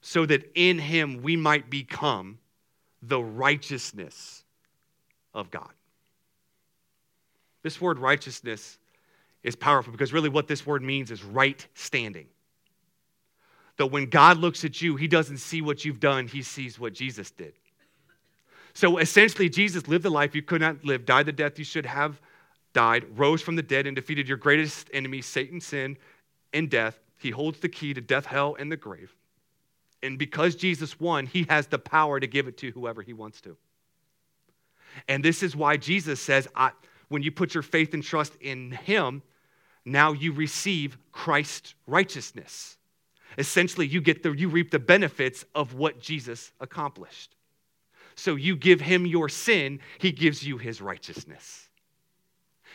so 0.00 0.26
that 0.26 0.50
in 0.54 0.78
him 0.78 1.22
we 1.22 1.36
might 1.36 1.70
become 1.70 2.38
the 3.02 3.20
righteousness 3.20 4.44
of 5.34 5.50
God. 5.50 5.70
This 7.62 7.80
word 7.80 7.98
righteousness 7.98 8.78
is 9.42 9.56
powerful 9.56 9.92
because 9.92 10.12
really 10.12 10.28
what 10.28 10.48
this 10.48 10.66
word 10.66 10.82
means 10.82 11.10
is 11.10 11.22
right 11.24 11.66
standing. 11.74 12.26
That 13.76 13.86
when 13.86 14.06
God 14.06 14.38
looks 14.38 14.64
at 14.64 14.82
you, 14.82 14.96
he 14.96 15.06
doesn't 15.06 15.38
see 15.38 15.62
what 15.62 15.84
you've 15.84 16.00
done, 16.00 16.26
he 16.26 16.42
sees 16.42 16.78
what 16.78 16.92
Jesus 16.92 17.30
did. 17.30 17.52
So 18.74 18.98
essentially, 18.98 19.48
Jesus 19.48 19.88
lived 19.88 20.04
the 20.04 20.10
life 20.10 20.34
you 20.34 20.42
could 20.42 20.60
not 20.60 20.84
live, 20.84 21.04
died 21.04 21.26
the 21.26 21.32
death 21.32 21.58
you 21.58 21.64
should 21.64 21.86
have 21.86 22.20
died, 22.78 23.04
rose 23.16 23.42
from 23.42 23.56
the 23.56 23.62
dead, 23.62 23.88
and 23.88 23.96
defeated 23.96 24.28
your 24.28 24.36
greatest 24.36 24.88
enemy, 24.92 25.20
Satan, 25.20 25.60
sin, 25.60 25.98
and 26.52 26.70
death. 26.70 26.96
He 27.16 27.30
holds 27.30 27.58
the 27.58 27.68
key 27.68 27.92
to 27.92 28.00
death, 28.00 28.24
hell, 28.24 28.54
and 28.56 28.70
the 28.70 28.76
grave. 28.76 29.12
And 30.00 30.16
because 30.16 30.54
Jesus 30.54 31.00
won, 31.00 31.26
he 31.26 31.44
has 31.48 31.66
the 31.66 31.80
power 31.80 32.20
to 32.20 32.28
give 32.28 32.46
it 32.46 32.56
to 32.58 32.70
whoever 32.70 33.02
he 33.02 33.12
wants 33.12 33.40
to. 33.40 33.56
And 35.08 35.24
this 35.24 35.42
is 35.42 35.56
why 35.56 35.76
Jesus 35.76 36.20
says, 36.20 36.46
when 37.08 37.24
you 37.24 37.32
put 37.32 37.52
your 37.52 37.64
faith 37.64 37.94
and 37.94 38.02
trust 38.04 38.36
in 38.40 38.70
him, 38.70 39.22
now 39.84 40.12
you 40.12 40.30
receive 40.30 40.96
Christ's 41.10 41.74
righteousness. 41.88 42.76
Essentially, 43.38 43.88
you 43.88 44.00
get 44.00 44.22
the 44.22 44.30
you 44.30 44.48
reap 44.48 44.70
the 44.70 44.78
benefits 44.78 45.44
of 45.52 45.74
what 45.74 46.00
Jesus 46.00 46.52
accomplished. 46.60 47.34
So 48.14 48.36
you 48.36 48.54
give 48.54 48.80
him 48.80 49.04
your 49.04 49.28
sin, 49.28 49.80
he 49.98 50.12
gives 50.12 50.46
you 50.46 50.58
his 50.58 50.80
righteousness. 50.80 51.67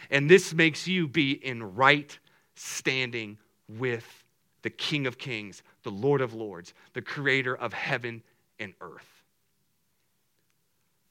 And 0.10 0.30
this 0.30 0.54
makes 0.54 0.88
you 0.88 1.08
be 1.08 1.32
in 1.32 1.76
right 1.76 2.18
standing 2.56 3.38
with 3.68 4.24
the 4.62 4.70
King 4.70 5.08
of 5.08 5.18
Kings, 5.18 5.62
the 5.84 5.92
Lord 5.92 6.22
of 6.22 6.34
Lords, 6.34 6.74
the 6.94 7.02
creator 7.02 7.56
of 7.56 7.74
heaven 7.74 8.24
and 8.60 8.74
earth. 8.82 9.24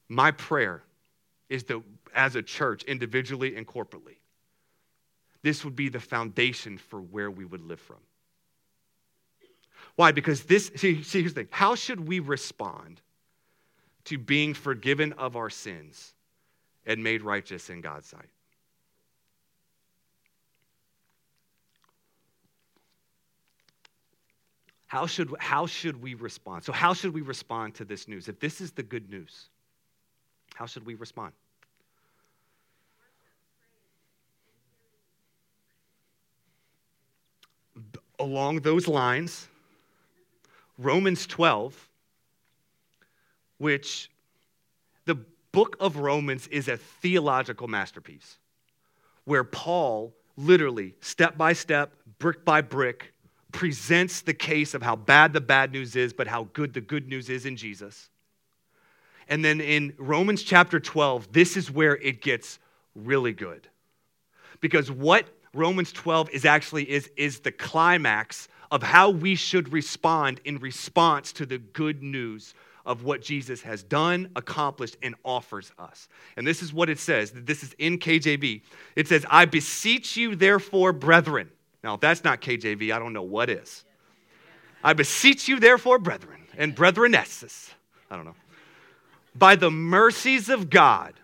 My 0.09 0.31
prayer 0.31 0.83
is 1.49 1.65
that 1.65 1.83
as 2.15 2.37
a 2.37 2.43
church, 2.43 2.83
individually 2.85 3.57
and 3.57 3.67
corporately, 3.67 4.17
this 5.43 5.65
would 5.65 5.77
be 5.77 5.89
the 5.89 6.01
foundation 6.01 6.79
for 6.79 7.01
where 7.01 7.31
we 7.31 7.45
would 7.45 7.63
live 7.63 7.81
from. 7.81 7.99
Why? 9.97 10.13
Because 10.13 10.45
this, 10.45 10.71
see, 10.77 11.03
see, 11.03 11.21
here's 11.21 11.35
the 11.35 11.43
thing 11.43 11.49
how 11.51 11.75
should 11.75 12.07
we 12.07 12.21
respond 12.21 13.01
to 14.05 14.19
being 14.19 14.55
forgiven 14.55 15.13
of 15.15 15.37
our 15.37 15.51
sins 15.51 16.15
and 16.87 17.03
made 17.03 17.23
righteous 17.23 17.71
in 17.71 17.81
God's 17.81 18.09
sight? 18.09 18.29
How 24.93 25.07
should, 25.07 25.35
how 25.39 25.65
should 25.65 26.03
we 26.03 26.13
respond? 26.13 26.65
So, 26.65 26.71
how 26.71 26.93
should 26.93 27.15
we 27.15 27.23
respond 27.23 27.75
to 27.77 27.85
this 27.87 28.09
news? 28.09 28.29
If 28.29 28.39
this 28.41 28.61
is 28.61 28.73
the 28.73 28.83
good 28.83 29.09
news, 29.09 29.49
how 30.55 30.67
should 30.67 30.85
we 30.85 30.97
respond? 30.97 31.33
Along 38.19 38.61
those 38.61 38.87
lines, 38.87 39.49
Romans 40.77 41.27
12, 41.27 41.89
which 43.57 44.11
the 45.07 45.15
book 45.53 45.75
of 45.81 45.97
Romans 45.97 46.49
is 46.49 46.69
a 46.69 46.77
theological 46.77 47.67
masterpiece 47.67 48.37
where 49.25 49.43
Paul 49.43 50.13
literally, 50.37 50.95
step 51.01 51.39
by 51.39 51.55
step, 51.55 51.95
brick 52.19 52.45
by 52.45 52.61
brick, 52.61 53.12
presents 53.53 54.23
the 54.23 54.35
case 54.35 54.75
of 54.75 54.83
how 54.83 54.97
bad 54.97 55.33
the 55.33 55.41
bad 55.41 55.73
news 55.73 55.95
is, 55.95 56.13
but 56.13 56.27
how 56.27 56.49
good 56.53 56.75
the 56.75 56.81
good 56.81 57.09
news 57.09 57.29
is 57.29 57.47
in 57.47 57.57
Jesus. 57.57 58.09
And 59.29 59.45
then 59.45 59.61
in 59.61 59.95
Romans 59.99 60.43
chapter 60.43 60.81
12, 60.81 61.33
this 61.33 61.57
is 61.57 61.71
where 61.71 61.97
it 61.97 62.23
gets 62.23 62.59
really 62.95 63.33
good. 63.33 63.69
Because 64.61 64.91
what 64.91 65.27
Romans 65.55 65.93
12 65.93 66.31
is 66.31 66.45
actually 66.45 66.91
is, 66.91 67.11
is 67.17 67.41
the 67.41 67.53
climax 67.53 68.49
of 68.71 68.83
how 68.83 69.11
we 69.11 69.35
should 69.35 69.73
respond 69.73 70.41
in 70.45 70.59
response 70.59 71.33
to 71.35 71.47
the 71.47 71.59
good 71.59 72.03
news 72.03 72.55
of 72.85 73.05
what 73.05 73.23
Jesus 73.23 73.63
has 73.63 73.83
done, 73.83 74.31
accomplished, 74.35 74.97
and 75.03 75.15
offers 75.25 75.73
us. 75.79 76.09
And 76.37 76.47
this 76.47 76.63
is 76.63 76.73
what 76.73 76.89
it 76.89 76.99
says. 76.99 77.33
This 77.35 77.63
is 77.63 77.75
in 77.79 77.99
KJV. 77.99 78.63
It 78.97 79.09
says, 79.09 79.25
I 79.31 79.45
beseech 79.45 80.17
you, 80.17 80.35
therefore, 80.35 80.93
brethren. 80.93 81.51
Now, 81.83 81.95
if 81.95 82.01
that's 82.01 82.25
not 82.25 82.41
KJV, 82.41 82.93
I 82.93 82.99
don't 82.99 83.13
know 83.13 83.23
what 83.23 83.51
is. 83.51 83.85
I 84.85 84.93
beseech 84.93 85.49
you, 85.49 85.61
therefore, 85.61 85.99
brethren 85.99 86.41
and 86.57 86.75
brethrenesses, 86.75 87.71
I 88.11 88.17
don't 88.17 88.25
know, 88.25 88.35
by 89.35 89.57
the 89.57 89.71
mercies 89.71 90.49
of 90.49 90.71
God, 90.71 91.15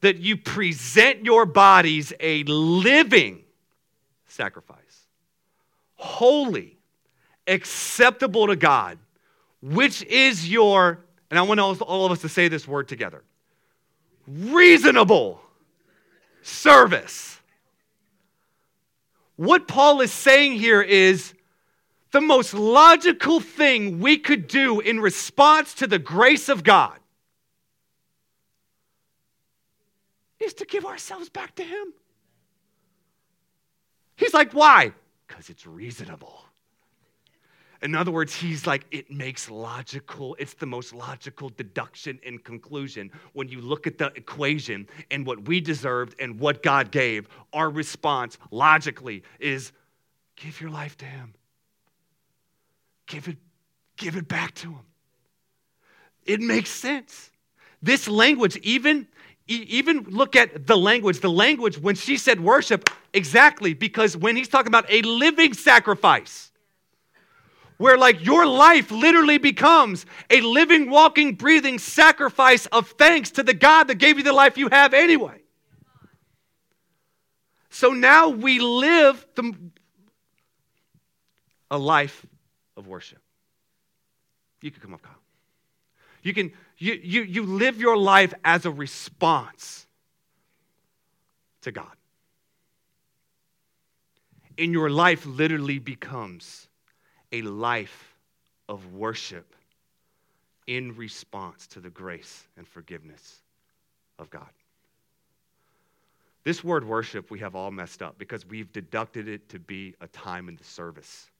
that 0.00 0.18
you 0.18 0.36
present 0.36 1.24
your 1.24 1.44
bodies 1.44 2.12
a 2.20 2.44
living 2.44 3.42
sacrifice, 4.26 4.78
holy, 5.96 6.78
acceptable 7.46 8.46
to 8.46 8.56
God, 8.56 8.98
which 9.60 10.02
is 10.04 10.48
your, 10.48 11.00
and 11.30 11.38
I 11.38 11.42
want 11.42 11.58
all 11.58 12.06
of 12.06 12.12
us 12.12 12.20
to 12.20 12.28
say 12.28 12.48
this 12.48 12.68
word 12.68 12.88
together 12.88 13.22
reasonable 14.28 15.40
service. 16.42 17.37
What 19.38 19.68
Paul 19.68 20.00
is 20.00 20.12
saying 20.12 20.54
here 20.54 20.82
is 20.82 21.32
the 22.10 22.20
most 22.20 22.54
logical 22.54 23.38
thing 23.38 24.00
we 24.00 24.18
could 24.18 24.48
do 24.48 24.80
in 24.80 24.98
response 24.98 25.74
to 25.74 25.86
the 25.86 26.00
grace 26.00 26.48
of 26.48 26.64
God 26.64 26.98
is 30.40 30.54
to 30.54 30.64
give 30.64 30.84
ourselves 30.84 31.28
back 31.28 31.54
to 31.54 31.62
Him. 31.62 31.94
He's 34.16 34.34
like, 34.34 34.50
why? 34.50 34.92
Because 35.28 35.50
it's 35.50 35.68
reasonable. 35.68 36.42
In 37.80 37.94
other 37.94 38.10
words, 38.10 38.34
he's 38.34 38.66
like, 38.66 38.84
it 38.90 39.08
makes 39.10 39.48
logical, 39.48 40.34
it's 40.40 40.54
the 40.54 40.66
most 40.66 40.92
logical 40.92 41.48
deduction 41.50 42.18
and 42.26 42.42
conclusion. 42.42 43.10
When 43.34 43.48
you 43.48 43.60
look 43.60 43.86
at 43.86 43.98
the 43.98 44.06
equation 44.16 44.88
and 45.12 45.24
what 45.24 45.46
we 45.46 45.60
deserved 45.60 46.16
and 46.18 46.40
what 46.40 46.62
God 46.62 46.90
gave, 46.90 47.28
our 47.52 47.70
response 47.70 48.36
logically 48.50 49.22
is 49.38 49.70
give 50.34 50.60
your 50.60 50.70
life 50.70 50.96
to 50.98 51.04
him. 51.04 51.34
Give 53.06 53.28
it, 53.28 53.36
give 53.96 54.16
it 54.16 54.26
back 54.26 54.54
to 54.56 54.72
him. 54.72 54.86
It 56.26 56.40
makes 56.40 56.70
sense. 56.70 57.30
This 57.80 58.08
language, 58.08 58.56
even, 58.58 59.06
even 59.46 60.02
look 60.08 60.34
at 60.34 60.66
the 60.66 60.76
language. 60.76 61.20
The 61.20 61.30
language, 61.30 61.78
when 61.78 61.94
she 61.94 62.16
said 62.16 62.40
worship, 62.40 62.90
exactly, 63.14 63.72
because 63.72 64.16
when 64.16 64.34
he's 64.34 64.48
talking 64.48 64.66
about 64.66 64.84
a 64.90 65.00
living 65.02 65.54
sacrifice, 65.54 66.50
where 67.78 67.96
like 67.96 68.24
your 68.24 68.46
life 68.46 68.90
literally 68.90 69.38
becomes 69.38 70.04
a 70.30 70.40
living, 70.40 70.90
walking, 70.90 71.34
breathing 71.34 71.78
sacrifice 71.78 72.66
of 72.66 72.88
thanks 72.90 73.30
to 73.30 73.42
the 73.42 73.54
God 73.54 73.84
that 73.84 73.96
gave 73.96 74.18
you 74.18 74.24
the 74.24 74.32
life 74.32 74.58
you 74.58 74.68
have 74.68 74.92
anyway. 74.92 75.40
So 77.70 77.90
now 77.90 78.28
we 78.28 78.58
live 78.58 79.24
the, 79.36 79.54
a 81.70 81.78
life 81.78 82.26
of 82.76 82.86
worship. 82.86 83.20
You 84.60 84.70
can 84.70 84.80
come 84.80 84.94
up, 84.94 85.02
Kyle. 85.02 85.14
You 86.22 86.34
can 86.34 86.52
you, 86.76 86.94
you, 86.94 87.22
you 87.22 87.42
live 87.44 87.80
your 87.80 87.96
life 87.96 88.32
as 88.44 88.64
a 88.64 88.70
response 88.70 89.86
to 91.62 91.72
God. 91.72 91.90
And 94.56 94.72
your 94.72 94.90
life 94.90 95.26
literally 95.26 95.78
becomes 95.78 96.67
a 97.32 97.42
life 97.42 98.14
of 98.68 98.94
worship 98.94 99.54
in 100.66 100.94
response 100.96 101.66
to 101.66 101.80
the 101.80 101.90
grace 101.90 102.46
and 102.56 102.66
forgiveness 102.66 103.42
of 104.18 104.30
God. 104.30 104.48
This 106.44 106.62
word 106.62 106.86
worship 106.86 107.30
we 107.30 107.38
have 107.40 107.54
all 107.54 107.70
messed 107.70 108.02
up 108.02 108.18
because 108.18 108.46
we've 108.46 108.72
deducted 108.72 109.28
it 109.28 109.48
to 109.50 109.58
be 109.58 109.94
a 110.00 110.06
time 110.08 110.48
in 110.48 110.56
the 110.56 110.64
service. 110.64 111.30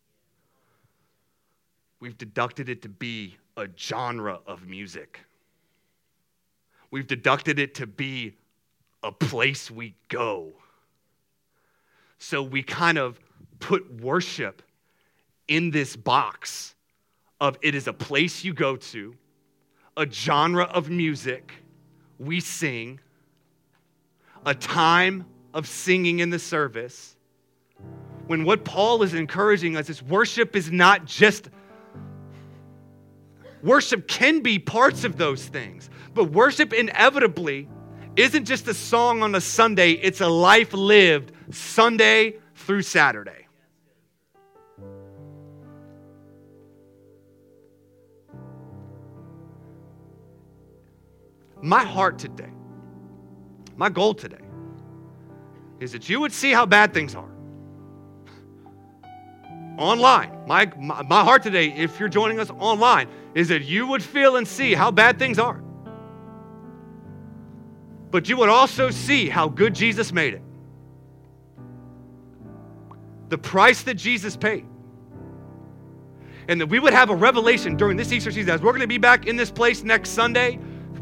We've 2.01 2.16
deducted 2.16 2.68
it 2.68 2.82
to 2.82 2.89
be 2.89 3.36
a 3.57 3.68
genre 3.76 4.41
of 4.47 4.66
music. 4.66 5.20
We've 6.91 7.07
deducted 7.07 7.59
it 7.59 7.74
to 7.76 7.86
be 7.86 8.34
a 9.03 9.12
place 9.12 9.70
we 9.70 9.95
go. 10.09 10.53
So 12.18 12.43
we 12.43 12.62
kind 12.62 12.99
of 12.99 13.18
put 13.61 14.01
worship 14.01 14.62
in 15.49 15.71
this 15.71 15.97
box 15.97 16.75
of 17.41 17.59
it 17.63 17.75
is 17.75 17.89
a 17.89 17.93
place 17.93 18.45
you 18.45 18.53
go 18.53 18.77
to, 18.77 19.15
a 19.97 20.09
genre 20.09 20.65
of 20.65 20.91
music 20.91 21.53
we 22.19 22.41
sing, 22.41 23.01
a 24.45 24.55
time 24.55 25.25
of 25.55 25.67
singing 25.67 26.21
in 26.21 26.31
the 26.31 26.39
service. 26.39 27.17
When 28.27 28.45
what 28.45 28.65
Paul 28.65 29.03
is 29.03 29.15
encouraging 29.15 29.77
us 29.77 29.89
is 29.89 30.03
worship 30.03 30.55
is 30.55 30.71
not 30.71 31.05
just 31.05 31.49
worship 33.63 34.07
can 34.07 34.41
be 34.41 34.59
parts 34.59 35.05
of 35.05 35.17
those 35.17 35.47
things, 35.47 35.91
but 36.15 36.27
worship 36.27 36.73
inevitably 36.73 37.69
isn't 38.17 38.45
just 38.45 38.67
a 38.69 38.75
song 38.75 39.23
on 39.23 39.35
a 39.35 39.41
Sunday, 39.41 39.93
it's 39.93 40.21
a 40.21 40.29
life 40.29 40.73
lived 40.73 41.33
Sunday 41.51 42.37
through 42.55 42.83
Saturday. 42.83 43.48
My 51.61 51.85
heart 51.85 52.19
today, 52.19 52.51
my 53.77 53.89
goal 53.89 54.15
today, 54.15 54.45
is 55.81 55.93
that 55.93 56.09
you 56.09 56.21
would 56.21 56.33
see 56.33 56.53
how 56.53 56.67
bad 56.67 56.93
things 56.95 57.15
are. 57.15 57.29
Online. 59.77 60.33
My, 60.47 60.71
my, 60.77 61.03
my 61.03 61.23
heart 61.23 61.43
today, 61.43 61.73
if 61.73 62.01
you're 62.01 62.09
joining 62.09 62.41
us 62.41 62.51
online, 62.51 63.09
is 63.35 63.49
that 63.49 63.65
you 63.65 63.87
would 63.87 64.03
feel 64.03 64.37
and 64.37 64.47
see 64.47 64.75
how 64.75 64.91
bad 64.91 65.19
things 65.19 65.39
are. 65.39 65.63
But 68.11 68.29
you 68.29 68.37
would 68.37 68.49
also 68.49 68.91
see 68.91 69.29
how 69.29 69.49
good 69.49 69.75
Jesus 69.75 70.13
made 70.13 70.35
it. 70.35 70.43
The 73.29 73.39
price 73.39 73.83
that 73.83 73.95
Jesus 73.95 74.37
paid. 74.37 74.65
And 76.49 76.61
that 76.61 76.67
we 76.67 76.81
would 76.81 76.95
have 76.95 77.11
a 77.11 77.15
revelation 77.15 77.77
during 77.77 77.97
this 77.97 78.11
Easter 78.11 78.31
season 78.31 78.55
as 78.55 78.63
we're 78.63 78.73
going 78.73 78.81
to 78.81 78.87
be 78.87 78.99
back 78.99 79.27
in 79.27 79.37
this 79.37 79.51
place 79.51 79.83
next 79.83 80.11
Sunday 80.11 80.59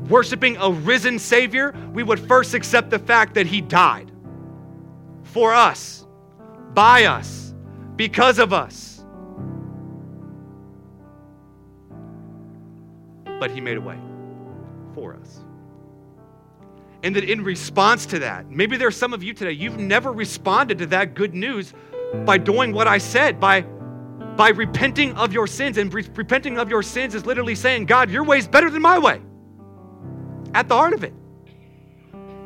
worshiping 0.09 0.57
a 0.59 0.71
risen 0.71 1.19
Savior, 1.19 1.75
we 1.93 2.03
would 2.03 2.21
first 2.21 2.55
accept 2.55 2.91
the 2.91 2.99
fact 2.99 3.35
that 3.35 3.47
He 3.47 3.61
died 3.61 4.11
for 5.25 5.53
us, 5.53 6.07
by 6.75 7.05
us, 7.05 7.55
because 7.97 8.39
of 8.39 8.53
us. 8.53 9.05
But 13.39 13.51
He 13.51 13.61
made 13.61 13.77
a 13.77 13.81
way 13.81 13.99
for 14.95 15.15
us. 15.15 15.41
And 17.03 17.15
that 17.15 17.25
in 17.25 17.45
response 17.45 18.07
to 18.07 18.19
that, 18.21 18.51
maybe 18.51 18.77
there's 18.77 18.97
some 18.97 19.13
of 19.13 19.23
you 19.23 19.33
today, 19.35 19.53
you've 19.53 19.79
never 19.79 20.13
responded 20.13 20.79
to 20.79 20.87
that 20.87 21.15
good 21.15 21.35
news 21.35 21.75
by 22.25 22.39
doing 22.39 22.73
what 22.73 22.89
I 22.89 22.99
said, 22.99 23.39
by 23.39 23.63
by 24.37 24.51
repenting 24.51 25.15
of 25.15 25.33
your 25.33 25.47
sins. 25.47 25.79
And 25.79 25.93
re- 25.93 26.07
repenting 26.15 26.59
of 26.59 26.69
your 26.69 26.83
sins 26.83 27.15
is 27.15 27.25
literally 27.25 27.55
saying, 27.55 27.87
God, 27.87 28.11
your 28.11 28.23
way 28.23 28.37
is 28.39 28.47
better 28.47 28.69
than 28.69 28.83
my 28.83 28.99
way 28.99 29.23
at 30.55 30.69
the 30.69 30.75
heart 30.75 30.93
of 30.93 31.05
it. 31.05 31.15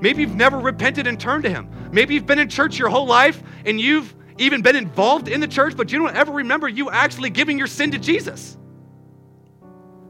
Maybe 0.00 0.22
you've 0.22 0.34
never 0.34 0.58
repented 0.58 1.06
and 1.06 1.20
turned 1.20 1.44
to 1.44 1.50
Him. 1.50 1.68
Maybe 1.92 2.14
you've 2.14 2.26
been 2.26 2.38
in 2.38 2.48
church 2.48 2.78
your 2.78 2.88
whole 2.88 3.06
life 3.06 3.42
and 3.66 3.80
you've 3.80 4.14
even 4.38 4.62
been 4.62 4.76
involved 4.76 5.28
in 5.28 5.40
the 5.40 5.48
church, 5.48 5.76
but 5.76 5.92
you 5.92 5.98
don't 5.98 6.16
ever 6.16 6.32
remember 6.32 6.68
you 6.68 6.90
actually 6.90 7.30
giving 7.30 7.58
your 7.58 7.66
sin 7.66 7.90
to 7.90 7.98
Jesus. 7.98 8.56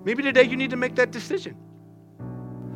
Maybe 0.05 0.23
today 0.23 0.45
you 0.45 0.57
need 0.57 0.71
to 0.71 0.77
make 0.77 0.95
that 0.97 1.11
decision. 1.11 1.57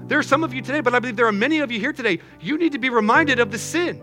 There 0.06 0.18
are 0.18 0.24
some 0.24 0.44
of 0.44 0.52
you 0.52 0.60
today, 0.60 0.80
but 0.80 0.94
I 0.94 0.98
believe 0.98 1.16
there 1.16 1.26
are 1.26 1.32
many 1.32 1.60
of 1.60 1.70
you 1.70 1.80
here 1.80 1.92
today. 1.92 2.18
You 2.40 2.58
need 2.58 2.72
to 2.72 2.78
be 2.78 2.90
reminded 2.90 3.38
of 3.38 3.50
the 3.50 3.58
sin 3.58 4.02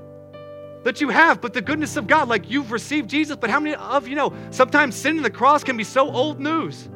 that 0.83 0.99
you 0.99 1.09
have, 1.09 1.41
but 1.41 1.53
the 1.53 1.61
goodness 1.61 1.95
of 1.97 2.07
God. 2.07 2.27
Like 2.27 2.49
you've 2.49 2.71
received 2.71 3.09
Jesus, 3.09 3.35
but 3.35 3.49
how 3.49 3.59
many 3.59 3.75
of 3.75 4.07
you 4.07 4.15
know 4.15 4.33
sometimes 4.49 4.95
sin 4.95 5.17
in 5.17 5.23
the 5.23 5.29
cross 5.29 5.63
can 5.63 5.77
be 5.77 5.83
so 5.83 6.09
old 6.09 6.39
news? 6.39 6.89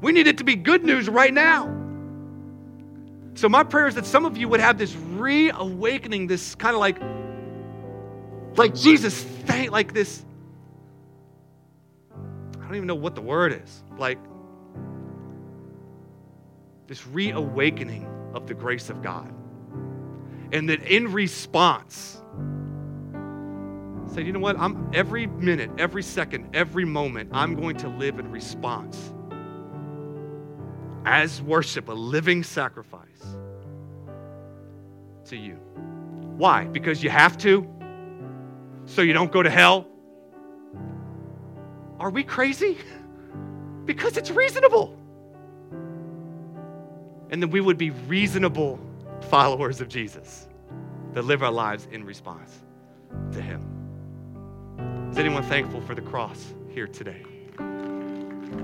We 0.00 0.12
need 0.12 0.26
it 0.26 0.38
to 0.38 0.44
be 0.44 0.56
good 0.56 0.84
news 0.84 1.08
right 1.08 1.32
now. 1.32 1.79
So, 3.40 3.48
my 3.48 3.64
prayer 3.64 3.86
is 3.86 3.94
that 3.94 4.04
some 4.04 4.26
of 4.26 4.36
you 4.36 4.50
would 4.50 4.60
have 4.60 4.76
this 4.76 4.94
reawakening, 4.94 6.26
this 6.26 6.54
kind 6.54 6.74
of 6.74 6.80
like, 6.80 6.98
like 8.58 8.74
Jesus, 8.74 9.22
thank, 9.22 9.70
like 9.70 9.94
this. 9.94 10.26
I 12.12 12.66
don't 12.66 12.76
even 12.76 12.86
know 12.86 12.94
what 12.94 13.14
the 13.14 13.22
word 13.22 13.58
is. 13.64 13.82
Like, 13.96 14.18
this 16.86 17.06
reawakening 17.06 18.06
of 18.34 18.46
the 18.46 18.52
grace 18.52 18.90
of 18.90 19.00
God. 19.00 19.32
And 20.52 20.68
that 20.68 20.82
in 20.82 21.10
response, 21.10 22.20
say, 24.12 24.22
you 24.22 24.32
know 24.32 24.38
what? 24.38 24.58
I'm 24.58 24.90
every 24.92 25.26
minute, 25.26 25.70
every 25.78 26.02
second, 26.02 26.54
every 26.54 26.84
moment, 26.84 27.30
I'm 27.32 27.54
going 27.54 27.78
to 27.78 27.88
live 27.88 28.18
in 28.18 28.30
response 28.30 29.14
as 31.04 31.40
worship, 31.42 31.88
a 31.88 31.92
living 31.92 32.42
sacrifice 32.42 33.36
to 35.26 35.36
you. 35.36 35.54
Why? 36.36 36.64
Because 36.64 37.02
you 37.02 37.10
have 37.10 37.36
to? 37.38 37.66
So 38.86 39.02
you 39.02 39.12
don't 39.12 39.30
go 39.30 39.42
to 39.42 39.50
hell? 39.50 39.86
Are 41.98 42.10
we 42.10 42.24
crazy? 42.24 42.78
Because 43.86 44.16
it's 44.16 44.30
reasonable. 44.30 44.96
And 47.30 47.42
then 47.42 47.50
we 47.50 47.60
would 47.60 47.78
be 47.78 47.90
reasonable 47.90 48.78
followers 49.30 49.80
of 49.80 49.88
Jesus 49.88 50.46
that 51.12 51.24
live 51.24 51.42
our 51.42 51.50
lives 51.50 51.88
in 51.90 52.04
response 52.04 52.60
to 53.32 53.42
Him. 53.42 53.62
Is 55.10 55.18
anyone 55.18 55.42
thankful 55.42 55.80
for 55.80 55.96
the 55.96 56.02
cross 56.02 56.54
here 56.68 56.86
today? 56.86 57.24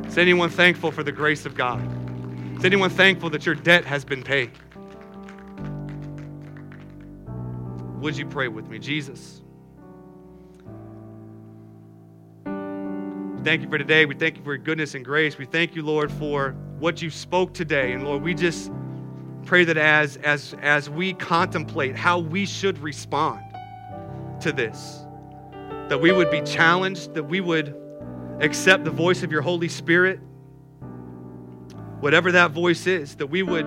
Is 0.07 0.19
anyone 0.19 0.51
thankful 0.51 0.93
for 0.93 1.03
the 1.03 1.11
grace 1.11 1.45
of 1.45 1.57
God? 1.57 2.06
Is 2.57 2.65
anyone 2.65 2.89
thankful 2.89 3.29
that 3.31 3.45
your 3.45 3.55
debt 3.55 3.85
has 3.85 4.03
been 4.03 4.23
paid? 4.23 4.51
Would 8.01 8.17
you 8.17 8.25
pray 8.25 8.49
with 8.49 8.67
me? 8.69 8.79
Jesus, 8.79 9.43
thank 13.45 13.61
you 13.63 13.69
for 13.69 13.77
today. 13.77 14.07
We 14.07 14.15
thank 14.15 14.39
you 14.39 14.43
for 14.43 14.55
your 14.55 14.65
goodness 14.65 14.95
and 14.95 15.05
grace. 15.05 15.37
We 15.37 15.45
thank 15.45 15.77
you, 15.77 15.83
Lord, 15.83 16.11
for 16.11 16.53
what 16.79 17.03
you 17.03 17.11
spoke 17.11 17.53
today. 17.53 17.93
And 17.93 18.05
Lord, 18.05 18.23
we 18.23 18.33
just 18.33 18.73
pray 19.45 19.65
that 19.65 19.77
as, 19.77 20.17
as, 20.19 20.55
as 20.63 20.89
we 20.89 21.13
contemplate 21.13 21.95
how 21.95 22.19
we 22.19 22.47
should 22.47 22.79
respond 22.79 23.43
to 24.41 24.51
this, 24.51 25.05
that 25.89 26.01
we 26.01 26.11
would 26.11 26.31
be 26.31 26.41
challenged, 26.41 27.13
that 27.15 27.25
we 27.25 27.41
would 27.41 27.77
accept 28.41 28.85
the 28.85 28.91
voice 28.91 29.23
of 29.23 29.31
your 29.31 29.43
Holy 29.43 29.69
Spirit, 29.69 30.21
whatever 32.01 32.33
that 32.33 32.51
voice 32.51 32.87
is, 32.87 33.17
that 33.17 33.27
we 33.27 33.43
would 33.43 33.67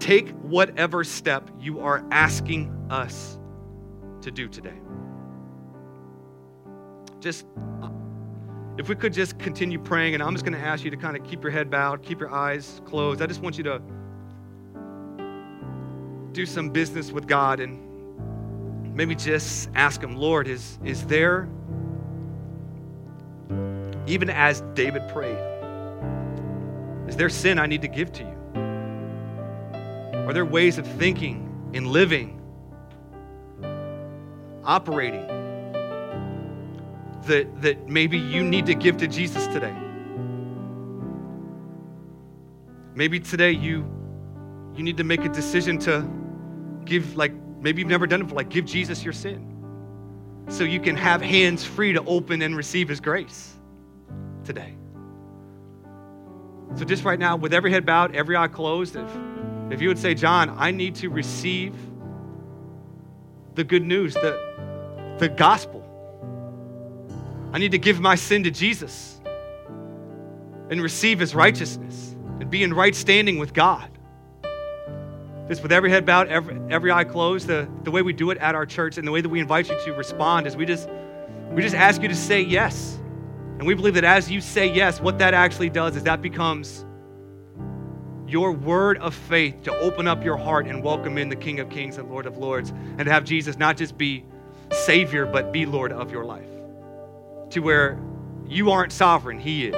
take 0.00 0.30
whatever 0.42 1.04
step 1.04 1.50
you 1.58 1.80
are 1.80 2.04
asking 2.10 2.70
us 2.90 3.38
to 4.22 4.30
do 4.30 4.48
today. 4.48 4.74
Just, 7.20 7.46
uh, 7.82 7.88
if 8.76 8.88
we 8.88 8.94
could 8.94 9.12
just 9.12 9.38
continue 9.38 9.78
praying, 9.78 10.14
and 10.14 10.22
I'm 10.22 10.34
just 10.34 10.44
going 10.44 10.58
to 10.58 10.66
ask 10.66 10.84
you 10.84 10.90
to 10.90 10.96
kind 10.96 11.16
of 11.16 11.24
keep 11.24 11.42
your 11.42 11.52
head 11.52 11.70
bowed, 11.70 12.02
keep 12.02 12.20
your 12.20 12.30
eyes 12.30 12.80
closed. 12.84 13.22
I 13.22 13.26
just 13.26 13.40
want 13.40 13.56
you 13.56 13.64
to 13.64 13.80
do 16.32 16.44
some 16.44 16.68
business 16.70 17.12
with 17.12 17.26
God 17.26 17.60
and 17.60 17.80
maybe 18.94 19.14
just 19.14 19.70
ask 19.74 20.02
Him, 20.02 20.16
Lord, 20.16 20.48
is, 20.48 20.78
is 20.84 21.06
there, 21.06 21.48
even 24.06 24.28
as 24.28 24.62
David 24.74 25.08
prayed, 25.08 25.38
is 27.14 27.18
there 27.18 27.28
sin 27.28 27.60
I 27.60 27.66
need 27.66 27.82
to 27.82 27.88
give 27.88 28.10
to 28.14 28.24
you? 28.24 28.60
Are 30.26 30.32
there 30.32 30.44
ways 30.44 30.78
of 30.78 30.86
thinking 30.98 31.70
and 31.72 31.86
living, 31.86 32.40
operating, 34.64 35.24
that, 37.26 37.62
that 37.62 37.88
maybe 37.88 38.18
you 38.18 38.42
need 38.42 38.66
to 38.66 38.74
give 38.74 38.96
to 38.96 39.06
Jesus 39.06 39.46
today? 39.46 39.72
Maybe 42.96 43.20
today 43.20 43.52
you, 43.52 43.88
you 44.74 44.82
need 44.82 44.96
to 44.96 45.04
make 45.04 45.24
a 45.24 45.28
decision 45.28 45.78
to 45.78 46.04
give, 46.84 47.16
like, 47.16 47.32
maybe 47.60 47.80
you've 47.80 47.88
never 47.88 48.08
done 48.08 48.22
it 48.22 48.24
before, 48.24 48.38
like, 48.38 48.48
give 48.48 48.64
Jesus 48.64 49.04
your 49.04 49.12
sin 49.12 49.52
so 50.48 50.64
you 50.64 50.80
can 50.80 50.96
have 50.96 51.22
hands 51.22 51.64
free 51.64 51.92
to 51.92 52.02
open 52.06 52.42
and 52.42 52.56
receive 52.56 52.88
his 52.88 52.98
grace 52.98 53.52
today. 54.42 54.74
So, 56.76 56.84
just 56.84 57.04
right 57.04 57.18
now, 57.18 57.36
with 57.36 57.54
every 57.54 57.70
head 57.70 57.86
bowed, 57.86 58.16
every 58.16 58.36
eye 58.36 58.48
closed, 58.48 58.96
if, 58.96 59.08
if 59.70 59.80
you 59.80 59.88
would 59.88 59.98
say, 59.98 60.14
John, 60.14 60.54
I 60.58 60.70
need 60.70 60.96
to 60.96 61.08
receive 61.08 61.74
the 63.54 63.62
good 63.62 63.84
news, 63.84 64.14
the, 64.14 65.16
the 65.18 65.28
gospel. 65.28 65.82
I 67.52 67.58
need 67.58 67.70
to 67.70 67.78
give 67.78 68.00
my 68.00 68.16
sin 68.16 68.42
to 68.44 68.50
Jesus 68.50 69.20
and 70.70 70.82
receive 70.82 71.20
his 71.20 71.34
righteousness 71.34 72.16
and 72.40 72.50
be 72.50 72.64
in 72.64 72.74
right 72.74 72.94
standing 72.94 73.38
with 73.38 73.54
God. 73.54 73.88
Just 75.46 75.62
with 75.62 75.70
every 75.70 75.90
head 75.90 76.04
bowed, 76.04 76.28
every, 76.28 76.58
every 76.70 76.90
eye 76.90 77.04
closed, 77.04 77.46
the, 77.46 77.68
the 77.84 77.90
way 77.90 78.02
we 78.02 78.12
do 78.12 78.30
it 78.30 78.38
at 78.38 78.54
our 78.54 78.66
church 78.66 78.98
and 78.98 79.06
the 79.06 79.12
way 79.12 79.20
that 79.20 79.28
we 79.28 79.38
invite 79.38 79.68
you 79.68 79.78
to 79.84 79.92
respond 79.92 80.46
is 80.46 80.56
we 80.56 80.66
just, 80.66 80.88
we 81.52 81.62
just 81.62 81.76
ask 81.76 82.02
you 82.02 82.08
to 82.08 82.16
say 82.16 82.40
yes. 82.40 82.98
And 83.58 83.66
we 83.66 83.74
believe 83.74 83.94
that 83.94 84.04
as 84.04 84.30
you 84.30 84.40
say 84.40 84.66
yes, 84.66 85.00
what 85.00 85.18
that 85.18 85.32
actually 85.32 85.70
does 85.70 85.96
is 85.96 86.02
that 86.02 86.20
becomes 86.20 86.84
your 88.26 88.52
word 88.52 88.98
of 88.98 89.14
faith 89.14 89.62
to 89.62 89.72
open 89.78 90.08
up 90.08 90.24
your 90.24 90.36
heart 90.36 90.66
and 90.66 90.82
welcome 90.82 91.18
in 91.18 91.28
the 91.28 91.36
King 91.36 91.60
of 91.60 91.70
Kings 91.70 91.98
and 91.98 92.10
Lord 92.10 92.26
of 92.26 92.36
Lords 92.36 92.70
and 92.70 93.04
to 93.04 93.12
have 93.12 93.24
Jesus 93.24 93.56
not 93.56 93.76
just 93.76 93.96
be 93.96 94.24
Savior, 94.72 95.24
but 95.24 95.52
be 95.52 95.66
Lord 95.66 95.92
of 95.92 96.10
your 96.10 96.24
life. 96.24 96.48
To 97.50 97.60
where 97.60 98.00
you 98.48 98.72
aren't 98.72 98.92
sovereign, 98.92 99.38
He 99.38 99.66
is. 99.66 99.74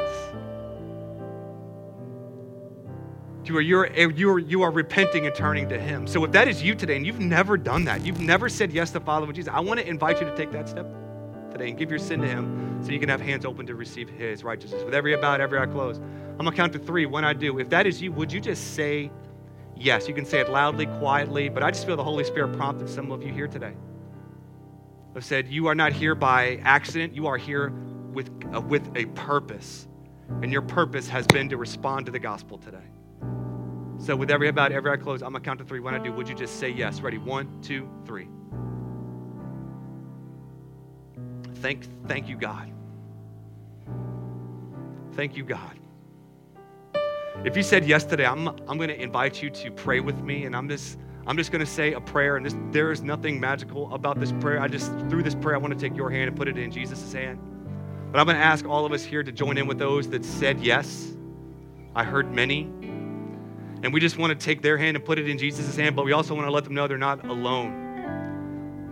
To 3.45 3.53
where 3.53 3.63
you're, 3.63 3.87
eh, 3.95 4.09
you're, 4.17 4.39
you 4.39 4.63
are 4.63 4.71
repenting 4.71 5.27
and 5.27 5.35
turning 5.35 5.69
to 5.69 5.79
Him. 5.79 6.07
So 6.07 6.25
if 6.25 6.33
that 6.33 6.49
is 6.49 6.63
you 6.63 6.75
today 6.75 6.97
and 6.97 7.05
you've 7.05 7.21
never 7.21 7.59
done 7.59 7.85
that, 7.85 8.07
you've 8.07 8.21
never 8.21 8.49
said 8.49 8.73
yes 8.73 8.91
to 8.93 9.01
following 9.01 9.35
Jesus, 9.35 9.53
I 9.53 9.61
want 9.61 9.81
to 9.81 9.87
invite 9.87 10.21
you 10.21 10.27
to 10.27 10.35
take 10.35 10.51
that 10.53 10.69
step 10.69 10.87
today 11.57 11.71
and 11.71 11.79
give 11.79 11.91
your 11.91 11.99
sin 11.99 12.21
to 12.21 12.29
Him 12.29 12.81
so 12.83 12.91
you 12.91 12.99
can 12.99 13.09
have 13.09 13.21
hands 13.21 13.45
open 13.45 13.67
to 13.67 13.75
receive 13.75 14.09
His 14.09 14.45
righteousness. 14.45 14.83
With 14.85 14.95
every 14.95 15.17
bowed, 15.17 15.41
every 15.41 15.59
eye 15.59 15.67
closed. 15.67 16.01
I'm 16.03 16.39
going 16.39 16.51
to 16.51 16.57
count 16.57 16.73
to 16.75 16.79
three. 16.79 17.07
When 17.07 17.25
I 17.25 17.33
do, 17.33 17.59
if 17.59 17.71
that 17.71 17.87
is 17.87 18.03
you, 18.03 18.13
would 18.13 18.31
you 18.31 18.41
just 18.41 18.75
say 18.75 19.11
yes? 19.75 20.07
You 20.07 20.15
can 20.15 20.27
say 20.27 20.41
it 20.41 20.51
loudly, 20.51 20.87
quietly, 20.87 21.49
but 21.49 21.63
I 21.63 21.71
just 21.71 21.87
feel 21.87 21.97
the 21.97 22.05
Holy 22.05 22.25
Spirit 22.25 22.57
prompted 22.57 22.89
some 22.89 23.11
of 23.11 23.23
you 23.23 23.33
here 23.33 23.49
today. 23.49 23.73
I've 25.15 25.25
said, 25.25 25.49
You 25.49 25.67
are 25.67 25.75
not 25.75 25.93
here 25.93 26.15
by 26.15 26.61
accident, 26.63 27.15
you 27.15 27.27
are 27.27 27.39
here 27.39 27.71
with, 28.13 28.31
uh, 28.55 28.61
with 28.61 28.95
a 28.97 29.07
purpose. 29.07 29.89
And 30.43 30.53
your 30.53 30.63
purpose 30.63 31.09
has 31.09 31.27
been 31.27 31.49
to 31.51 31.57
respond 31.57 32.07
to 32.07 32.13
the 32.13 32.19
gospel 32.19 32.59
today. 32.59 32.79
So, 33.99 34.15
with 34.15 34.31
every 34.31 34.49
about 34.49 34.73
every 34.73 34.91
eye 34.91 34.97
closed, 34.97 35.23
I'm 35.23 35.33
going 35.33 35.43
to 35.43 35.49
count 35.49 35.59
to 35.61 35.65
three. 35.65 35.81
When 35.81 35.95
I 35.95 35.99
do, 35.99 36.13
would 36.13 36.29
you 36.29 36.35
just 36.35 36.59
say 36.59 36.69
yes? 36.69 37.01
Ready? 37.01 37.17
One, 37.19 37.63
two, 37.63 37.89
three. 38.05 38.29
Thank, 41.67 41.85
thank 42.07 42.29
you, 42.29 42.37
God. 42.37 42.71
Thank 45.15 45.37
you, 45.37 45.43
God. 45.43 45.81
If 47.45 47.57
you 47.57 47.65
said 47.65 47.85
yes 47.85 48.05
today, 48.05 48.25
I'm, 48.25 48.47
I'm 48.69 48.77
going 48.77 48.89
to 48.89 49.03
invite 49.03 49.43
you 49.43 49.51
to 49.51 49.73
pray 49.73 49.99
with 49.99 50.21
me, 50.21 50.45
and 50.45 50.55
I'm 50.55 50.69
just 50.69 50.97
I'm 51.27 51.37
just 51.37 51.51
going 51.51 51.65
to 51.65 51.69
say 51.69 51.95
a 51.95 52.01
prayer, 52.01 52.37
and 52.37 52.47
this, 52.47 52.55
there 52.71 52.93
is 52.93 53.03
nothing 53.03 53.41
magical 53.41 53.93
about 53.93 54.21
this 54.21 54.31
prayer. 54.31 54.61
I 54.61 54.69
just 54.69 54.93
through 55.11 55.25
this 55.25 55.35
prayer, 55.35 55.57
I 55.57 55.59
want 55.59 55.77
to 55.77 55.89
take 55.89 55.97
your 55.97 56.09
hand 56.09 56.29
and 56.29 56.37
put 56.37 56.47
it 56.47 56.57
in 56.57 56.71
Jesus' 56.71 57.13
hand. 57.13 57.41
But 58.13 58.21
I'm 58.21 58.27
going 58.27 58.37
to 58.37 58.45
ask 58.45 58.65
all 58.65 58.87
of 58.87 58.93
us 58.93 59.03
here 59.03 59.25
to 59.25 59.33
join 59.33 59.59
in 59.59 59.67
with 59.67 59.79
those 59.79 60.09
that 60.11 60.25
said 60.25 60.61
yes. 60.61 61.17
I 61.97 62.05
heard 62.05 62.33
many, 62.33 62.61
and 63.83 63.93
we 63.93 63.99
just 63.99 64.19
want 64.19 64.39
to 64.39 64.45
take 64.47 64.63
their 64.63 64.79
hand 64.79 64.97
and 64.97 65.05
put 65.05 65.19
it 65.19 65.29
in 65.29 65.37
Jesus' 65.37 65.75
hand. 65.75 65.97
But 65.97 66.05
we 66.05 66.13
also 66.13 66.33
want 66.33 66.47
to 66.47 66.53
let 66.53 66.63
them 66.63 66.75
know 66.75 66.87
they're 66.87 66.97
not 66.97 67.27
alone. 67.27 67.86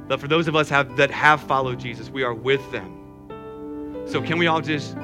But 0.07 0.21
for 0.21 0.29
those 0.29 0.49
of 0.49 0.57
us 0.57 0.69
have, 0.69 0.97
that 0.97 1.11
have 1.11 1.41
followed 1.43 1.81
Jesus, 1.81 2.11
we 2.11 2.23
are 2.23 2.35
with 2.35 2.71
them. 2.71 4.05
So 4.07 4.21
can 4.21 4.39
we 4.39 4.47
all 4.47 4.61
just 4.61 4.95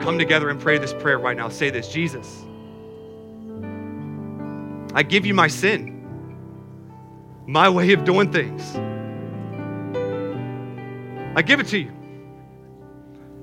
come 0.00 0.18
together 0.18 0.50
and 0.50 0.60
pray 0.60 0.78
this 0.78 0.92
prayer 0.92 1.18
right 1.18 1.36
now? 1.36 1.48
Say 1.48 1.70
this 1.70 1.88
Jesus, 1.88 2.44
I 4.94 5.02
give 5.02 5.24
you 5.24 5.34
my 5.34 5.48
sin, 5.48 5.94
my 7.46 7.68
way 7.68 7.92
of 7.92 8.04
doing 8.04 8.32
things. 8.32 8.76
I 11.36 11.42
give 11.42 11.60
it 11.60 11.68
to 11.68 11.78
you. 11.78 11.92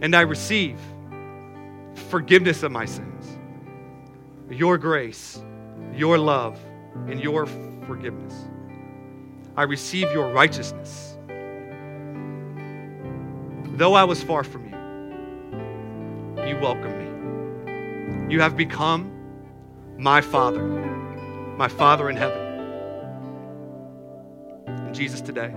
And 0.02 0.14
I 0.16 0.22
receive 0.22 0.78
forgiveness 2.10 2.62
of 2.64 2.72
my 2.72 2.84
sins, 2.84 3.38
your 4.50 4.78
grace, 4.78 5.42
your 5.94 6.18
love, 6.18 6.60
and 7.08 7.22
your 7.22 7.46
forgiveness. 7.88 8.34
I 9.58 9.64
receive 9.64 10.12
your 10.12 10.28
righteousness. 10.32 11.18
Though 13.78 13.94
I 13.94 14.04
was 14.04 14.22
far 14.22 14.44
from 14.44 14.66
you, 14.66 14.76
you 16.46 16.58
welcome 16.58 16.92
me. 18.28 18.34
You 18.34 18.42
have 18.42 18.58
become 18.58 19.12
my 19.98 20.20
Father, 20.20 20.62
my 21.58 21.70
Father 21.70 22.10
in 22.10 22.18
heaven. 22.18 22.38
And 24.68 24.94
Jesus, 24.94 25.22
today, 25.22 25.54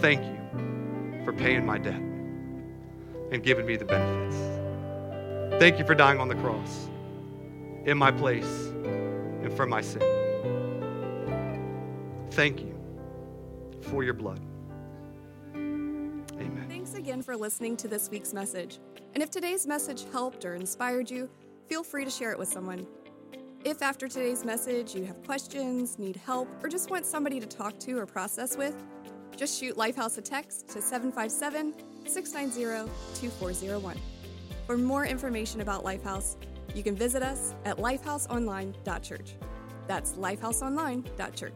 thank 0.00 0.24
you 0.24 0.38
for 1.24 1.34
paying 1.34 1.66
my 1.66 1.76
debt 1.76 2.00
and 3.32 3.42
giving 3.42 3.66
me 3.66 3.76
the 3.76 3.84
benefits. 3.84 5.60
Thank 5.60 5.78
you 5.78 5.84
for 5.84 5.94
dying 5.94 6.20
on 6.20 6.28
the 6.28 6.36
cross 6.36 6.88
in 7.84 7.98
my 7.98 8.12
place 8.12 8.68
and 9.42 9.52
for 9.52 9.66
my 9.66 9.82
sin. 9.82 10.00
Thank 12.30 12.60
you 12.60 12.77
for 13.82 14.02
your 14.02 14.14
blood. 14.14 14.40
Amen. 15.54 16.66
Thanks 16.68 16.94
again 16.94 17.22
for 17.22 17.36
listening 17.36 17.76
to 17.78 17.88
this 17.88 18.10
week's 18.10 18.32
message. 18.32 18.78
And 19.14 19.22
if 19.22 19.30
today's 19.30 19.66
message 19.66 20.04
helped 20.12 20.44
or 20.44 20.54
inspired 20.54 21.10
you, 21.10 21.28
feel 21.66 21.82
free 21.82 22.04
to 22.04 22.10
share 22.10 22.32
it 22.32 22.38
with 22.38 22.48
someone. 22.48 22.86
If 23.64 23.82
after 23.82 24.06
today's 24.06 24.44
message 24.44 24.94
you 24.94 25.04
have 25.04 25.22
questions, 25.24 25.98
need 25.98 26.16
help, 26.16 26.48
or 26.62 26.68
just 26.68 26.90
want 26.90 27.04
somebody 27.04 27.40
to 27.40 27.46
talk 27.46 27.78
to 27.80 27.98
or 27.98 28.06
process 28.06 28.56
with, 28.56 28.74
just 29.36 29.58
shoot 29.58 29.76
Lifehouse 29.76 30.18
a 30.18 30.22
text 30.22 30.68
to 30.68 30.80
757 30.80 31.74
690 32.06 32.90
2401. 33.14 33.96
For 34.66 34.76
more 34.76 35.06
information 35.06 35.60
about 35.60 35.84
Lifehouse, 35.84 36.36
you 36.74 36.82
can 36.82 36.94
visit 36.94 37.22
us 37.22 37.54
at 37.64 37.78
lifehouseonline.church. 37.78 39.34
That's 39.86 40.12
lifehouseonline.church. 40.12 41.52